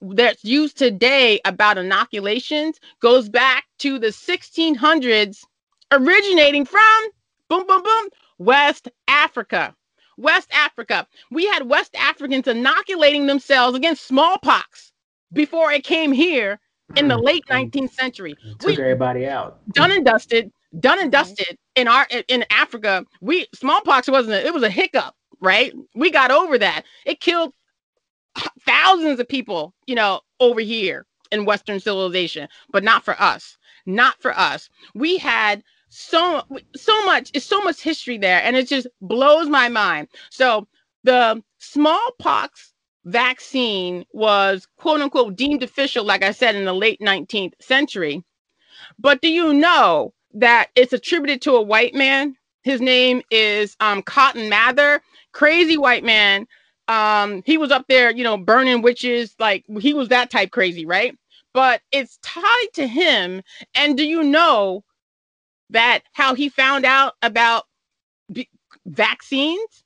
that's 0.01 0.43
used 0.43 0.77
today 0.77 1.39
about 1.45 1.77
inoculations 1.77 2.79
goes 3.01 3.29
back 3.29 3.65
to 3.79 3.97
the 3.97 4.07
1600s, 4.07 5.43
originating 5.91 6.65
from 6.65 7.07
boom, 7.49 7.65
boom, 7.65 7.81
boom, 7.81 8.09
West 8.37 8.89
Africa. 9.07 9.75
West 10.17 10.49
Africa. 10.53 11.07
We 11.31 11.45
had 11.45 11.69
West 11.69 11.95
Africans 11.95 12.47
inoculating 12.47 13.25
themselves 13.27 13.75
against 13.75 14.05
smallpox 14.05 14.93
before 15.33 15.71
it 15.71 15.83
came 15.83 16.11
here 16.11 16.59
in 16.95 17.07
the 17.07 17.17
mm. 17.17 17.23
late 17.23 17.45
19th 17.49 17.93
century. 17.93 18.35
Took 18.59 18.77
we, 18.77 18.83
everybody 18.83 19.27
out. 19.27 19.59
Done 19.73 19.91
and 19.91 20.05
dusted. 20.05 20.51
Done 20.79 20.99
and 20.99 21.11
mm-hmm. 21.11 21.21
dusted 21.21 21.57
in 21.75 21.87
our 21.87 22.07
in 22.27 22.45
Africa. 22.49 23.05
We 23.21 23.47
smallpox 23.53 24.07
wasn't 24.07 24.35
a, 24.35 24.45
it 24.45 24.53
was 24.53 24.63
a 24.63 24.69
hiccup, 24.69 25.15
right? 25.39 25.73
We 25.95 26.11
got 26.11 26.31
over 26.31 26.57
that. 26.57 26.83
It 27.05 27.19
killed 27.19 27.53
thousands 28.65 29.19
of 29.19 29.27
people, 29.27 29.73
you 29.87 29.95
know, 29.95 30.21
over 30.39 30.59
here 30.59 31.05
in 31.31 31.45
Western 31.45 31.79
civilization, 31.79 32.47
but 32.71 32.83
not 32.83 33.03
for 33.03 33.19
us. 33.21 33.57
Not 33.85 34.21
for 34.21 34.37
us. 34.37 34.69
We 34.93 35.17
had 35.17 35.63
so 35.89 36.43
so 36.75 37.05
much 37.05 37.31
it's 37.33 37.45
so 37.45 37.61
much 37.61 37.79
history 37.79 38.17
there 38.17 38.41
and 38.43 38.57
it 38.57 38.67
just 38.67 38.87
blows 39.01 39.47
my 39.47 39.69
mind 39.69 40.09
so 40.29 40.67
the 41.05 41.41
smallpox 41.59 42.73
vaccine 43.05 44.05
was 44.13 44.67
quote 44.77 45.01
unquote 45.01 45.35
deemed 45.35 45.63
official 45.63 46.05
like 46.05 46.23
i 46.23 46.31
said 46.31 46.55
in 46.55 46.65
the 46.65 46.73
late 46.73 46.99
19th 47.01 47.53
century. 47.61 48.23
But 48.99 49.21
do 49.21 49.29
you 49.29 49.53
know 49.53 50.13
that 50.35 50.69
it's 50.75 50.93
attributed 50.93 51.41
to 51.43 51.55
a 51.55 51.61
white 51.61 51.95
man? 51.95 52.35
His 52.63 52.81
name 52.81 53.21
is 53.31 53.75
um, 53.79 54.01
cotton 54.03 54.49
mather. 54.49 55.01
Crazy 55.33 55.77
white 55.77 56.03
man. 56.03 56.47
Um 56.87 57.43
he 57.45 57.57
was 57.57 57.71
up 57.71 57.85
there 57.89 58.11
you 58.11 58.23
know 58.23 58.37
burning 58.37 58.81
witches 58.83 59.35
like 59.39 59.65
he 59.81 59.93
was 59.93 60.09
that 60.09 60.31
type 60.31 60.51
crazy 60.51 60.85
right? 60.85 61.17
But 61.53 61.81
it's 61.91 62.19
tied 62.23 62.67
to 62.75 62.87
him. 62.87 63.41
And 63.75 63.97
do 63.97 64.05
you 64.05 64.23
know 64.23 64.83
that 65.71 66.01
how 66.13 66.35
he 66.35 66.49
found 66.49 66.85
out 66.85 67.15
about 67.23 67.65
b- 68.33 68.49
vaccines 68.87 69.84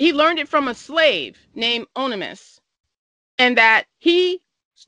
he 0.00 0.14
learned 0.14 0.38
it 0.38 0.48
from 0.48 0.66
a 0.66 0.74
slave 0.74 1.36
named 1.54 1.86
Onesimus, 1.94 2.58
and 3.38 3.58
that 3.58 3.84
he 3.98 4.40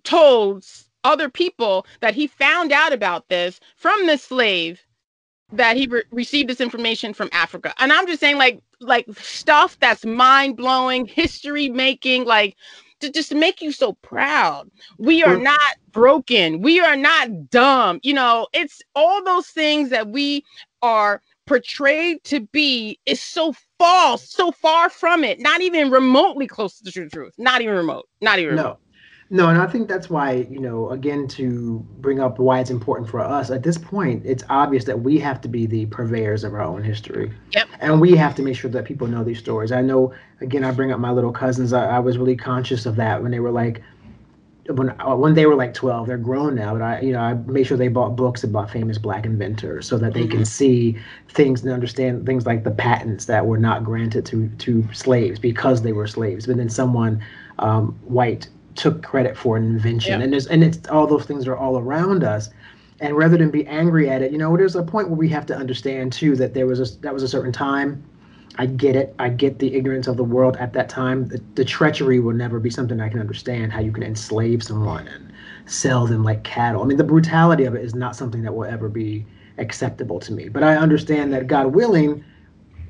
told 0.04 0.64
other 1.04 1.28
people 1.28 1.84
that 2.00 2.14
he 2.14 2.26
found 2.26 2.72
out 2.72 2.94
about 2.94 3.28
this 3.28 3.60
from 3.76 4.06
the 4.06 4.16
slave 4.16 4.80
that 5.52 5.76
he 5.76 5.86
re- 5.86 6.04
received 6.12 6.48
this 6.48 6.62
information 6.62 7.12
from 7.12 7.28
Africa. 7.32 7.74
And 7.78 7.92
I'm 7.92 8.06
just 8.06 8.20
saying, 8.20 8.38
like, 8.38 8.62
like 8.80 9.04
stuff 9.18 9.78
that's 9.80 10.06
mind 10.06 10.56
blowing, 10.56 11.04
history 11.04 11.68
making, 11.68 12.24
like 12.24 12.56
to 13.00 13.10
just 13.10 13.34
make 13.34 13.60
you 13.60 13.70
so 13.70 13.92
proud. 14.00 14.70
We 14.98 15.22
are 15.22 15.36
not 15.36 15.76
broken. 15.92 16.62
We 16.62 16.80
are 16.80 16.96
not 16.96 17.50
dumb. 17.50 18.00
You 18.02 18.14
know, 18.14 18.46
it's 18.54 18.80
all 18.94 19.22
those 19.22 19.48
things 19.48 19.90
that 19.90 20.08
we 20.08 20.42
are 20.80 21.20
portrayed 21.46 22.24
to 22.24 22.40
be 22.40 22.98
is 23.04 23.20
so 23.20 23.52
false, 23.82 24.30
so 24.30 24.52
far 24.52 24.88
from 24.88 25.24
it, 25.24 25.40
not 25.40 25.60
even 25.60 25.90
remotely 25.90 26.46
close 26.46 26.78
to 26.78 26.84
the 26.84 26.90
truth. 27.10 27.34
Not 27.38 27.62
even 27.62 27.74
remote. 27.74 28.08
Not 28.20 28.38
even 28.38 28.54
no. 28.54 28.62
remote. 28.62 28.78
No, 29.30 29.48
and 29.48 29.58
I 29.58 29.66
think 29.66 29.88
that's 29.88 30.10
why, 30.10 30.46
you 30.50 30.60
know, 30.60 30.90
again, 30.90 31.26
to 31.28 31.78
bring 32.00 32.20
up 32.20 32.38
why 32.38 32.60
it's 32.60 32.68
important 32.68 33.08
for 33.08 33.18
us 33.18 33.50
at 33.50 33.62
this 33.62 33.78
point, 33.78 34.22
it's 34.26 34.44
obvious 34.50 34.84
that 34.84 35.00
we 35.00 35.18
have 35.20 35.40
to 35.40 35.48
be 35.48 35.64
the 35.64 35.86
purveyors 35.86 36.44
of 36.44 36.52
our 36.52 36.60
own 36.60 36.84
history. 36.84 37.32
Yep. 37.52 37.68
And 37.80 37.98
we 37.98 38.14
have 38.14 38.34
to 38.34 38.42
make 38.42 38.56
sure 38.56 38.70
that 38.70 38.84
people 38.84 39.06
know 39.06 39.24
these 39.24 39.38
stories. 39.38 39.72
I 39.72 39.80
know, 39.80 40.12
again, 40.42 40.64
I 40.64 40.70
bring 40.70 40.92
up 40.92 41.00
my 41.00 41.10
little 41.10 41.32
cousins. 41.32 41.72
I, 41.72 41.96
I 41.96 41.98
was 41.98 42.18
really 42.18 42.36
conscious 42.36 42.84
of 42.84 42.94
that 42.96 43.22
when 43.22 43.30
they 43.30 43.40
were 43.40 43.50
like, 43.50 43.82
when 44.68 44.90
uh, 45.00 45.14
when 45.16 45.34
they 45.34 45.46
were 45.46 45.56
like 45.56 45.74
12 45.74 46.06
they're 46.06 46.16
grown 46.16 46.54
now 46.54 46.72
but 46.72 46.82
i 46.82 47.00
you 47.00 47.12
know 47.12 47.20
i 47.20 47.34
made 47.34 47.66
sure 47.66 47.76
they 47.76 47.88
bought 47.88 48.14
books 48.14 48.44
about 48.44 48.70
famous 48.70 48.96
black 48.96 49.24
inventors 49.24 49.88
so 49.88 49.98
that 49.98 50.14
they 50.14 50.26
can 50.26 50.44
see 50.44 50.96
things 51.28 51.62
and 51.62 51.72
understand 51.72 52.24
things 52.24 52.46
like 52.46 52.62
the 52.62 52.70
patents 52.70 53.24
that 53.24 53.44
were 53.44 53.58
not 53.58 53.82
granted 53.82 54.24
to 54.24 54.48
to 54.58 54.86
slaves 54.92 55.40
because 55.40 55.82
they 55.82 55.92
were 55.92 56.06
slaves 56.06 56.46
but 56.46 56.56
then 56.56 56.68
someone 56.68 57.20
um, 57.58 57.98
white 58.04 58.48
took 58.74 59.02
credit 59.02 59.36
for 59.36 59.56
an 59.56 59.64
invention. 59.64 60.18
Yeah. 60.18 60.24
and 60.24 60.32
there's 60.32 60.46
and 60.46 60.62
it's 60.64 60.88
all 60.88 61.06
those 61.06 61.24
things 61.24 61.46
are 61.46 61.56
all 61.56 61.78
around 61.78 62.24
us. 62.24 62.50
And 63.00 63.16
rather 63.16 63.36
than 63.36 63.50
be 63.50 63.66
angry 63.66 64.08
at 64.08 64.22
it 64.22 64.30
you 64.30 64.38
know 64.38 64.56
there's 64.56 64.76
a 64.76 64.82
point 64.82 65.08
where 65.08 65.16
we 65.16 65.28
have 65.30 65.44
to 65.46 65.56
understand 65.56 66.12
too 66.12 66.36
that 66.36 66.54
there 66.54 66.66
was 66.66 66.78
a 66.78 67.00
that 67.00 67.12
was 67.12 67.24
a 67.24 67.28
certain 67.28 67.50
time 67.50 68.02
i 68.58 68.66
get 68.66 68.96
it. 68.96 69.14
I 69.18 69.28
get 69.28 69.58
the 69.58 69.74
ignorance 69.74 70.06
of 70.06 70.16
the 70.16 70.24
world 70.24 70.56
at 70.58 70.72
that 70.74 70.88
time. 70.88 71.28
The, 71.28 71.42
the 71.54 71.64
treachery 71.64 72.20
will 72.20 72.34
never 72.34 72.60
be 72.60 72.70
something 72.70 73.00
i 73.00 73.08
can 73.08 73.20
understand 73.20 73.72
how 73.72 73.80
you 73.80 73.92
can 73.92 74.02
enslave 74.02 74.62
someone 74.62 75.08
and 75.08 75.32
sell 75.66 76.06
them 76.06 76.24
like 76.24 76.44
cattle. 76.44 76.82
I 76.82 76.86
mean 76.86 76.98
the 76.98 77.04
brutality 77.04 77.64
of 77.64 77.74
it 77.74 77.84
is 77.84 77.94
not 77.94 78.16
something 78.16 78.42
that 78.42 78.54
will 78.54 78.64
ever 78.64 78.88
be 78.88 79.24
acceptable 79.58 80.20
to 80.20 80.32
me. 80.32 80.48
But 80.48 80.62
i 80.62 80.76
understand 80.76 81.32
that 81.32 81.46
god 81.46 81.68
willing 81.68 82.24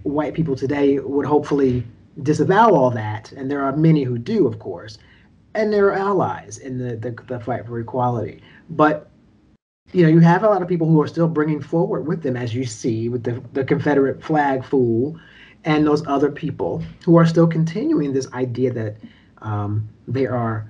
white 0.03 0.35
people 0.35 0.57
today 0.57 0.99
would 0.99 1.27
hopefully 1.27 1.87
disavow 2.23 2.71
all 2.75 2.91
that. 2.91 3.33
And 3.33 3.51
there 3.51 3.63
are 3.63 3.77
many 3.77 4.03
who 4.03 4.19
do 4.19 4.47
of 4.47 4.59
course. 4.59 4.99
And 5.55 5.73
they're 5.73 5.93
allies 5.93 6.59
in 6.59 6.79
the, 6.79 6.97
the, 6.97 7.11
the 7.29 7.39
fight 7.39 7.67
for 7.67 7.79
equality. 7.79 8.43
But 8.71 9.11
you 9.93 10.03
know, 10.03 10.09
you 10.09 10.21
have 10.21 10.43
a 10.43 10.49
lot 10.49 10.63
of 10.63 10.69
people 10.69 10.89
who 10.89 11.01
are 11.03 11.07
still 11.07 11.29
bringing 11.29 11.61
forward 11.61 12.07
with 12.07 12.23
them, 12.23 12.35
as 12.35 12.55
you 12.55 12.65
see 12.65 13.11
with 13.11 13.25
the, 13.25 13.43
the 13.53 13.63
Confederate 13.63 14.23
flag 14.23 14.65
fool 14.65 15.19
and 15.65 15.87
those 15.87 16.07
other 16.07 16.31
people 16.31 16.83
who 17.05 17.17
are 17.17 17.27
still 17.27 17.47
continuing 17.47 18.13
this 18.13 18.31
idea 18.33 18.73
that 18.73 18.97
um, 19.39 19.89
they 20.09 20.27
are 20.27 20.69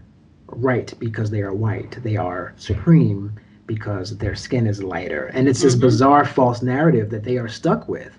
right 0.49 0.93
because 0.99 1.31
they 1.31 1.41
are 1.41 1.55
white, 1.55 1.99
they 2.03 2.17
are 2.17 2.53
supreme 2.57 3.33
because 3.67 4.17
their 4.19 4.35
skin 4.35 4.67
is 4.67 4.83
lighter. 4.83 5.27
And 5.35 5.49
it's 5.49 5.63
this 5.63 5.77
Mhm. 5.77 5.81
bizarre 5.81 6.25
false 6.25 6.63
narrative 6.63 7.11
that 7.11 7.25
they 7.25 7.39
are 7.39 7.49
stuck 7.49 7.89
with 7.89 8.19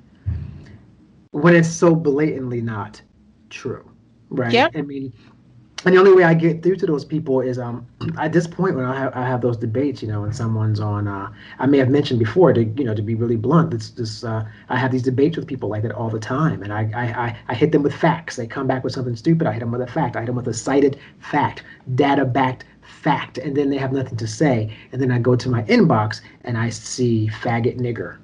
when 1.31 1.55
it's 1.55 1.69
so 1.69 1.95
blatantly 1.95 2.61
not 2.61 3.01
true. 3.49 3.83
Right. 4.29 4.53
Yep. 4.53 4.71
I 4.75 4.81
mean, 4.81 5.13
and 5.85 5.93
the 5.95 5.99
only 5.99 6.13
way 6.13 6.23
I 6.23 6.33
get 6.33 6.63
through 6.63 6.77
to 6.77 6.85
those 6.85 7.03
people 7.05 7.41
is 7.41 7.59
um 7.59 7.85
at 8.17 8.31
this 8.33 8.47
point 8.47 8.75
when 8.75 8.85
I 8.85 8.97
have 8.97 9.15
I 9.15 9.25
have 9.27 9.41
those 9.41 9.57
debates, 9.57 10.01
you 10.01 10.07
know, 10.07 10.21
when 10.21 10.33
someone's 10.33 10.79
on 10.79 11.07
uh 11.07 11.31
I 11.59 11.65
may 11.65 11.77
have 11.79 11.89
mentioned 11.89 12.19
before 12.19 12.53
to 12.53 12.63
you 12.63 12.83
know 12.85 12.93
to 12.95 13.01
be 13.01 13.15
really 13.15 13.35
blunt, 13.35 13.71
this 13.71 13.89
this 13.91 14.23
uh 14.23 14.45
I 14.69 14.77
have 14.77 14.91
these 14.91 15.03
debates 15.03 15.37
with 15.37 15.47
people 15.47 15.69
like 15.69 15.83
that 15.83 15.91
all 15.91 16.09
the 16.09 16.19
time 16.19 16.63
and 16.63 16.73
I 16.73 16.89
I 16.95 17.05
I, 17.25 17.37
I 17.49 17.53
hit 17.55 17.71
them 17.71 17.83
with 17.83 17.93
facts. 17.93 18.35
They 18.35 18.47
come 18.47 18.67
back 18.67 18.83
with 18.83 18.93
something 18.93 19.15
stupid, 19.15 19.47
I 19.47 19.53
hit 19.53 19.59
them 19.59 19.71
with 19.71 19.81
a 19.81 19.87
fact. 19.87 20.15
I 20.15 20.19
hit 20.21 20.27
them 20.27 20.35
with 20.35 20.47
a 20.47 20.53
cited 20.53 20.99
fact, 21.19 21.63
data 21.95 22.25
backed 22.25 22.65
fact, 22.81 23.37
and 23.37 23.55
then 23.55 23.69
they 23.69 23.77
have 23.77 23.91
nothing 23.93 24.17
to 24.17 24.27
say. 24.27 24.71
And 24.91 25.01
then 25.01 25.11
I 25.11 25.19
go 25.19 25.35
to 25.35 25.49
my 25.49 25.63
inbox 25.63 26.21
and 26.43 26.57
I 26.57 26.69
see 26.69 27.29
faggot 27.41 27.77
nigger 27.79 28.17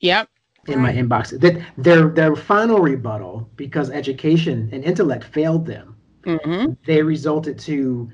Yep. 0.00 0.28
in 0.68 0.80
my 0.80 0.92
inbox. 0.92 1.38
That 1.40 1.60
their 1.78 2.08
their 2.08 2.34
final 2.36 2.78
rebuttal, 2.80 3.48
because 3.56 3.90
education 3.90 4.68
and 4.72 4.84
intellect 4.84 5.24
failed 5.24 5.66
them, 5.66 5.93
hmm 6.26 6.72
they 6.86 7.02
resulted 7.02 7.58
to 7.60 8.10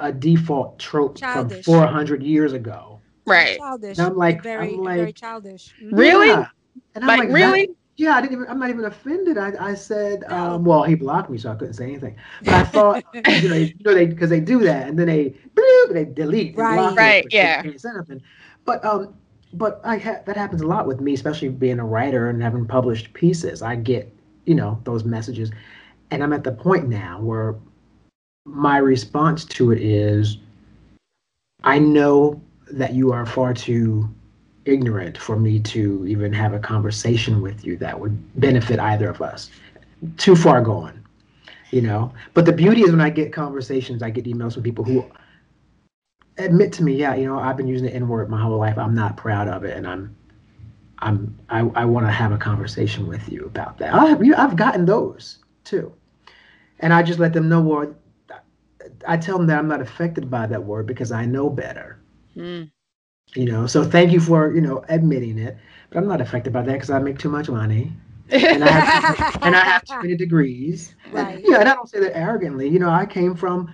a 0.00 0.12
default 0.12 0.78
trope 0.78 1.16
Childish. 1.16 1.64
from 1.64 1.74
400 1.74 2.22
years 2.22 2.52
ago. 2.52 3.00
Right. 3.26 3.58
Childish. 3.58 3.98
And 3.98 4.06
I'm 4.06 4.16
like- 4.16 4.42
very, 4.42 4.74
I'm 4.74 4.84
like, 4.84 4.96
very 4.96 5.12
childish. 5.12 5.74
Really? 5.82 6.28
Yeah. 6.28 6.46
And 6.94 7.04
I'm 7.04 7.08
Like, 7.08 7.18
like, 7.20 7.28
really? 7.30 7.66
that- 7.66 7.74
yeah, 7.96 8.14
I 8.14 8.20
didn't 8.20 8.34
even. 8.34 8.46
I'm 8.48 8.60
not 8.60 8.70
even 8.70 8.84
offended. 8.84 9.38
I, 9.38 9.52
I 9.58 9.74
said, 9.74 10.22
um, 10.30 10.62
well, 10.64 10.84
he 10.84 10.94
blocked 10.94 11.30
me, 11.30 11.36
so 11.36 11.50
I 11.50 11.56
couldn't 11.56 11.74
say 11.74 11.82
anything. 11.86 12.14
But 12.44 12.54
I 12.54 12.62
thought, 12.62 13.04
you 13.42 13.48
know, 13.48 13.56
you 13.56 13.74
know, 13.84 13.92
they 13.92 14.06
because 14.06 14.30
they 14.30 14.38
do 14.38 14.60
that, 14.60 14.86
and 14.86 14.96
then 14.96 15.08
they 15.08 15.34
bloop, 15.56 15.92
they 15.94 16.04
delete, 16.04 16.54
they 16.54 16.62
Right. 16.62 16.76
block 16.76 16.96
Right, 16.96 17.26
yeah. 17.32 17.60
can't 17.60 17.80
say 17.80 17.90
nothing. 17.92 18.22
But 18.64 18.84
um, 18.84 19.14
but 19.52 19.80
I 19.82 19.98
ha- 19.98 20.20
that 20.26 20.36
happens 20.36 20.62
a 20.62 20.66
lot 20.68 20.86
with 20.86 21.00
me, 21.00 21.12
especially 21.12 21.48
being 21.48 21.80
a 21.80 21.84
writer 21.84 22.28
and 22.30 22.40
having 22.40 22.66
published 22.66 23.12
pieces. 23.14 23.62
I 23.62 23.74
get, 23.74 24.14
you 24.46 24.54
know, 24.54 24.80
those 24.84 25.02
messages, 25.02 25.50
and 26.10 26.22
I'm 26.22 26.32
at 26.32 26.44
the 26.44 26.52
point 26.52 26.88
now 26.88 27.20
where 27.20 27.54
my 28.44 28.78
response 28.78 29.44
to 29.44 29.72
it 29.72 29.82
is, 29.82 30.38
I 31.64 31.78
know 31.78 32.40
that 32.70 32.94
you 32.94 33.12
are 33.12 33.26
far 33.26 33.52
too 33.54 34.08
ignorant 34.64 35.16
for 35.16 35.38
me 35.38 35.58
to 35.60 36.06
even 36.06 36.32
have 36.32 36.52
a 36.52 36.58
conversation 36.58 37.40
with 37.40 37.64
you 37.64 37.76
that 37.78 37.98
would 37.98 38.40
benefit 38.40 38.78
either 38.78 39.08
of 39.08 39.22
us. 39.22 39.50
Too 40.16 40.36
far 40.36 40.60
gone, 40.60 41.02
you 41.70 41.80
know. 41.80 42.12
But 42.34 42.44
the 42.44 42.52
beauty 42.52 42.82
is 42.82 42.90
when 42.90 43.00
I 43.00 43.10
get 43.10 43.32
conversations, 43.32 44.02
I 44.02 44.10
get 44.10 44.26
emails 44.26 44.54
from 44.54 44.62
people 44.62 44.84
who 44.84 45.04
admit 46.36 46.72
to 46.74 46.84
me, 46.84 46.94
yeah, 46.94 47.14
you 47.14 47.26
know, 47.26 47.38
I've 47.38 47.56
been 47.56 47.66
using 47.66 47.86
the 47.86 47.94
N 47.94 48.08
word 48.08 48.30
my 48.30 48.40
whole 48.40 48.58
life. 48.58 48.78
I'm 48.78 48.94
not 48.94 49.16
proud 49.16 49.48
of 49.48 49.64
it, 49.64 49.76
and 49.76 49.86
I'm, 49.86 50.14
I'm, 51.00 51.36
I, 51.48 51.60
I 51.60 51.84
want 51.84 52.06
to 52.06 52.12
have 52.12 52.32
a 52.32 52.38
conversation 52.38 53.06
with 53.06 53.28
you 53.28 53.44
about 53.44 53.78
that. 53.78 53.94
I 53.94 54.06
have, 54.06 54.24
you, 54.24 54.34
I've 54.36 54.56
gotten 54.56 54.84
those 54.84 55.38
too, 55.64 55.92
and 56.80 56.92
I 56.92 57.02
just 57.02 57.18
let 57.18 57.32
them 57.32 57.48
know. 57.48 57.60
Well, 57.60 57.94
I 59.06 59.16
tell 59.16 59.38
them 59.38 59.46
that 59.48 59.58
I'm 59.58 59.68
not 59.68 59.80
affected 59.80 60.30
by 60.30 60.46
that 60.46 60.64
word 60.64 60.86
because 60.86 61.10
I 61.12 61.24
know 61.26 61.48
better 61.50 62.00
Mm. 62.36 62.70
you 63.34 63.44
know 63.46 63.66
so 63.66 63.84
thank 63.84 64.12
you 64.12 64.20
for 64.20 64.54
you 64.54 64.60
know 64.60 64.84
admitting 64.88 65.38
it 65.38 65.56
but 65.90 65.98
i'm 65.98 66.08
not 66.08 66.20
affected 66.20 66.52
by 66.52 66.62
that 66.62 66.72
because 66.72 66.90
i 66.90 66.98
make 66.98 67.18
too 67.18 67.28
much 67.28 67.48
money 67.48 67.92
and 68.50 68.64
i 68.64 68.70
have 68.70 68.88
and 69.42 69.54
i 69.56 69.64
have 69.64 69.82
too 69.84 69.96
many 70.00 70.16
degrees 70.16 70.94
Right. 71.10 71.36
and, 71.36 71.44
yeah 71.44 71.60
and 71.60 71.68
i 71.68 71.74
don't 71.74 71.88
say 71.88 72.00
that 72.00 72.16
arrogantly 72.16 72.68
you 72.68 72.78
know 72.78 72.90
i 72.90 73.06
came 73.06 73.34
from 73.34 73.72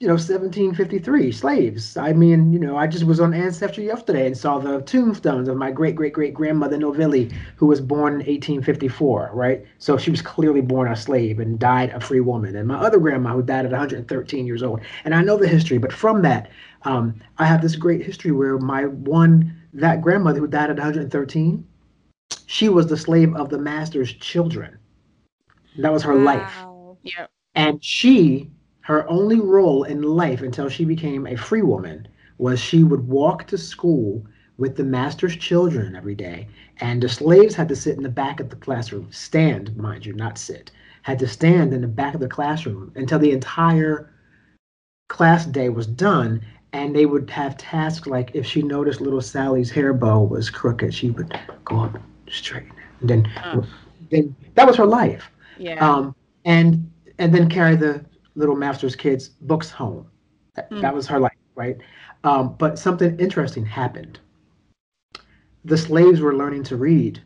you 0.00 0.06
know 0.06 0.14
1753 0.14 1.30
slaves 1.32 1.96
i 1.96 2.12
mean 2.12 2.52
you 2.52 2.58
know 2.58 2.76
i 2.76 2.86
just 2.86 3.04
was 3.04 3.20
on 3.20 3.32
ancestry 3.32 3.86
yesterday 3.86 4.26
and 4.26 4.36
saw 4.36 4.58
the 4.58 4.80
tombstones 4.82 5.48
of 5.48 5.56
my 5.56 5.70
great 5.70 5.94
great 5.94 6.12
great 6.12 6.34
grandmother 6.34 6.76
novelli 6.76 7.30
who 7.56 7.66
was 7.66 7.80
born 7.80 8.14
in 8.14 8.18
1854 8.18 9.30
right 9.32 9.64
so 9.78 9.96
she 9.96 10.10
was 10.10 10.20
clearly 10.20 10.60
born 10.60 10.90
a 10.90 10.96
slave 10.96 11.38
and 11.38 11.58
died 11.58 11.90
a 11.90 12.00
free 12.00 12.20
woman 12.20 12.56
and 12.56 12.66
my 12.68 12.76
other 12.76 12.98
grandma 12.98 13.32
who 13.32 13.42
died 13.42 13.64
at 13.64 13.70
113 13.70 14.46
years 14.46 14.62
old 14.62 14.80
and 15.04 15.14
i 15.14 15.22
know 15.22 15.36
the 15.36 15.48
history 15.48 15.78
but 15.78 15.92
from 15.92 16.22
that 16.22 16.50
um, 16.84 17.14
I 17.38 17.46
have 17.46 17.62
this 17.62 17.76
great 17.76 18.04
history 18.04 18.32
where 18.32 18.58
my 18.58 18.86
one 18.86 19.54
that 19.72 20.02
grandmother 20.02 20.40
who 20.40 20.46
died 20.46 20.70
at 20.70 20.76
113, 20.76 21.64
she 22.46 22.68
was 22.68 22.86
the 22.88 22.96
slave 22.96 23.34
of 23.36 23.48
the 23.50 23.58
master's 23.58 24.12
children. 24.12 24.78
That 25.78 25.92
was 25.92 26.02
her 26.02 26.14
life, 26.14 26.52
Wow. 26.64 26.98
Yep. 27.02 27.30
and 27.54 27.82
she 27.82 28.50
her 28.82 29.08
only 29.08 29.40
role 29.40 29.84
in 29.84 30.02
life 30.02 30.42
until 30.42 30.68
she 30.68 30.84
became 30.84 31.26
a 31.26 31.36
free 31.36 31.62
woman 31.62 32.06
was 32.38 32.58
she 32.60 32.84
would 32.84 33.06
walk 33.08 33.46
to 33.46 33.58
school 33.58 34.24
with 34.58 34.76
the 34.76 34.84
master's 34.84 35.36
children 35.36 35.96
every 35.96 36.14
day, 36.14 36.46
and 36.80 37.02
the 37.02 37.08
slaves 37.08 37.54
had 37.54 37.68
to 37.68 37.76
sit 37.76 37.96
in 37.96 38.02
the 38.02 38.08
back 38.08 38.40
of 38.40 38.50
the 38.50 38.56
classroom, 38.56 39.08
stand, 39.10 39.76
mind 39.76 40.04
you, 40.04 40.12
not 40.12 40.38
sit, 40.38 40.70
had 41.02 41.18
to 41.18 41.26
stand 41.26 41.72
in 41.72 41.80
the 41.80 41.88
back 41.88 42.14
of 42.14 42.20
the 42.20 42.28
classroom 42.28 42.92
until 42.94 43.18
the 43.18 43.30
entire 43.32 44.10
class 45.08 45.46
day 45.46 45.68
was 45.68 45.86
done 45.86 46.40
and 46.72 46.94
they 46.96 47.06
would 47.06 47.28
have 47.30 47.56
tasks 47.56 48.06
like 48.06 48.30
if 48.34 48.46
she 48.46 48.62
noticed 48.62 49.00
little 49.00 49.20
Sally's 49.20 49.70
hair 49.70 49.92
bow 49.92 50.22
was 50.22 50.48
crooked, 50.48 50.94
she 50.94 51.10
would 51.10 51.38
go 51.64 51.80
up 51.80 51.98
straighten 52.30 52.70
it. 52.70 53.00
And 53.00 53.10
then, 53.10 53.32
Oh. 53.44 53.64
then 54.10 54.34
that 54.54 54.66
was 54.66 54.76
her 54.76 54.86
life. 54.86 55.30
Yeah. 55.58 55.86
Um, 55.86 56.14
and 56.44 56.90
and 57.18 57.34
then 57.34 57.48
carry 57.48 57.76
the 57.76 58.04
little 58.34 58.56
master's 58.56 58.96
kids' 58.96 59.28
books 59.28 59.70
home. 59.70 60.06
That, 60.54 60.68
Hmm. 60.70 60.80
that 60.80 60.94
was 60.94 61.06
her 61.08 61.18
life, 61.20 61.36
right? 61.54 61.78
Um, 62.24 62.54
but 62.58 62.78
something 62.78 63.18
interesting 63.18 63.64
happened. 63.64 64.20
The 65.64 65.76
slaves 65.78 66.20
were 66.20 66.34
learning 66.36 66.64
to 66.64 66.76
read 66.76 67.22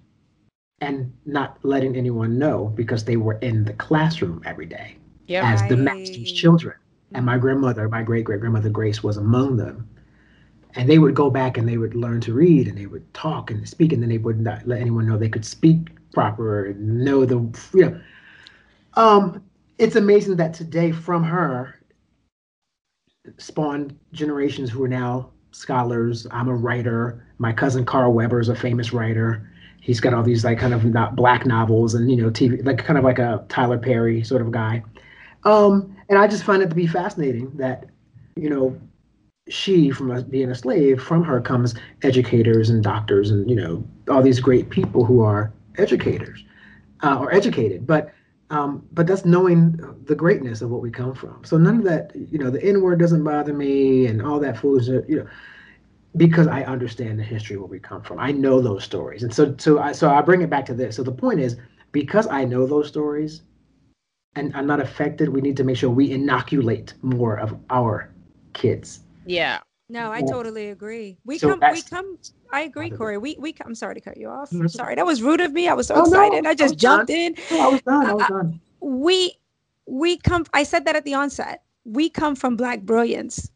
and 0.81 1.13
not 1.25 1.59
letting 1.63 1.97
anyone 1.97 2.39
know 2.39 2.67
because 2.75 3.05
they 3.05 3.17
were 3.17 3.39
in 3.41 3.65
the 3.65 3.73
classroom 3.75 4.43
every 4.45 4.67
day 4.67 4.97
yep. 5.27 5.45
as 5.45 5.65
the 5.65 5.77
master's 5.77 6.33
children. 6.33 6.77
And 7.15 7.25
my 7.25 7.39
grandmother, 7.39 7.89
my 7.89 8.03
great 8.03 8.25
great 8.25 8.41
grandmother 8.41 8.69
Grace, 8.71 9.03
was 9.03 9.17
among 9.17 9.57
them. 9.57 9.89
and 10.75 10.89
they 10.91 10.99
would 10.99 11.15
go 11.15 11.31
back 11.31 11.57
and 11.57 11.67
they 11.69 11.79
would 11.79 11.95
learn 11.95 12.21
to 12.21 12.35
read 12.35 12.69
and 12.69 12.77
they 12.77 12.87
would 12.87 13.13
talk 13.15 13.51
and 13.51 13.67
speak 13.69 13.93
and 13.93 14.03
then 14.03 14.11
they 14.11 14.19
would 14.19 14.41
not 14.41 14.67
let 14.67 14.81
anyone 14.81 15.07
know 15.07 15.17
they 15.17 15.29
could 15.29 15.45
speak 15.45 15.89
proper 16.13 16.67
and 16.67 17.05
know 17.05 17.25
the 17.25 17.37
you 17.75 17.87
know 17.87 18.01
um 18.95 19.43
it's 19.79 19.97
amazing 19.97 20.37
that 20.37 20.55
today 20.55 20.93
from 20.93 21.23
her 21.25 21.75
spawned 23.39 23.99
generations 24.13 24.71
who 24.71 24.83
are 24.85 24.89
now 24.89 25.31
scholars. 25.51 26.27
I'm 26.31 26.49
a 26.49 26.55
writer. 26.55 27.27
My 27.39 27.53
cousin 27.53 27.85
carl 27.85 28.13
weber 28.13 28.41
is 28.41 28.49
a 28.49 28.55
famous 28.55 28.93
writer. 28.93 29.51
He's 29.81 30.01
got 30.01 30.15
all 30.15 30.23
these 30.23 30.45
like 30.45 30.59
kind 30.59 30.75
of 30.75 30.85
not 30.85 31.17
black 31.17 31.47
novels 31.47 31.95
and 31.95 32.11
you 32.11 32.17
know 32.17 32.31
tv 32.31 32.65
like 32.65 32.79
kind 32.79 32.99
of 32.99 33.05
like 33.05 33.19
a 33.19 33.45
tyler 33.49 33.79
perry 33.79 34.23
sort 34.25 34.43
of 34.43 34.51
guy. 34.51 34.83
Um 35.45 35.97
and 36.09 36.19
i 36.19 36.27
just 36.27 36.45
find 36.45 36.63
it 36.63 36.71
to 36.71 36.75
be 36.75 36.87
fascinating 36.87 37.51
that 37.57 37.85
you 38.37 38.51
know 38.51 38.79
she 39.49 39.91
from 39.91 40.23
being 40.25 40.51
a 40.51 40.55
slave 40.55 41.01
from 41.01 41.23
her 41.23 41.41
comes 41.41 41.75
educators 42.03 42.69
and 42.69 42.83
doctors 42.83 43.31
and 43.31 43.49
you 43.49 43.55
know 43.55 43.85
all 44.09 44.23
these 44.23 44.41
great 44.41 44.71
people 44.71 45.05
who 45.05 45.21
are 45.21 45.53
educators 45.79 46.45
uh, 47.03 47.19
or 47.19 47.33
educated. 47.33 47.87
But 47.87 48.13
um, 48.51 48.87
but 48.93 49.07
that's 49.07 49.25
knowing 49.25 49.79
the 50.05 50.15
greatness 50.15 50.63
of 50.63 50.71
what 50.71 50.81
we 50.81 50.91
come 50.91 51.15
from. 51.15 51.45
So 51.45 51.57
none 51.57 51.79
of 51.79 51.85
that 51.85 52.13
you 52.15 52.39
know 52.39 52.51
the 52.51 52.63
n 52.63 52.81
word 52.81 52.99
doesn't 52.99 53.25
bother 53.25 53.53
me 53.53 54.07
and 54.07 54.23
all 54.23 54.39
that 54.41 54.59
foolishness 54.59 55.05
you 55.09 55.17
know 55.17 55.29
because 56.17 56.47
i 56.47 56.63
understand 56.63 57.19
the 57.19 57.23
history 57.23 57.57
where 57.57 57.67
we 57.67 57.79
come 57.79 58.03
from. 58.03 58.19
I 58.19 58.33
know 58.33 58.61
those 58.61 58.85
stories. 58.85 59.23
And 59.23 59.35
so 59.35 59.55
so 59.59 59.79
i 59.79 59.93
so 59.93 60.11
i 60.11 60.21
bring 60.21 60.43
it 60.43 60.51
back 60.51 60.67
to 60.67 60.75
this. 60.75 60.97
So 60.97 61.03
the 61.03 61.13
point 61.13 61.41
is 61.41 61.57
because 61.93 62.27
i 62.29 62.45
know 62.45 62.67
those 62.67 62.89
stories 62.89 63.43
and 64.37 64.55
i'm 64.55 64.67
not 64.67 64.81
affected 64.81 65.29
we 65.29 65.41
need 65.41 65.57
to 65.57 65.65
make 65.65 65.77
sure 65.77 65.91
we 65.91 66.11
inoculate 66.11 66.95
more 67.03 67.37
of 67.37 67.59
our 67.71 68.11
kids. 68.53 69.01
Yeah. 69.27 69.61
No, 69.89 70.11
I 70.11 70.23
totally 70.23 70.69
agree. 70.71 71.19
We 71.25 71.39
So 71.39 71.49
come, 71.49 71.61
we 71.73 71.83
come. 71.83 72.19
I 72.53 72.63
agree, 72.63 72.91
Corey. 72.91 73.19
We, 73.19 73.37
we. 73.39 73.55
I'm 73.65 73.75
sorry 73.75 73.95
to 73.95 74.01
cut 74.01 74.17
you 74.17 74.29
off. 74.29 74.51
Mhm. 74.51 74.71
Sorry, 74.71 74.95
that 74.97 75.07
was 75.07 75.23
rude 75.23 75.41
of 75.41 75.53
me. 75.53 75.69
I 75.69 75.75
was 75.75 75.87
so 75.87 75.97
Oh, 75.97 76.01
excited. 76.01 76.47
I 76.47 76.51
I 76.51 76.55
just 76.55 76.75
was 76.75 76.83
jumped 76.83 77.11
in. 77.11 77.35
No, 77.51 77.61
i 77.61 77.69
was 77.69 77.81
done 77.83 78.07
i 78.07 78.15
was 78.15 78.27
done 78.27 78.61
We, 78.81 79.35
we 79.87 80.17
come. 80.19 80.45
I 80.53 80.65
said 80.65 80.85
that 80.87 80.97
at 80.97 81.05
the 81.05 81.15
onset. 81.15 81.63
We 81.85 82.09
come 82.11 82.35
from 82.35 82.57
black 82.57 82.83
brilliance. 82.83 83.51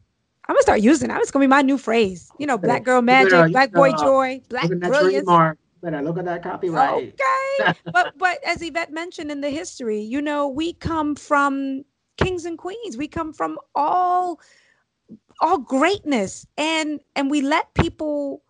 I'm 0.47 0.55
gonna 0.55 0.63
start 0.63 0.81
using 0.81 1.09
that. 1.09 1.21
It's 1.21 1.31
gonna 1.31 1.43
be 1.43 1.47
my 1.47 1.61
new 1.61 1.77
phrase. 1.77 2.31
You 2.37 2.47
know, 2.47 2.57
black 2.57 2.83
girl 2.83 3.01
magic, 3.01 3.51
black 3.51 3.73
boy 3.73 3.91
better 3.91 4.03
joy, 4.05 4.41
black 4.49 4.63
look 4.63 4.73
at 4.73 4.79
that 4.81 4.87
brilliance. 4.89 5.25
trademark 5.25 5.57
better 5.81 6.01
look 6.01 6.17
at 6.17 6.25
that 6.25 6.43
copyright 6.43 7.13
Okay. 7.13 7.73
but 7.91 8.17
but 8.17 8.37
as 8.45 8.61
Yvette 8.61 8.91
mentioned 8.91 9.31
in 9.31 9.41
the 9.41 9.49
history, 9.49 9.99
you 10.01 10.21
know, 10.21 10.47
we 10.47 10.73
come 10.73 11.15
from 11.15 11.83
kings 12.17 12.45
and 12.45 12.57
queens. 12.57 12.97
We 12.97 13.07
come 13.07 13.33
from 13.33 13.57
all 13.75 14.39
all 15.41 15.57
greatness 15.57 16.45
and 16.57 16.99
and 17.15 17.29
we 17.31 17.41
let 17.41 17.73
people 17.73 18.43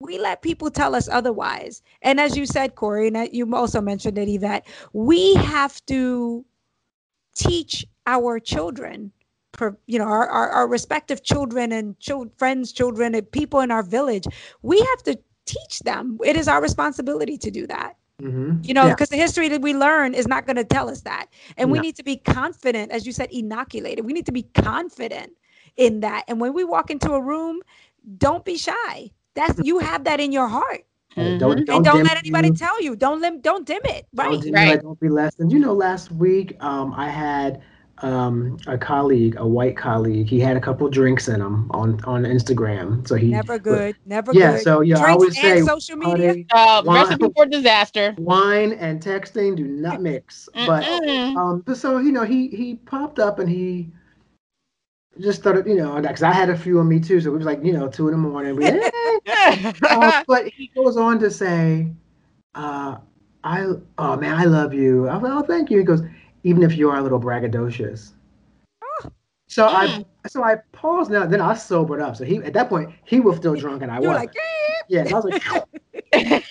we 0.00 0.18
let 0.18 0.42
people 0.42 0.70
tell 0.70 0.94
us 0.94 1.08
otherwise. 1.08 1.82
And 2.02 2.20
as 2.20 2.36
you 2.36 2.46
said, 2.46 2.74
Corey, 2.74 3.08
and 3.08 3.28
you 3.32 3.54
also 3.54 3.80
mentioned 3.80 4.18
it, 4.18 4.28
Yvette, 4.28 4.66
we 4.92 5.34
have 5.34 5.84
to 5.86 6.44
teach 7.34 7.86
our 8.06 8.38
children, 8.38 9.10
you 9.86 9.98
know, 9.98 10.04
our, 10.04 10.28
our, 10.28 10.50
our 10.50 10.68
respective 10.68 11.22
children 11.24 11.72
and 11.72 11.98
chil- 11.98 12.30
friends, 12.36 12.72
children, 12.72 13.14
and 13.14 13.30
people 13.32 13.60
in 13.60 13.70
our 13.70 13.82
village. 13.82 14.26
We 14.62 14.78
have 14.80 15.02
to 15.04 15.18
teach 15.46 15.80
them. 15.80 16.18
It 16.24 16.36
is 16.36 16.46
our 16.48 16.60
responsibility 16.60 17.38
to 17.38 17.50
do 17.50 17.66
that. 17.68 17.96
Mhm. 18.22 18.66
You 18.66 18.74
know, 18.74 18.84
Yeah. 18.86 18.94
because 18.94 19.08
the 19.10 19.16
history 19.16 19.48
that 19.48 19.62
we 19.62 19.74
learn 19.74 20.14
is 20.14 20.26
not 20.26 20.46
going 20.46 20.56
to 20.56 20.64
tell 20.64 20.90
us 20.90 21.02
that. 21.02 21.26
And 21.56 21.70
we 21.70 21.78
need 21.78 21.96
to 21.96 22.02
be 22.02 22.16
confident, 22.16 22.92
as 22.92 23.06
you 23.06 23.12
said, 23.12 23.30
inoculated. 23.30 24.04
We 24.04 24.12
need 24.12 24.26
to 24.26 24.32
be 24.32 24.42
confident 24.54 25.32
in 25.76 26.00
that. 26.00 26.24
And 26.28 26.40
when 26.40 26.54
we 26.54 26.64
walk 26.64 26.90
into 26.90 27.12
a 27.12 27.20
room, 27.20 27.60
don't 28.18 28.44
be 28.44 28.56
shy. 28.56 29.10
That's 29.34 29.58
you 29.64 29.78
have 29.80 30.04
that 30.04 30.20
in 30.20 30.32
your 30.32 30.48
heart. 30.48 30.84
Hey, 31.14 31.36
Mhm. 31.36 31.38
don't, 31.38 31.58
and 31.58 31.84
don't 31.84 32.04
let 32.04 32.18
anybody 32.18 32.48
you. 32.48 32.54
tell 32.54 32.82
you. 32.82 32.96
Don't 32.96 33.20
lim- 33.20 33.40
don't 33.40 33.66
dim 33.66 33.80
it. 33.84 34.06
Don't 34.14 34.32
Right. 34.32 34.40
dim 34.42 34.54
Right. 34.54 34.68
it, 34.74 34.82
Don't 34.82 35.00
be 35.00 35.08
less 35.08 35.34
than. 35.36 35.50
You 35.50 35.58
know, 35.58 35.72
last 35.74 36.12
week 36.12 36.56
um, 36.62 36.92
I 36.96 37.08
had 37.08 37.62
um, 38.02 38.58
a 38.66 38.76
colleague, 38.76 39.36
a 39.38 39.46
white 39.46 39.76
colleague. 39.76 40.28
He 40.28 40.38
had 40.38 40.56
a 40.56 40.60
couple 40.60 40.88
drinks 40.90 41.28
in 41.28 41.40
him 41.40 41.70
on 41.70 41.98
on 42.04 42.24
Instagram. 42.24 43.06
So 43.08 43.14
he 43.14 43.28
Never 43.30 43.58
good. 43.58 43.96
Never 44.04 44.34
Yeah. 44.34 44.52
good. 44.52 44.62
So 44.62 44.80
yeah, 44.82 44.96
I 44.98 45.00
Drinks 45.00 45.14
always 45.14 45.40
say, 45.40 45.60
social 45.62 45.96
media. 45.96 46.30
honey, 46.30 46.46
Uh, 46.52 46.82
Wine. 46.84 47.00
recipe 47.00 47.28
for 47.34 47.46
disaster. 47.46 48.14
wine 48.18 48.72
and 48.74 49.02
texting 49.02 49.56
do 49.56 49.64
not 49.64 50.02
mix. 50.02 50.48
But 50.66 50.84
um, 51.36 51.62
but 51.66 51.76
so 51.78 51.98
you 51.98 52.12
know, 52.12 52.24
he 52.24 52.48
he 52.48 52.76
popped 52.76 53.18
up 53.18 53.38
and 53.38 53.48
he 53.48 53.90
just 55.20 55.40
started, 55.40 55.66
you 55.66 55.74
know, 55.76 56.00
because 56.00 56.22
I 56.22 56.32
had 56.32 56.50
a 56.50 56.56
few 56.58 56.80
on 56.80 56.88
me 56.88 57.00
too. 57.00 57.20
So 57.20 57.30
it 57.30 57.36
was 57.36 57.46
like, 57.46 57.64
you 57.64 57.72
know, 57.72 57.88
two 57.88 58.08
in 58.08 58.12
the 58.12 58.18
morning. 58.18 58.56
We, 58.56 58.68
uh, 59.90 60.12
but 60.26 60.48
he 60.48 60.70
goes 60.74 60.96
on 60.96 61.18
to 61.20 61.30
say, 61.30 61.88
uh, 62.54 62.98
I 63.44 63.66
oh 63.98 64.16
man, 64.16 64.34
I 64.34 64.44
love 64.44 64.74
you. 64.74 65.08
I 65.08 65.14
was 65.14 65.22
like, 65.22 65.32
oh, 65.32 65.42
thank 65.46 65.70
you. 65.70 65.78
He 65.78 65.84
goes, 65.84 66.02
even 66.44 66.62
if 66.62 66.76
you 66.76 66.90
are 66.90 66.98
a 66.98 67.02
little 67.02 67.20
braggadocious. 67.20 68.12
So 69.48 69.66
I 69.66 70.04
so 70.26 70.42
I 70.42 70.56
paused 70.72 71.10
now. 71.10 71.26
Then 71.26 71.40
I 71.40 71.54
sobered 71.54 72.00
up. 72.00 72.16
So 72.16 72.24
he 72.24 72.38
at 72.38 72.52
that 72.54 72.68
point 72.68 72.90
he 73.04 73.20
was 73.20 73.36
still 73.36 73.54
drunk 73.54 73.82
and 73.82 73.90
I 73.90 74.00
You're 74.00 74.10
was. 74.10 74.22
like, 74.22 74.32
yeah, 74.88 75.00
and 75.02 75.12
I 75.12 75.16
was 75.16 75.24
like, 75.24 76.44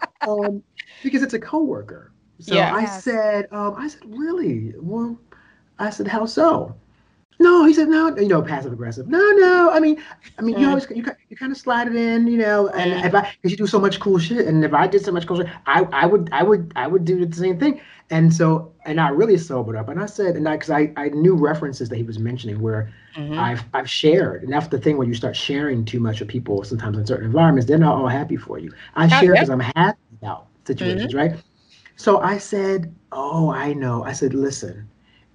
um, 0.26 0.62
because 1.02 1.22
it's 1.22 1.34
a 1.34 1.38
coworker. 1.38 2.12
So 2.38 2.56
Yeah. 2.56 2.74
I 2.74 2.82
Yes. 2.82 3.04
said, 3.04 3.48
um, 3.52 3.74
I 3.76 3.88
said, 3.88 4.02
really? 4.06 4.74
Well, 4.78 5.18
I 5.78 5.90
said, 5.90 6.08
how 6.08 6.26
so? 6.26 6.76
No, 7.42 7.64
he 7.64 7.74
said, 7.74 7.88
no, 7.88 8.16
you 8.16 8.28
know, 8.28 8.42
passive 8.42 8.72
aggressive. 8.72 9.08
No, 9.08 9.18
no. 9.32 9.70
I 9.72 9.80
mean, 9.80 10.02
I 10.38 10.42
mean, 10.42 10.58
you 10.58 10.66
Mm. 10.66 10.70
always 10.70 10.90
you, 10.90 11.04
you 11.28 11.36
kind 11.36 11.52
of 11.52 11.58
slide 11.58 11.88
it 11.88 11.96
in, 11.96 12.26
you 12.26 12.38
know. 12.38 12.68
And 12.68 12.92
Mm. 12.92 13.04
if 13.04 13.14
I, 13.14 13.20
because 13.42 13.50
you 13.50 13.56
do 13.56 13.66
so 13.66 13.80
much 13.80 14.00
cool 14.00 14.18
shit, 14.18 14.46
and 14.46 14.64
if 14.64 14.72
I 14.74 14.86
did 14.86 15.04
so 15.04 15.12
much 15.12 15.26
cool 15.26 15.38
shit, 15.38 15.48
I, 15.66 15.82
I 15.92 16.06
would, 16.06 16.28
I 16.32 16.42
would, 16.42 16.72
I 16.76 16.86
would 16.86 17.04
do 17.04 17.24
the 17.24 17.34
same 17.36 17.58
thing. 17.58 17.80
And 18.10 18.32
so, 18.32 18.72
and 18.84 19.00
I 19.00 19.08
really 19.10 19.38
sobered 19.38 19.76
up, 19.76 19.88
and 19.88 20.00
I 20.00 20.06
said, 20.06 20.36
and 20.36 20.48
I, 20.48 20.56
because 20.56 20.70
I, 20.70 20.92
I 20.96 21.08
knew 21.10 21.34
references 21.34 21.88
that 21.88 21.96
he 21.96 22.02
was 22.02 22.18
mentioning 22.18 22.60
where 22.60 22.92
Mhm. 23.16 23.38
I've 23.38 23.64
I've 23.74 23.88
shared, 23.90 24.42
and 24.44 24.52
that's 24.52 24.68
the 24.68 24.78
thing 24.78 24.96
when 24.98 25.08
you 25.08 25.14
start 25.14 25.36
sharing 25.36 25.84
too 25.84 26.00
much 26.00 26.20
with 26.20 26.28
people. 26.28 26.62
Sometimes 26.64 26.98
in 26.98 27.06
certain 27.06 27.26
environments, 27.26 27.66
they're 27.66 27.78
not 27.78 27.94
all 27.96 28.08
happy 28.08 28.36
for 28.36 28.58
you. 28.58 28.72
I 28.94 29.06
Oh, 29.06 29.08
share 29.08 29.32
because 29.34 29.50
I'm 29.50 29.60
happy 29.60 29.98
about 30.20 30.48
situations, 30.66 31.14
right? 31.14 31.32
So 31.96 32.20
I 32.20 32.38
said, 32.38 32.94
"Oh, 33.12 33.50
I 33.50 33.72
know." 33.74 34.04
I 34.04 34.12
said, 34.12 34.34
"Listen, 34.34 34.88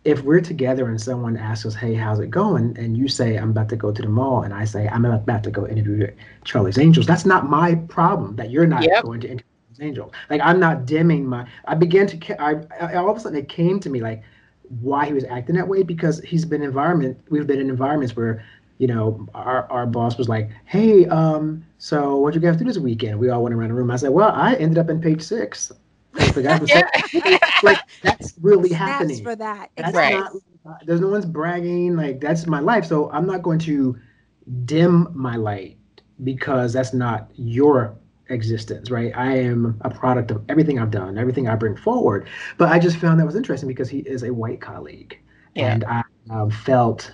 if 0.08 0.24
we're 0.24 0.42
together 0.42 0.88
and 0.88 1.00
someone 1.02 1.38
asks 1.38 1.66
us, 1.66 1.76
"Hey, 1.76 1.94
how's 1.94 2.20
it 2.20 2.30
going?" 2.32 2.76
and 2.80 2.98
you 2.98 3.08
say, 3.08 3.36
"I'm 3.38 3.52
about 3.52 3.70
to 3.70 3.76
go 3.76 3.92
to 3.92 4.02
the 4.02 4.08
mall," 4.10 4.44
and 4.44 4.54
I 4.54 4.66
say, 4.66 4.88
"I'm 4.88 5.06
about 5.06 5.44
to 5.44 5.52
go 5.52 5.68
interview 5.68 6.08
Charlie's 6.46 6.78
Angels," 6.80 7.06
that's 7.06 7.26
not 7.26 7.50
my 7.50 7.76
problem. 7.98 8.36
That 8.38 8.50
you're 8.52 8.68
not 8.68 8.84
Yep. 8.84 9.04
going 9.04 9.22
to 9.22 9.28
interview 9.28 9.52
Charlie's 9.76 9.88
Angels. 9.90 10.12
Like 10.30 10.42
I'm 10.44 10.60
not 10.60 10.86
dimming 10.86 11.26
my. 11.26 11.46
I 11.66 11.76
began 11.76 12.08
to. 12.08 12.42
I, 12.42 12.56
I 12.82 12.96
all 12.96 13.10
of 13.10 13.18
a 13.18 13.20
sudden 13.20 13.38
it 13.38 13.50
came 13.50 13.80
to 13.82 13.90
me 13.90 14.02
like 14.02 14.24
why 14.82 15.06
he 15.06 15.14
was 15.14 15.24
acting 15.26 15.56
that 15.56 15.68
way 15.68 15.84
because 15.84 16.20
he's 16.22 16.46
been 16.46 16.62
environment 16.62 17.18
we've 17.30 17.48
been 17.48 17.60
in 17.60 17.70
environments 17.70 18.16
where 18.16 18.44
you 18.78 18.88
know 18.88 19.26
our, 19.34 19.70
our 19.72 19.86
boss 19.86 20.18
was 20.18 20.28
like 20.28 20.50
hey 20.66 21.06
um 21.08 21.64
so 21.78 22.18
what 22.18 22.34
you 22.36 22.42
guys 22.42 22.58
do 22.58 22.66
this 22.66 22.78
weekend 22.78 23.18
we 23.18 23.30
all 23.30 23.44
went 23.44 23.56
around 23.56 23.70
the 23.70 23.74
room 23.74 23.90
i 23.92 23.96
said 23.96 24.10
well 24.10 24.32
i 24.36 24.56
ended 24.56 24.78
up 24.78 24.90
in 24.90 25.00
page 25.00 25.22
six 25.22 25.72
the 26.34 26.42
guy 26.44 26.58
was 26.58 26.72
saying, 26.72 27.40
like 27.64 27.80
that's 28.02 28.34
really 28.42 28.70
snaps 28.70 28.82
happening. 28.82 29.24
for 29.24 29.36
that. 29.36 29.70
that's 29.78 29.96
Right. 29.96 30.14
not 30.14 30.32
there's 30.86 31.00
no 31.02 31.08
one's 31.08 31.26
bragging 31.26 31.96
like 31.96 32.20
that's 32.20 32.46
my 32.48 32.60
life. 32.60 32.86
So 32.86 33.10
i'm 33.12 33.26
not 33.26 33.42
going 33.42 33.60
to 33.60 33.98
dim 34.66 35.08
my 35.14 35.36
light 35.36 35.78
because 36.24 36.74
that's 36.74 36.94
not 36.94 37.30
your 37.36 37.96
existence 38.30 38.90
right? 38.92 39.12
I 39.16 39.38
am 39.38 39.78
a 39.82 39.90
product 39.90 40.32
of 40.32 40.44
everything 40.50 40.80
i've 40.80 40.92
done 40.92 41.18
everything 41.18 41.48
i 41.48 41.56
bring 41.56 41.76
forward. 41.78 42.28
But 42.58 42.70
i 42.70 42.80
just 42.80 42.98
found 42.98 43.20
that 43.20 43.26
was 43.26 43.36
interesting 43.36 43.68
because 43.68 43.90
he 43.90 44.00
is 44.00 44.24
a 44.24 44.34
white 44.34 44.62
colleague. 44.62 45.18
Yeah. 45.56 45.74
and 45.74 45.84
i 45.86 46.04
um, 46.30 46.50
felt 46.52 47.12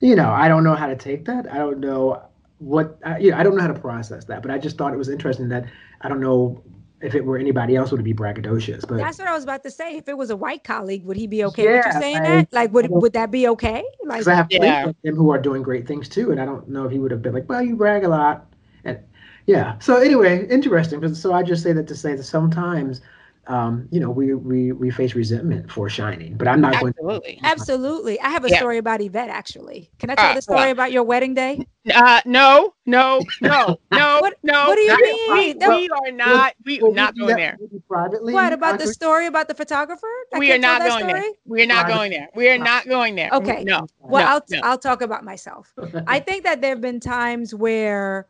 you 0.00 0.14
know 0.14 0.30
i 0.30 0.48
don't 0.48 0.64
know 0.64 0.74
how 0.74 0.86
to 0.86 0.96
take 0.96 1.24
that. 1.26 1.50
I 1.50 1.58
don't 1.58 1.80
know 1.80 2.22
what 2.58 2.98
I, 3.04 3.18
you 3.18 3.30
know, 3.30 3.36
I 3.38 3.42
don't 3.42 3.56
know 3.56 3.62
how 3.62 3.68
to 3.72 3.78
process 3.78 4.24
that. 4.26 4.42
But 4.42 4.50
i 4.50 4.58
just 4.58 4.76
thought 4.78 4.92
it 4.92 4.98
was 4.98 5.08
interesting 5.08 5.48
that 5.48 5.64
i 6.02 6.08
don't 6.08 6.20
know 6.20 6.62
if 7.04 7.14
it 7.14 7.24
were 7.24 7.36
anybody 7.38 7.76
else 7.76 7.90
would 7.90 8.00
it 8.00 8.04
be 8.04 8.14
braggadocious 8.14 8.86
but 8.88 8.96
That's 8.96 9.18
what 9.18 9.28
I 9.28 9.34
was 9.34 9.44
about 9.44 9.62
to 9.64 9.70
say. 9.70 9.96
If 9.96 10.08
it 10.08 10.16
was 10.16 10.30
a 10.30 10.36
white 10.36 10.64
colleague, 10.64 11.04
would 11.04 11.16
he 11.16 11.26
be 11.26 11.44
okay 11.44 11.66
with 11.68 11.84
you 11.86 11.92
Yeah, 11.92 11.98
saying 12.00 12.22
like, 12.22 12.24
that? 12.24 12.52
Like, 12.52 12.72
would 12.72 12.88
would 12.90 13.12
that 13.12 13.30
be 13.30 13.48
okay? 13.48 13.84
Like, 14.04 14.26
I 14.26 14.34
have 14.34 14.48
friends 14.48 14.64
Yeah. 14.64 14.86
like 14.86 14.96
them 15.02 15.16
who 15.16 15.30
are 15.30 15.38
doing 15.40 15.62
great 15.62 15.86
things 15.86 16.08
too, 16.08 16.30
and 16.30 16.40
I 16.40 16.44
don't 16.44 16.68
know 16.68 16.84
if 16.86 16.92
he 16.92 16.98
would 16.98 17.10
have 17.10 17.22
been 17.22 17.34
like, 17.34 17.48
"Well, 17.48 17.62
you 17.62 17.76
brag 17.76 18.04
a 18.04 18.08
lot," 18.08 18.46
and 18.84 18.98
yeah. 19.46 19.78
So 19.80 19.96
anyway, 19.96 20.46
interesting. 20.48 21.14
So 21.14 21.32
I 21.32 21.42
just 21.42 21.62
say 21.62 21.72
that 21.72 21.86
to 21.88 21.94
say 21.94 22.14
that 22.14 22.22
sometimes 22.24 23.00
um, 23.46 23.88
you 23.90 24.00
know, 24.00 24.10
we 24.10 24.34
we 24.34 24.72
we 24.72 24.90
face 24.90 25.14
resentment 25.14 25.70
for 25.70 25.88
shining. 25.88 26.36
But 26.36 26.48
I'm 26.48 26.60
not 26.60 26.74
Absolutely. 26.74 27.02
going 27.02 27.38
to 27.38 27.44
Absolutely. 27.46 28.20
I 28.20 28.28
have 28.30 28.44
a 28.44 28.48
Yeah. 28.50 28.58
story 28.58 28.78
about 28.78 29.00
Yvette 29.00 29.28
actually. 29.28 29.90
Can 29.98 30.10
I 30.10 30.14
tell 30.14 30.30
Uh, 30.30 30.34
the 30.34 30.42
story 30.42 30.58
well. 30.60 30.70
about 30.72 30.92
your 30.92 31.02
wedding 31.02 31.34
day? 31.34 31.66
Uh, 31.94 32.20
no, 32.24 32.74
no, 32.86 33.20
no, 33.42 33.78
no, 33.90 34.18
What- 34.20 34.34
no. 34.42 34.66
what 34.68 34.76
do 34.76 34.80
you 34.80 34.96
mean? 35.02 35.58
We, 35.58 35.66
we 35.68 35.88
are 35.90 36.10
not. 36.12 36.54
We 36.64 36.80
Well, 36.80 36.92
are 36.92 36.94
not 36.94 37.14
we 37.14 37.20
do 37.20 37.26
going 37.26 37.36
there. 37.36 37.58
privately. 37.88 38.32
What 38.32 38.52
about 38.52 38.78
the 38.78 38.86
story 38.86 39.26
about 39.26 39.48
the 39.48 39.54
photographer? 39.54 40.06
I 40.32 40.38
We 40.38 40.50
are 40.50 40.54
can't 40.54 40.62
tell 40.62 40.72
not 40.72 40.78
that 40.80 41.00
going 41.02 41.14
there. 41.14 41.30
We 41.46 41.62
are 41.62 41.66
not 41.66 41.86
going 41.88 42.10
there. 42.10 42.28
We 42.34 42.48
are 42.48 42.52
Right. 42.52 42.60
not 42.60 42.88
going 42.88 43.14
there. 43.14 43.30
Okay. 43.32 43.64
No. 43.64 43.86
Well, 44.00 44.24
no, 44.24 44.30
I'll 44.30 44.42
no. 44.50 44.60
I'll 44.62 44.78
talk 44.78 45.02
about 45.02 45.24
myself. 45.24 45.72
I 46.06 46.20
think 46.20 46.44
that 46.44 46.60
there 46.60 46.70
have 46.70 46.80
been 46.80 47.00
times 47.00 47.54
where 47.54 48.26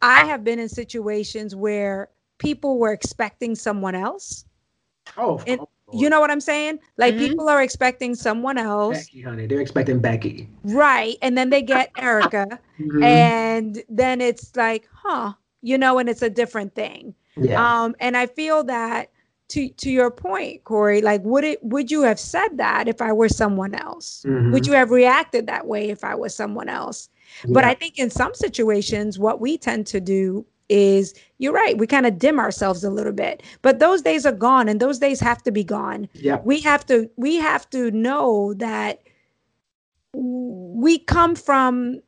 I 0.00 0.24
have 0.24 0.42
been 0.42 0.58
in 0.58 0.68
situations 0.68 1.54
where 1.54 2.08
people 2.42 2.78
were 2.78 2.92
expecting 2.92 3.54
someone 3.54 3.94
else. 3.94 4.44
oh, 5.16 5.42
and 5.46 5.60
oh, 5.60 5.68
You 5.92 6.08
know 6.08 6.20
what 6.20 6.30
I'm 6.30 6.40
saying? 6.40 6.78
Like 6.96 7.14
Mhm. 7.14 7.18
people 7.18 7.48
are 7.48 7.62
expecting 7.62 8.14
someone 8.14 8.56
else, 8.58 8.98
Becky, 9.06 9.20
honey, 9.20 9.46
they're 9.46 9.60
expecting 9.60 9.98
Becky. 10.00 10.48
right? 10.64 11.16
And 11.22 11.36
then 11.36 11.50
they 11.50 11.62
get 11.62 11.92
Ericka, 11.96 12.58
Mhm. 12.80 13.02
and 13.02 13.82
then 13.88 14.20
it's 14.20 14.56
like, 14.56 14.88
huh, 14.92 15.34
you 15.60 15.76
know, 15.78 15.98
and 15.98 16.08
it's 16.08 16.22
a 16.22 16.30
different 16.30 16.74
thing. 16.74 17.14
yeah, 17.36 17.60
Um, 17.84 17.94
and 18.00 18.16
I 18.16 18.26
feel 18.26 18.64
that 18.64 19.10
to 19.48 19.68
to 19.68 19.90
your 19.90 20.10
point, 20.10 20.64
Corey, 20.64 21.02
like 21.02 21.20
would 21.24 21.44
it 21.44 21.62
would 21.62 21.90
you 21.90 22.02
have 22.02 22.18
said 22.18 22.56
that 22.56 22.88
if 22.88 23.02
I 23.02 23.12
were 23.12 23.28
someone 23.28 23.74
else? 23.74 24.24
Would 24.24 24.64
Mhm. 24.64 24.66
you 24.66 24.72
have 24.72 24.90
reacted 24.90 25.46
that 25.48 25.66
way 25.66 25.90
if 25.90 26.04
I 26.04 26.14
was 26.14 26.34
someone 26.34 26.70
else? 26.70 27.10
But 27.48 27.64
I 27.64 27.74
think 27.74 27.98
in 27.98 28.08
some 28.10 28.32
situations, 28.34 29.18
what 29.18 29.40
we 29.40 29.58
tend 29.58 29.86
to 29.88 30.00
do 30.00 30.46
is 30.72 31.14
you're 31.38 31.52
right, 31.52 31.76
we 31.78 31.86
kind 31.86 32.06
of 32.06 32.18
dim 32.18 32.38
ourselves 32.40 32.84
a 32.84 32.90
little 32.90 33.12
bit. 33.12 33.42
But 33.62 33.78
those 33.80 34.02
days 34.02 34.26
are 34.26 34.32
gone, 34.32 34.68
and 34.68 34.80
those 34.80 34.98
days 34.98 35.20
have 35.20 35.42
to 35.44 35.52
be 35.52 35.64
gone. 35.64 36.08
yeah 36.14 36.38
We 36.44 36.60
have 36.62 36.86
to 36.86 37.10
we 37.16 37.36
have 37.36 37.68
to 37.70 37.90
know 37.90 38.54
that 38.54 39.02
we 40.14 40.98
come 40.98 41.34
from 41.36 42.00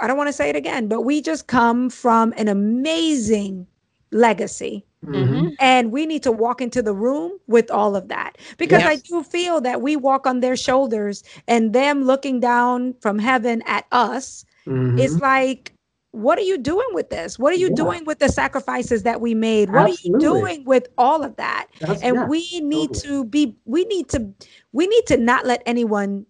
I 0.00 0.08
don't 0.08 0.16
want 0.16 0.28
to 0.28 0.32
say 0.32 0.48
it 0.50 0.56
again, 0.56 0.88
but 0.88 1.02
we 1.02 1.20
just 1.22 1.46
come 1.46 1.88
from 1.90 2.34
an 2.36 2.48
amazing 2.48 3.66
legacy. 4.12 4.84
Mhm. 5.04 5.54
And 5.60 5.92
we 5.92 6.06
need 6.06 6.22
to 6.24 6.32
walk 6.32 6.60
into 6.62 6.82
the 6.82 6.94
room 6.94 7.32
with 7.46 7.70
all 7.70 7.94
of 7.94 8.08
that 8.08 8.38
because 8.58 8.84
I 8.86 8.96
do 8.96 9.22
feel 9.22 9.60
that 9.60 9.82
we 9.82 9.96
walk 9.96 10.26
on 10.26 10.40
their 10.40 10.56
shoulders 10.56 11.22
and 11.46 11.72
them 11.74 12.04
looking 12.04 12.40
down 12.40 12.94
from 13.00 13.18
heaven 13.18 13.62
at 13.66 13.86
us 13.92 14.44
Mhm. 14.66 14.98
it's 14.98 15.20
like 15.20 15.73
what 16.14 16.38
are 16.38 16.42
you 16.42 16.56
doing 16.56 16.86
with 16.92 17.10
this 17.10 17.38
what 17.38 17.52
are 17.52 17.56
you 17.56 17.68
Yeah. 17.68 17.74
doing 17.74 18.04
with 18.04 18.18
the 18.20 18.28
sacrifices 18.28 19.02
that 19.02 19.20
we 19.20 19.34
made 19.34 19.70
what 19.72 19.90
Absolutely. 19.90 20.26
are 20.26 20.32
you 20.32 20.40
doing 20.40 20.64
with 20.64 20.86
all 20.96 21.22
of 21.24 21.34
that 21.36 21.66
That's- 21.80 22.02
and 22.02 22.14
yeah, 22.16 22.26
we 22.26 22.60
need 22.60 22.94
totally. 22.94 23.16
to 23.16 23.24
be 23.24 23.56
we 23.64 23.84
need 23.86 24.08
to 24.10 24.32
we 24.72 24.86
need 24.86 25.06
to 25.06 25.16
not 25.16 25.44
let 25.44 25.62
anyone 25.66 26.26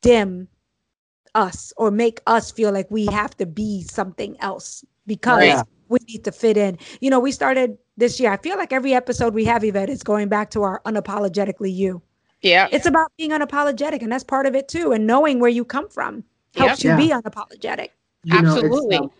dim 0.00 0.48
us 1.34 1.72
or 1.76 1.90
make 1.90 2.20
us 2.26 2.50
feel 2.50 2.72
like 2.72 2.90
we 2.90 3.06
have 3.06 3.36
to 3.36 3.46
be 3.46 3.82
something 3.82 4.36
else 4.40 4.84
because 5.06 5.38
Right. 5.38 5.46
Yeah. 5.48 5.62
we 5.88 5.98
need 6.08 6.24
to 6.24 6.32
fit 6.32 6.56
in 6.56 6.78
you 7.00 7.10
know 7.10 7.20
we 7.20 7.30
started 7.30 7.78
this 7.96 8.18
year 8.18 8.32
i 8.32 8.36
feel 8.38 8.56
like 8.56 8.72
every 8.72 8.94
episode 8.94 9.34
we 9.34 9.44
have 9.44 9.62
yvette 9.62 9.90
is 9.90 10.02
going 10.02 10.28
back 10.28 10.50
to 10.50 10.62
our 10.62 10.80
unapologetically 10.86 11.72
you 11.72 12.02
Yeah. 12.42 12.68
it's 12.72 12.86
about 12.86 13.12
being 13.18 13.30
unapologetic 13.30 14.02
and 14.02 14.10
that's 14.10 14.24
part 14.24 14.46
of 14.46 14.54
it 14.56 14.66
too 14.66 14.92
and 14.92 15.06
knowing 15.06 15.38
where 15.40 15.50
you 15.50 15.64
come 15.64 15.88
from 15.88 16.24
helps 16.56 16.82
Yep. 16.82 16.98
you 16.98 17.04
Yeah. 17.08 17.18
be 17.18 17.22
unapologetic 17.22 17.90
You 18.24 18.42
know, 18.42 18.52
Absolutely. 18.52 18.96
It's, 18.96 19.02
um, 19.02 19.10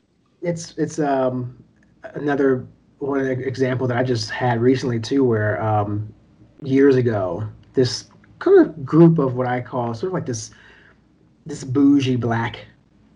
it's 0.43 0.79
it's 0.79 0.99
um 0.99 1.63
another 2.15 2.67
one 2.99 3.27
example 3.27 3.87
that 3.87 3.97
I 3.97 4.03
just 4.03 4.31
had 4.31 4.61
recently 4.61 5.01
too, 5.01 5.25
where 5.25 5.63
um 5.63 6.13
years 6.63 6.97
ago 6.97 7.49
this 7.75 8.11
kind 8.39 8.67
of 8.67 8.85
group 8.85 9.19
of 9.19 9.35
what 9.35 9.47
I 9.47 9.61
call 9.61 9.95
sort 9.95 10.09
of 10.11 10.15
like 10.15 10.27
this 10.27 10.51
this 11.47 11.65
bougie 11.65 12.17
black 12.17 12.67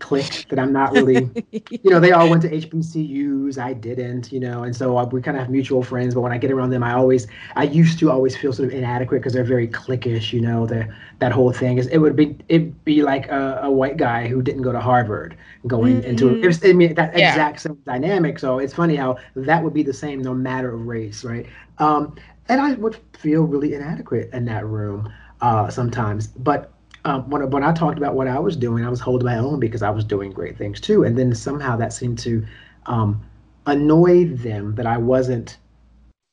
clique 0.05 0.36
that 0.50 0.59
I'm 0.59 0.72
not 0.72 0.92
really 0.92 1.30
you 1.82 1.90
know, 1.90 2.00
they 2.00 2.12
all 2.12 2.28
went 2.30 2.42
to 2.42 2.52
HBCUs. 2.55 3.59
I 3.59 3.72
didn't, 3.74 4.32
you 4.32 4.40
know, 4.40 4.62
and 4.64 4.74
so 4.74 4.96
uh, 4.96 5.05
we 5.05 5.20
kind 5.20 5.36
of 5.36 5.42
have 5.42 5.50
mutual 5.50 5.82
friends. 5.82 6.14
But 6.14 6.22
when 6.22 6.32
I 6.32 6.38
get 6.38 6.50
around 6.50 6.70
them, 6.70 6.82
I 6.82 6.94
always, 6.94 7.26
I 7.57 7.64
used 7.64 7.98
to 8.00 8.11
always 8.11 8.36
feel 8.36 8.52
sort 8.55 8.68
of 8.68 8.74
inadequate 8.74 9.20
because 9.20 9.34
they're 9.34 9.44
very 9.44 9.68
cliquish, 9.68 10.32
you 10.32 10.40
know. 10.40 10.66
The 10.66 10.88
that 11.20 11.32
whole 11.32 11.52
thing 11.52 11.78
is, 11.78 11.86
it 11.88 11.98
would 11.98 12.16
be, 12.16 12.36
it'd 12.48 12.84
be 12.84 13.02
like 13.02 13.28
a, 13.28 13.61
a 13.64 13.70
white 13.70 13.96
guy 13.98 14.28
who 14.28 14.42
didn't 14.42 14.62
go 14.62 14.72
to 14.72 14.80
Harvard 14.80 15.36
going 15.66 16.02
into 16.05 16.30
Mhm. 16.30 16.42
it. 16.42 16.46
Was, 16.46 16.64
I 16.64 16.72
mean, 16.72 16.94
that 16.94 17.16
Yeah. 17.16 17.40
exact 17.40 17.61
same 17.61 17.78
dynamic. 17.86 18.38
So 18.38 18.59
it's 18.59 18.74
funny 18.74 18.96
how 18.96 19.18
that 19.36 19.62
would 19.62 19.74
be 19.74 19.82
the 19.82 19.92
same 19.92 20.22
no 20.22 20.34
matter 20.34 20.74
of 20.74 20.86
race, 20.86 21.24
right? 21.24 21.46
Um, 21.78 22.16
and 22.48 22.61
I 22.61 22.74
would 22.74 22.96
feel 23.18 23.42
really 23.44 23.74
inadequate 23.74 24.30
in 24.32 24.44
that 24.46 24.66
room 24.66 25.12
uh, 25.40 25.68
sometimes, 25.70 26.28
but 26.28 26.73
um, 27.05 27.28
when, 27.28 27.48
when 27.50 27.62
I 27.64 27.72
talked 27.72 27.98
about 27.98 28.14
what 28.14 28.28
I 28.28 28.38
was 28.38 28.57
doing, 28.57 28.84
I 28.84 28.88
was 28.88 29.00
holding 29.00 29.26
my 29.26 29.38
own 29.38 29.61
because 29.61 29.82
I 29.82 29.90
was 29.90 30.05
doing 30.05 30.32
great 30.32 30.57
things 30.57 30.80
too. 30.80 31.05
And 31.05 31.18
then 31.18 31.34
somehow 31.34 31.76
that 31.76 31.92
seemed 31.92 32.18
to 32.20 32.44
um, 32.86 33.22
annoy 33.66 34.26
them 34.26 34.74
that 34.76 34.86
I 34.86 34.96
wasn't 34.96 35.59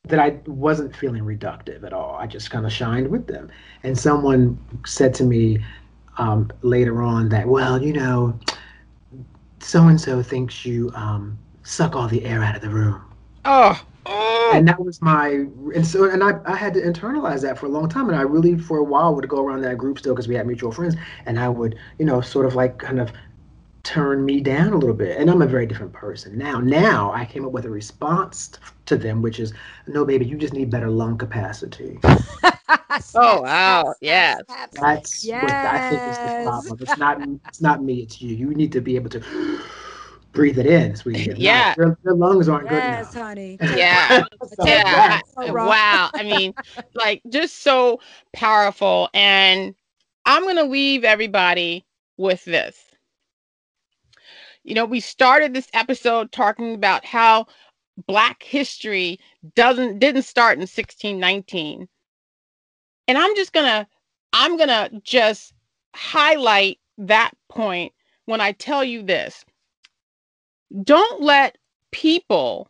that 0.07 0.19
I 0.19 0.39
wasn't 0.47 0.95
feeling 0.95 1.23
reductive 1.23 1.83
at 1.83 1.93
all. 1.93 2.15
I 2.15 2.25
just 2.25 2.49
kind 2.49 2.65
of 2.65 2.73
shined 2.73 3.07
with 3.09 3.27
them. 3.27 3.51
And 3.83 3.97
someone 3.97 4.57
said 4.83 5.13
to 5.15 5.23
me 5.23 5.59
um, 6.17 6.51
later 6.63 7.03
on 7.03 7.29
that, 7.29 7.47
well, 7.47 7.81
you 7.81 7.93
know, 7.93 8.39
so 9.59 9.83
and 9.83 10.01
so 10.01 10.23
thinks 10.23 10.65
you 10.65 10.91
um, 10.95 11.37
suck 11.61 11.95
all 11.95 12.07
the 12.07 12.25
air 12.25 12.43
out 12.43 12.55
of 12.55 12.63
the 12.63 12.69
room 12.69 13.03
Oh. 13.45 13.81
Oh. 14.05 14.51
and 14.53 14.67
that 14.67 14.83
was 14.83 15.01
my 15.01 15.29
and 15.75 15.85
so 15.85 16.09
and 16.09 16.23
I, 16.23 16.39
I 16.45 16.55
had 16.55 16.73
to 16.75 16.81
internalize 16.81 17.41
that 17.43 17.57
for 17.57 17.67
a 17.67 17.69
long 17.69 17.89
time 17.89 18.09
and 18.09 18.17
i 18.17 18.21
really 18.21 18.57
for 18.57 18.77
a 18.79 18.83
while 18.83 19.15
would 19.15 19.27
go 19.29 19.45
around 19.45 19.61
that 19.61 19.77
group 19.77 19.99
still 19.99 20.13
because 20.13 20.27
we 20.27 20.35
had 20.35 20.47
mutual 20.47 20.71
friends 20.71 20.95
and 21.25 21.39
i 21.39 21.47
would 21.49 21.77
you 21.99 22.05
know 22.05 22.21
sort 22.21 22.45
of 22.45 22.55
like 22.55 22.77
kind 22.77 22.99
of 22.99 23.11
turn 23.83 24.25
me 24.25 24.41
down 24.41 24.73
a 24.73 24.77
little 24.77 24.95
bit 24.95 25.17
and 25.17 25.29
i'm 25.29 25.41
a 25.41 25.47
very 25.47 25.65
different 25.65 25.93
person 25.93 26.37
now 26.37 26.59
now 26.59 27.11
i 27.13 27.25
came 27.25 27.45
up 27.45 27.51
with 27.51 27.65
a 27.65 27.69
response 27.69 28.51
to 28.85 28.97
them 28.97 29.21
which 29.21 29.39
is 29.39 29.53
no 29.87 30.05
baby 30.05 30.25
you 30.25 30.37
just 30.37 30.53
need 30.53 30.69
better 30.69 30.89
lung 30.89 31.17
capacity 31.17 31.99
Oh, 33.13 33.41
wow. 33.41 33.95
Yes. 34.01 34.43
that's 34.79 35.33
what 35.39 35.63
i 35.65 35.79
think 35.79 36.07
is 36.07 36.19
the 36.19 36.29
Yes. 36.29 36.43
problem 36.43 36.77
it's 36.81 36.97
not 36.97 37.17
it's 37.47 37.61
not 37.61 37.83
me 37.83 38.01
it's 38.01 38.21
you 38.21 38.35
you 38.35 38.53
need 38.55 38.71
to 38.71 38.81
be 38.81 38.95
able 38.95 39.09
to 39.09 39.21
breathe 40.33 40.57
it 40.59 40.65
in 40.65 40.95
sweetie 40.95 41.31
If 41.31 41.37
not, 41.39 41.41
Yeah. 41.43 41.75
your, 41.77 41.97
your 42.03 42.15
lungs 42.15 42.49
aren't 42.49 42.69
good 42.69 42.83
Yes, 42.83 43.13
honey. 43.13 43.57
Yeah. 43.75 44.25
So, 44.43 44.65
yeah. 44.65 45.21
So 45.25 45.53
wow. 45.53 46.11
I 46.15 46.23
mean, 46.23 46.53
like 46.95 47.21
just 47.29 47.61
so 47.63 47.99
powerful. 48.33 49.09
And 49.13 49.75
I'm 50.25 50.43
going 50.43 50.55
to 50.57 50.63
leave 50.63 51.03
everybody 51.03 51.85
with 52.17 52.43
this. 52.45 52.77
You 54.63 54.75
know, 54.75 54.85
we 54.85 54.99
started 54.99 55.53
this 55.53 55.69
episode 55.73 56.31
talking 56.31 56.73
about 56.75 57.05
how 57.05 57.47
Black 58.07 58.43
history 58.43 59.19
doesn't 59.55 59.99
didn't 59.99 60.23
start 60.23 60.57
in 60.59 60.65
1619. 60.67 61.87
And 63.07 63.17
I'm 63.17 63.35
just 63.35 63.53
going 63.53 63.65
to 63.65 63.87
I'm 64.33 64.57
going 64.57 64.69
to 64.69 65.01
just 65.03 65.53
highlight 65.95 66.79
that 66.97 67.31
point 67.49 67.93
when 68.25 68.39
I 68.41 68.53
tell 68.53 68.83
you 68.83 69.03
this. 69.03 69.43
Don't 70.83 71.21
let 71.21 71.57
people 71.91 72.69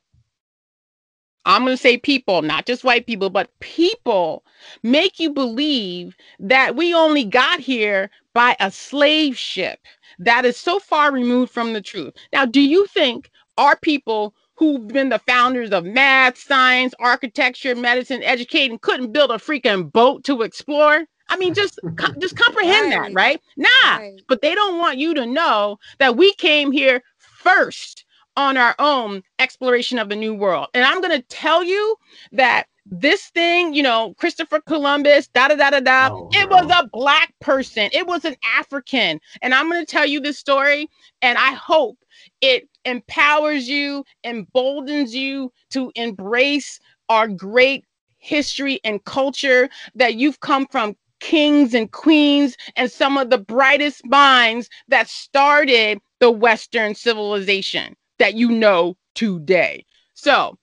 I'm 1.45 1.63
going 1.63 1.73
to 1.75 1.81
say 1.81 1.97
people, 1.97 2.41
not 2.43 2.67
just 2.67 2.83
white 2.83 3.07
people, 3.07 3.29
but 3.29 3.49
people 3.59 4.43
make 4.83 5.19
you 5.19 5.31
believe 5.31 6.15
that 6.39 6.75
we 6.75 6.93
only 6.93 7.25
got 7.25 7.59
here 7.59 8.11
by 8.33 8.55
a 8.59 8.69
slave 8.71 9.37
ship. 9.37 9.79
That 10.19 10.45
is 10.45 10.57
so 10.57 10.79
far 10.79 11.11
removed 11.11 11.51
from 11.51 11.73
the 11.73 11.81
truth. 11.81 12.13
Now, 12.31 12.45
do 12.45 12.61
you 12.61 12.85
think 12.87 13.31
our 13.57 13.75
people 13.77 14.35
who've 14.55 14.87
been 14.87 15.09
the 15.09 15.19
founders 15.19 15.71
of 15.71 15.83
math, 15.83 16.37
science, 16.37 16.93
architecture, 16.99 17.75
medicine, 17.75 18.21
educating 18.23 18.77
couldn't 18.77 19.11
build 19.11 19.31
a 19.31 19.35
freaking 19.35 19.91
boat 19.91 20.23
to 20.25 20.43
explore? 20.43 21.05
I 21.29 21.37
mean, 21.37 21.55
just 21.55 21.79
co- 21.97 22.13
just 22.19 22.35
comprehend 22.35 22.91
that, 22.91 23.09
Right. 23.09 23.13
right? 23.13 23.41
Nah, 23.57 23.67
Right. 23.97 24.21
but 24.27 24.41
they 24.41 24.53
don't 24.53 24.77
want 24.77 24.99
you 24.99 25.15
to 25.15 25.25
know 25.25 25.79
that 25.97 26.17
we 26.17 26.33
came 26.35 26.71
here 26.71 27.01
first 27.43 28.05
on 28.37 28.57
our 28.57 28.75
own 28.79 29.23
exploration 29.39 29.99
of 29.99 30.09
the 30.09 30.15
new 30.15 30.33
world. 30.33 30.67
And 30.73 30.85
I'm 30.85 31.01
going 31.01 31.19
to 31.19 31.27
tell 31.27 31.63
you 31.63 31.95
that 32.31 32.65
this 32.85 33.27
thing, 33.27 33.73
you 33.73 33.83
know, 33.83 34.13
Christopher 34.17 34.59
Columbus, 34.61 35.27
da 35.27 35.49
da 35.49 35.55
da 35.55 35.69
da 35.69 35.79
da, 35.79 36.09
Oh, 36.11 36.29
it 36.33 36.49
was 36.49 36.69
a 36.71 36.87
black 36.91 37.33
person, 37.41 37.89
it 37.93 38.07
was 38.07 38.25
an 38.25 38.35
African. 38.57 39.19
And 39.41 39.53
I'm 39.53 39.69
going 39.69 39.85
to 39.85 39.91
tell 39.91 40.05
you 40.05 40.19
this 40.19 40.39
story, 40.39 40.87
and 41.21 41.37
I 41.37 41.53
hope 41.53 41.97
it 42.41 42.67
empowers 42.85 43.67
you, 43.67 44.03
emboldens 44.23 45.13
you 45.15 45.51
to 45.71 45.91
embrace 45.95 46.79
our 47.09 47.27
great 47.27 47.85
history 48.17 48.79
and 48.83 49.03
culture 49.03 49.69
that 49.95 50.15
you've 50.15 50.39
come 50.39 50.65
from 50.67 50.95
kings 51.19 51.73
and 51.73 51.91
queens 51.91 52.57
and 52.75 52.91
some 52.91 53.17
of 53.17 53.29
the 53.29 53.37
brightest 53.37 54.05
minds 54.05 54.69
that 54.87 55.07
started 55.07 55.99
the 56.21 56.31
Western 56.31 56.93
civilization 56.95 57.95
that 58.19 58.35
you 58.35 58.49
know 58.49 58.95
today. 59.15 59.83
So, 60.13 60.57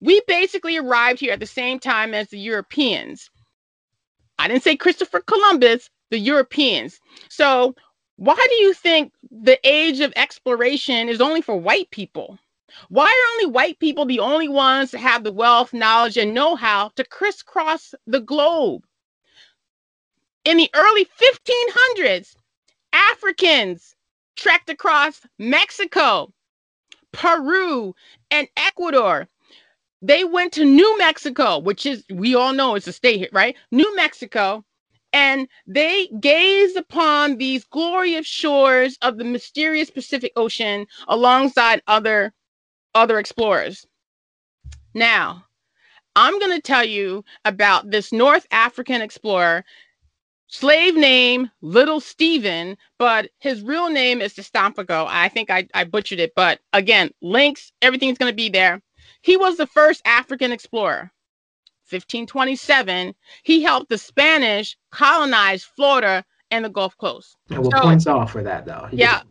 we 0.00 0.22
basically 0.28 0.76
arrived 0.76 1.18
here 1.18 1.32
at 1.32 1.40
the 1.40 1.46
same 1.46 1.80
time 1.80 2.14
as 2.14 2.28
the 2.28 2.38
Europeans. 2.38 3.28
I 4.38 4.46
didn't 4.46 4.62
say 4.62 4.76
Christopher 4.76 5.20
Columbus, 5.20 5.90
the 6.10 6.18
Europeans. 6.18 7.00
So, 7.28 7.74
why 8.16 8.36
do 8.48 8.54
you 8.54 8.74
think 8.74 9.12
the 9.30 9.58
age 9.68 9.98
of 9.98 10.12
exploration 10.14 11.08
is 11.08 11.20
only 11.20 11.40
for 11.40 11.56
white 11.56 11.90
people? 11.90 12.38
Why 12.88 13.06
are 13.06 13.32
only 13.32 13.52
white 13.52 13.80
people 13.80 14.04
the 14.04 14.20
only 14.20 14.48
ones 14.48 14.92
to 14.92 14.98
have 14.98 15.24
the 15.24 15.32
wealth, 15.32 15.72
knowledge, 15.72 16.16
and 16.16 16.32
know 16.32 16.54
how 16.54 16.90
to 16.94 17.04
crisscross 17.04 17.92
the 18.06 18.20
globe? 18.20 18.84
In 20.44 20.58
the 20.58 20.70
early 20.74 21.06
1500s, 21.98 22.36
Africans 22.92 23.93
trekked 24.36 24.70
across 24.70 25.20
Mexico, 25.38 26.32
Peru, 27.12 27.94
and 28.30 28.48
Ecuador. 28.56 29.28
They 30.02 30.24
went 30.24 30.52
to 30.54 30.64
New 30.64 30.98
Mexico, 30.98 31.58
which 31.58 31.86
is, 31.86 32.04
we 32.10 32.34
all 32.34 32.52
know 32.52 32.74
it's 32.74 32.86
a 32.86 32.92
state 32.92 33.18
here, 33.18 33.28
right? 33.32 33.56
New 33.70 33.94
Mexico. 33.96 34.64
And 35.12 35.48
they 35.66 36.08
gazed 36.20 36.76
upon 36.76 37.36
these 37.36 37.64
glorious 37.64 38.26
shores 38.26 38.98
of 39.00 39.16
the 39.16 39.24
mysterious 39.24 39.88
Pacific 39.88 40.32
Ocean 40.36 40.86
alongside 41.08 41.82
other 41.86 42.34
other 42.94 43.18
explorers. 43.18 43.86
Now, 44.94 45.44
I'm 46.16 46.38
going 46.38 46.52
to 46.52 46.62
tell 46.62 46.84
you 46.84 47.24
about 47.44 47.90
this 47.90 48.12
North 48.12 48.46
African 48.52 49.00
explorer, 49.00 49.64
slave 50.48 50.96
name 50.96 51.50
Little 51.60 52.00
Stephen, 52.00 52.76
but 52.98 53.30
his 53.38 53.62
real 53.62 53.90
name 53.90 54.20
is 54.20 54.34
Sestampago. 54.34 55.06
I 55.08 55.28
think 55.28 55.50
I, 55.50 55.66
I 55.74 55.84
butchered 55.84 56.20
it, 56.20 56.32
but 56.34 56.60
again, 56.72 57.10
links, 57.22 57.72
everything's 57.82 58.18
going 58.18 58.32
to 58.32 58.36
be 58.36 58.48
there. 58.48 58.80
He 59.22 59.36
was 59.36 59.56
the 59.56 59.66
first 59.66 60.02
African 60.04 60.52
explorer. 60.52 61.10
1527, 61.90 63.14
he 63.42 63.62
helped 63.62 63.90
the 63.90 63.98
Spanish 63.98 64.76
colonize 64.90 65.62
Florida 65.62 66.24
and 66.50 66.64
the 66.64 66.70
Gulf 66.70 66.96
Coast. 66.96 67.36
Yeah, 67.48 67.58
well, 67.58 67.70
so, 67.70 67.80
points 67.80 68.06
off 68.06 68.32
for 68.32 68.42
that, 68.42 68.64
though. 68.64 68.88
He 68.90 68.98
yeah. 68.98 69.22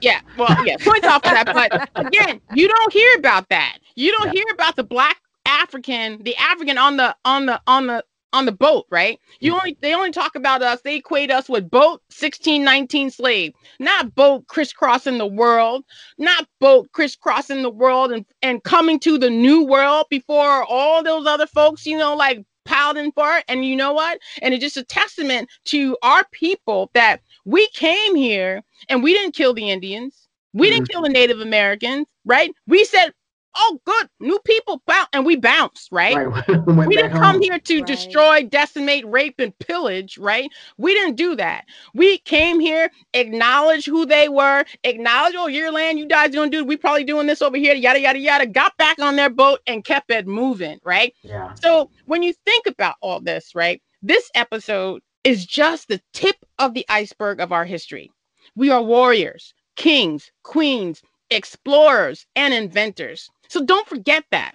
Yeah, 0.00 0.20
well, 0.36 0.48
yeah, 0.66 0.76
points 0.80 1.06
off 1.06 1.22
for 1.22 1.30
that. 1.30 1.46
But 1.46 1.88
again, 1.94 2.40
you 2.54 2.66
don't 2.66 2.92
hear 2.92 3.16
about 3.18 3.48
that. 3.50 3.78
You 3.94 4.10
don't 4.10 4.26
yeah. 4.26 4.32
hear 4.32 4.46
about 4.52 4.74
the 4.74 4.82
black 4.82 5.20
African, 5.46 6.22
the 6.24 6.34
African 6.36 6.76
on 6.76 6.96
the 6.96 7.16
on 7.24 7.46
the 7.46 7.60
on 7.68 7.86
the 7.86 8.04
on 8.36 8.44
the 8.44 8.52
boat, 8.52 8.86
right? 8.90 9.18
You 9.40 9.52
mm-hmm. 9.52 9.60
only 9.60 9.78
they 9.80 9.94
only 9.94 10.10
talk 10.10 10.36
about 10.36 10.62
us, 10.62 10.80
they 10.82 10.96
equate 10.96 11.30
us 11.30 11.48
with 11.48 11.70
boat 11.70 12.02
1619 12.12 13.10
slave, 13.10 13.54
not 13.80 14.14
boat 14.14 14.46
crisscrossing 14.46 15.18
the 15.18 15.26
world, 15.26 15.84
not 16.18 16.46
boat 16.60 16.92
crisscrossing 16.92 17.62
the 17.62 17.70
world 17.70 18.12
and, 18.12 18.26
and 18.42 18.62
coming 18.62 19.00
to 19.00 19.18
the 19.18 19.30
new 19.30 19.64
world 19.64 20.06
before 20.10 20.64
all 20.64 21.02
those 21.02 21.26
other 21.26 21.46
folks, 21.46 21.86
you 21.86 21.96
know, 21.96 22.14
like 22.14 22.44
piled 22.66 22.98
in 22.98 23.10
for 23.12 23.38
it. 23.38 23.44
And 23.48 23.64
you 23.64 23.74
know 23.74 23.94
what? 23.94 24.18
And 24.42 24.52
it's 24.52 24.62
just 24.62 24.76
a 24.76 24.84
testament 24.84 25.48
to 25.66 25.96
our 26.02 26.24
people 26.32 26.90
that 26.92 27.20
we 27.46 27.66
came 27.68 28.14
here 28.14 28.62
and 28.88 29.02
we 29.02 29.14
didn't 29.14 29.34
kill 29.34 29.54
the 29.54 29.70
Indians. 29.70 30.28
We 30.52 30.68
didn't 30.68 30.88
mm-hmm. 30.88 30.92
kill 30.92 31.02
the 31.02 31.08
Native 31.08 31.40
Americans, 31.40 32.06
right? 32.24 32.50
We 32.66 32.84
said, 32.84 33.12
oh, 33.56 33.80
good, 33.84 34.08
new 34.20 34.38
people, 34.44 34.82
bounce, 34.86 35.08
and 35.12 35.24
we 35.24 35.36
bounced, 35.36 35.90
right? 35.90 36.28
right. 36.28 36.66
we 36.66 36.96
didn't 36.96 37.12
come 37.12 37.40
here 37.40 37.58
to 37.58 37.76
right. 37.78 37.86
destroy, 37.86 38.42
decimate, 38.44 39.06
rape, 39.06 39.36
and 39.38 39.58
pillage, 39.58 40.18
right? 40.18 40.50
We 40.78 40.94
didn't 40.94 41.16
do 41.16 41.36
that. 41.36 41.64
We 41.94 42.18
came 42.18 42.60
here, 42.60 42.90
acknowledge 43.14 43.86
who 43.86 44.06
they 44.06 44.28
were, 44.28 44.64
acknowledge, 44.84 45.34
oh, 45.36 45.46
your 45.46 45.72
land, 45.72 45.98
you 45.98 46.06
guys 46.06 46.34
gonna 46.34 46.50
do, 46.50 46.64
we 46.64 46.76
probably 46.76 47.04
doing 47.04 47.26
this 47.26 47.42
over 47.42 47.56
here, 47.56 47.74
yada, 47.74 48.00
yada, 48.00 48.18
yada, 48.18 48.46
got 48.46 48.76
back 48.76 48.98
on 49.00 49.16
their 49.16 49.30
boat 49.30 49.60
and 49.66 49.84
kept 49.84 50.10
it 50.10 50.26
moving, 50.26 50.78
right? 50.84 51.14
Yeah. 51.22 51.54
So 51.54 51.90
when 52.06 52.22
you 52.22 52.32
think 52.44 52.66
about 52.66 52.96
all 53.00 53.20
this, 53.20 53.54
right, 53.54 53.82
this 54.02 54.30
episode 54.34 55.02
is 55.24 55.44
just 55.46 55.88
the 55.88 56.00
tip 56.12 56.36
of 56.58 56.74
the 56.74 56.86
iceberg 56.88 57.40
of 57.40 57.52
our 57.52 57.64
history. 57.64 58.10
We 58.54 58.70
are 58.70 58.82
warriors, 58.82 59.54
kings, 59.74 60.30
queens, 60.42 61.02
explorers, 61.30 62.26
and 62.36 62.54
inventors. 62.54 63.28
So 63.48 63.64
don't 63.64 63.88
forget 63.88 64.24
that. 64.30 64.54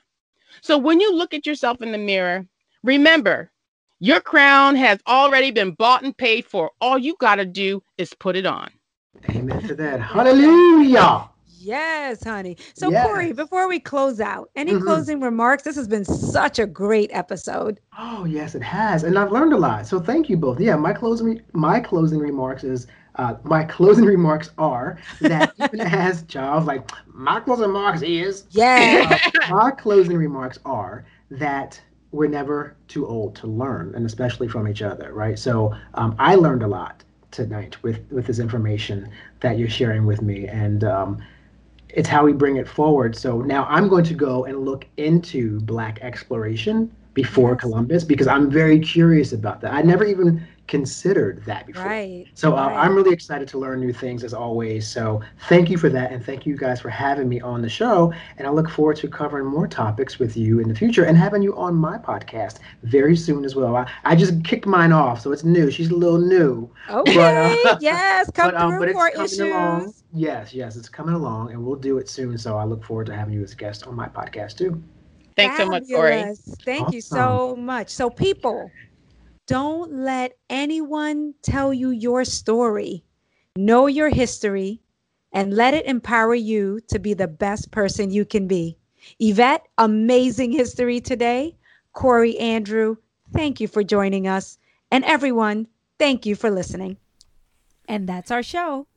So 0.61 0.77
when 0.77 0.99
you 0.99 1.15
look 1.15 1.33
at 1.33 1.45
yourself 1.45 1.81
in 1.81 1.91
the 1.91 1.97
mirror, 1.97 2.45
remember 2.83 3.51
your 3.99 4.19
crown 4.19 4.75
has 4.75 4.99
already 5.07 5.51
been 5.51 5.71
bought 5.71 6.03
and 6.03 6.15
paid 6.17 6.45
for. 6.45 6.71
All 6.81 6.97
you 6.97 7.15
got 7.19 7.35
to 7.35 7.45
do 7.45 7.83
is 7.97 8.13
put 8.13 8.35
it 8.35 8.45
on. 8.45 8.69
Amen 9.29 9.61
to 9.67 9.75
that. 9.75 10.01
Hallelujah. 10.01 11.29
Yes, 11.59 12.23
honey. 12.23 12.57
So, 12.73 12.89
yes. 12.89 13.05
Corey, 13.05 13.33
before 13.33 13.67
we 13.67 13.79
close 13.79 14.19
out, 14.19 14.49
any 14.55 14.71
mm-hmm. 14.71 14.83
closing 14.83 15.21
remarks? 15.21 15.61
This 15.61 15.75
has 15.75 15.87
been 15.87 16.03
such 16.03 16.57
a 16.57 16.65
great 16.65 17.11
episode. 17.13 17.79
Oh, 17.99 18.25
yes, 18.25 18.55
it 18.55 18.63
has, 18.63 19.03
and 19.03 19.19
I've 19.19 19.31
learned 19.31 19.53
a 19.53 19.57
lot. 19.57 19.85
So, 19.85 19.99
thank 19.99 20.27
you 20.27 20.37
both. 20.37 20.59
Yeah, 20.59 20.75
my 20.75 20.91
closing 20.91 21.39
my 21.53 21.79
closing 21.79 22.17
remarks 22.17 22.63
is 22.63 22.87
uh, 23.15 23.35
my 23.43 23.63
closing 23.75 24.05
remarks 24.05 24.51
are 24.57 24.97
that 25.21 25.53
even 25.61 25.81
as 25.81 26.23
Charles, 26.23 26.65
like 26.65 26.89
my 27.07 27.39
closing 27.39 27.67
remarks 27.67 28.01
is 28.01 28.45
yeah, 28.51 29.19
uh, 29.25 29.49
my 29.49 29.71
closing 29.71 30.17
remarks 30.17 30.59
are 30.65 31.05
that 31.29 31.81
we're 32.11 32.27
never 32.27 32.75
too 32.87 33.07
old 33.07 33.35
to 33.35 33.47
learn, 33.47 33.93
and 33.95 34.05
especially 34.05 34.47
from 34.47 34.67
each 34.67 34.81
other, 34.81 35.13
right? 35.13 35.39
So 35.39 35.75
um, 35.93 36.15
I 36.19 36.35
learned 36.35 36.63
a 36.63 36.67
lot 36.67 37.03
tonight 37.31 37.81
with 37.83 37.99
with 38.11 38.27
this 38.27 38.39
information 38.39 39.09
that 39.39 39.57
you're 39.57 39.69
sharing 39.69 40.05
with 40.05 40.21
me, 40.21 40.47
and 40.47 40.83
um, 40.83 41.23
it's 41.89 42.07
how 42.07 42.23
we 42.23 42.33
bring 42.33 42.57
it 42.57 42.67
forward. 42.67 43.15
So 43.15 43.41
now 43.41 43.65
I'm 43.69 43.87
going 43.87 44.03
to 44.05 44.13
go 44.13 44.45
and 44.45 44.65
look 44.65 44.85
into 44.97 45.59
Black 45.61 45.99
exploration 46.01 46.93
before 47.13 47.51
yes. 47.51 47.61
Columbus 47.61 48.03
because 48.03 48.27
I'm 48.27 48.49
very 48.49 48.79
curious 48.79 49.33
about 49.33 49.61
that. 49.61 49.73
I 49.73 49.81
never 49.81 50.05
even 50.05 50.45
considered 50.71 51.43
that 51.43 51.67
before. 51.67 51.83
Right. 51.83 52.25
So 52.33 52.55
uh, 52.55 52.67
right. 52.67 52.77
I'm 52.77 52.95
really 52.95 53.11
excited 53.11 53.45
to 53.49 53.57
learn 53.57 53.81
new 53.81 53.91
things 53.91 54.23
as 54.23 54.33
always. 54.33 54.87
So 54.87 55.21
thank 55.49 55.69
you 55.69 55.77
for 55.77 55.89
that. 55.89 56.13
And 56.13 56.25
thank 56.25 56.45
you 56.45 56.55
guys 56.55 56.79
for 56.79 56.87
having 56.87 57.27
me 57.27 57.41
on 57.41 57.61
the 57.61 57.67
show. 57.67 58.13
And 58.37 58.47
I 58.47 58.51
look 58.51 58.69
forward 58.69 58.95
to 58.97 59.09
covering 59.09 59.45
more 59.45 59.67
topics 59.67 60.17
with 60.17 60.37
you 60.37 60.61
in 60.61 60.69
the 60.69 60.73
future 60.73 61.03
and 61.03 61.17
having 61.17 61.41
you 61.41 61.53
on 61.57 61.75
my 61.75 61.97
podcast 61.97 62.59
very 62.83 63.17
soon 63.17 63.43
as 63.43 63.53
well. 63.53 63.75
I, 63.75 63.91
I 64.05 64.15
just 64.15 64.45
kicked 64.45 64.65
mine 64.65 64.93
off, 64.93 65.19
so 65.19 65.33
it's 65.33 65.43
new. 65.43 65.69
She's 65.69 65.89
a 65.89 65.95
little 65.95 66.19
new. 66.19 66.69
Okay. 66.89 67.15
But, 67.15 67.73
uh, 67.73 67.77
yes, 67.81 68.31
come 68.33 68.51
but, 68.51 68.55
um, 68.55 68.79
through 68.79 68.93
for 68.93 69.09
issues. 69.09 69.39
Along. 69.41 69.93
Yes, 70.13 70.53
yes, 70.53 70.77
it's 70.77 70.87
coming 70.87 71.15
along 71.15 71.51
and 71.51 71.61
we'll 71.65 71.75
do 71.75 71.97
it 71.97 72.07
soon. 72.07 72.37
So 72.37 72.57
I 72.57 72.63
look 72.63 72.85
forward 72.85 73.07
to 73.07 73.13
having 73.13 73.33
you 73.33 73.43
as 73.43 73.51
a 73.51 73.57
guest 73.57 73.87
on 73.87 73.93
my 73.93 74.07
podcast 74.07 74.57
too. 74.57 74.81
Thanks 75.35 75.57
Fabulous. 75.57 75.87
so 75.89 75.95
much, 75.95 75.99
Corey. 75.99 76.35
Thank 76.63 76.87
awesome. 76.87 76.93
you 76.93 77.01
so 77.01 77.55
much. 77.57 77.89
So 77.89 78.09
people, 78.09 78.71
don't 79.51 79.91
let 79.91 80.37
anyone 80.49 81.33
tell 81.41 81.73
you 81.73 81.89
your 81.89 82.23
story. 82.23 83.03
Know 83.57 83.87
your 83.87 84.07
history 84.07 84.79
and 85.33 85.53
let 85.53 85.73
it 85.73 85.85
empower 85.87 86.35
you 86.35 86.79
to 86.87 86.99
be 86.99 87.13
the 87.13 87.27
best 87.27 87.69
person 87.69 88.11
you 88.11 88.23
can 88.23 88.47
be. 88.47 88.77
Yvette, 89.19 89.67
amazing 89.77 90.53
history 90.53 91.01
today. 91.01 91.57
Corey, 91.91 92.39
Andrew, 92.39 92.95
thank 93.33 93.59
you 93.59 93.67
for 93.67 93.83
joining 93.83 94.25
us. 94.25 94.57
And 94.89 95.03
everyone, 95.03 95.67
thank 95.99 96.25
you 96.25 96.37
for 96.37 96.49
listening. 96.49 96.95
And 97.89 98.07
that's 98.07 98.31
our 98.31 98.43
show. 98.43 98.87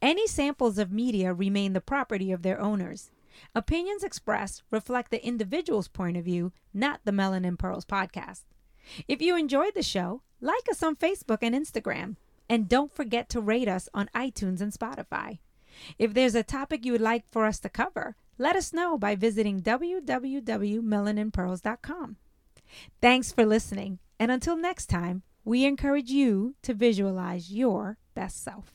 Any 0.00 0.28
samples 0.28 0.78
of 0.78 0.92
media 0.92 1.34
remain 1.34 1.72
the 1.72 1.80
property 1.80 2.30
of 2.30 2.42
their 2.42 2.60
owners. 2.60 3.10
Opinions 3.52 4.04
expressed 4.04 4.62
reflect 4.70 5.10
the 5.10 5.26
individual's 5.26 5.88
point 5.88 6.16
of 6.16 6.24
view, 6.24 6.52
not 6.72 7.00
the 7.04 7.10
Melanin 7.10 7.48
and 7.48 7.58
Pearls 7.58 7.84
podcast. 7.84 8.42
If 9.08 9.22
you 9.22 9.36
enjoyed 9.36 9.74
the 9.74 9.82
show, 9.82 10.22
like 10.40 10.68
us 10.70 10.82
on 10.82 10.96
Facebook 10.96 11.38
and 11.42 11.54
Instagram. 11.54 12.16
And 12.48 12.68
don't 12.68 12.94
forget 12.94 13.28
to 13.30 13.40
rate 13.40 13.68
us 13.68 13.88
on 13.94 14.10
iTunes 14.14 14.60
and 14.60 14.70
Spotify. 14.72 15.38
If 15.98 16.12
there's 16.14 16.34
a 16.34 16.42
topic 16.42 16.84
you 16.84 16.92
would 16.92 17.00
like 17.00 17.24
for 17.30 17.46
us 17.46 17.58
to 17.60 17.70
cover, 17.70 18.16
let 18.38 18.56
us 18.56 18.72
know 18.72 18.98
by 18.98 19.14
visiting 19.14 19.60
www.melaninpearls.com. 19.60 22.16
Thanks 23.00 23.30
for 23.32 23.46
listening, 23.46 23.98
and 24.18 24.30
until 24.30 24.56
next 24.56 24.86
time, 24.86 25.22
we 25.44 25.64
encourage 25.64 26.10
you 26.10 26.54
to 26.62 26.74
visualize 26.74 27.52
your 27.52 27.98
best 28.14 28.42
self. 28.42 28.73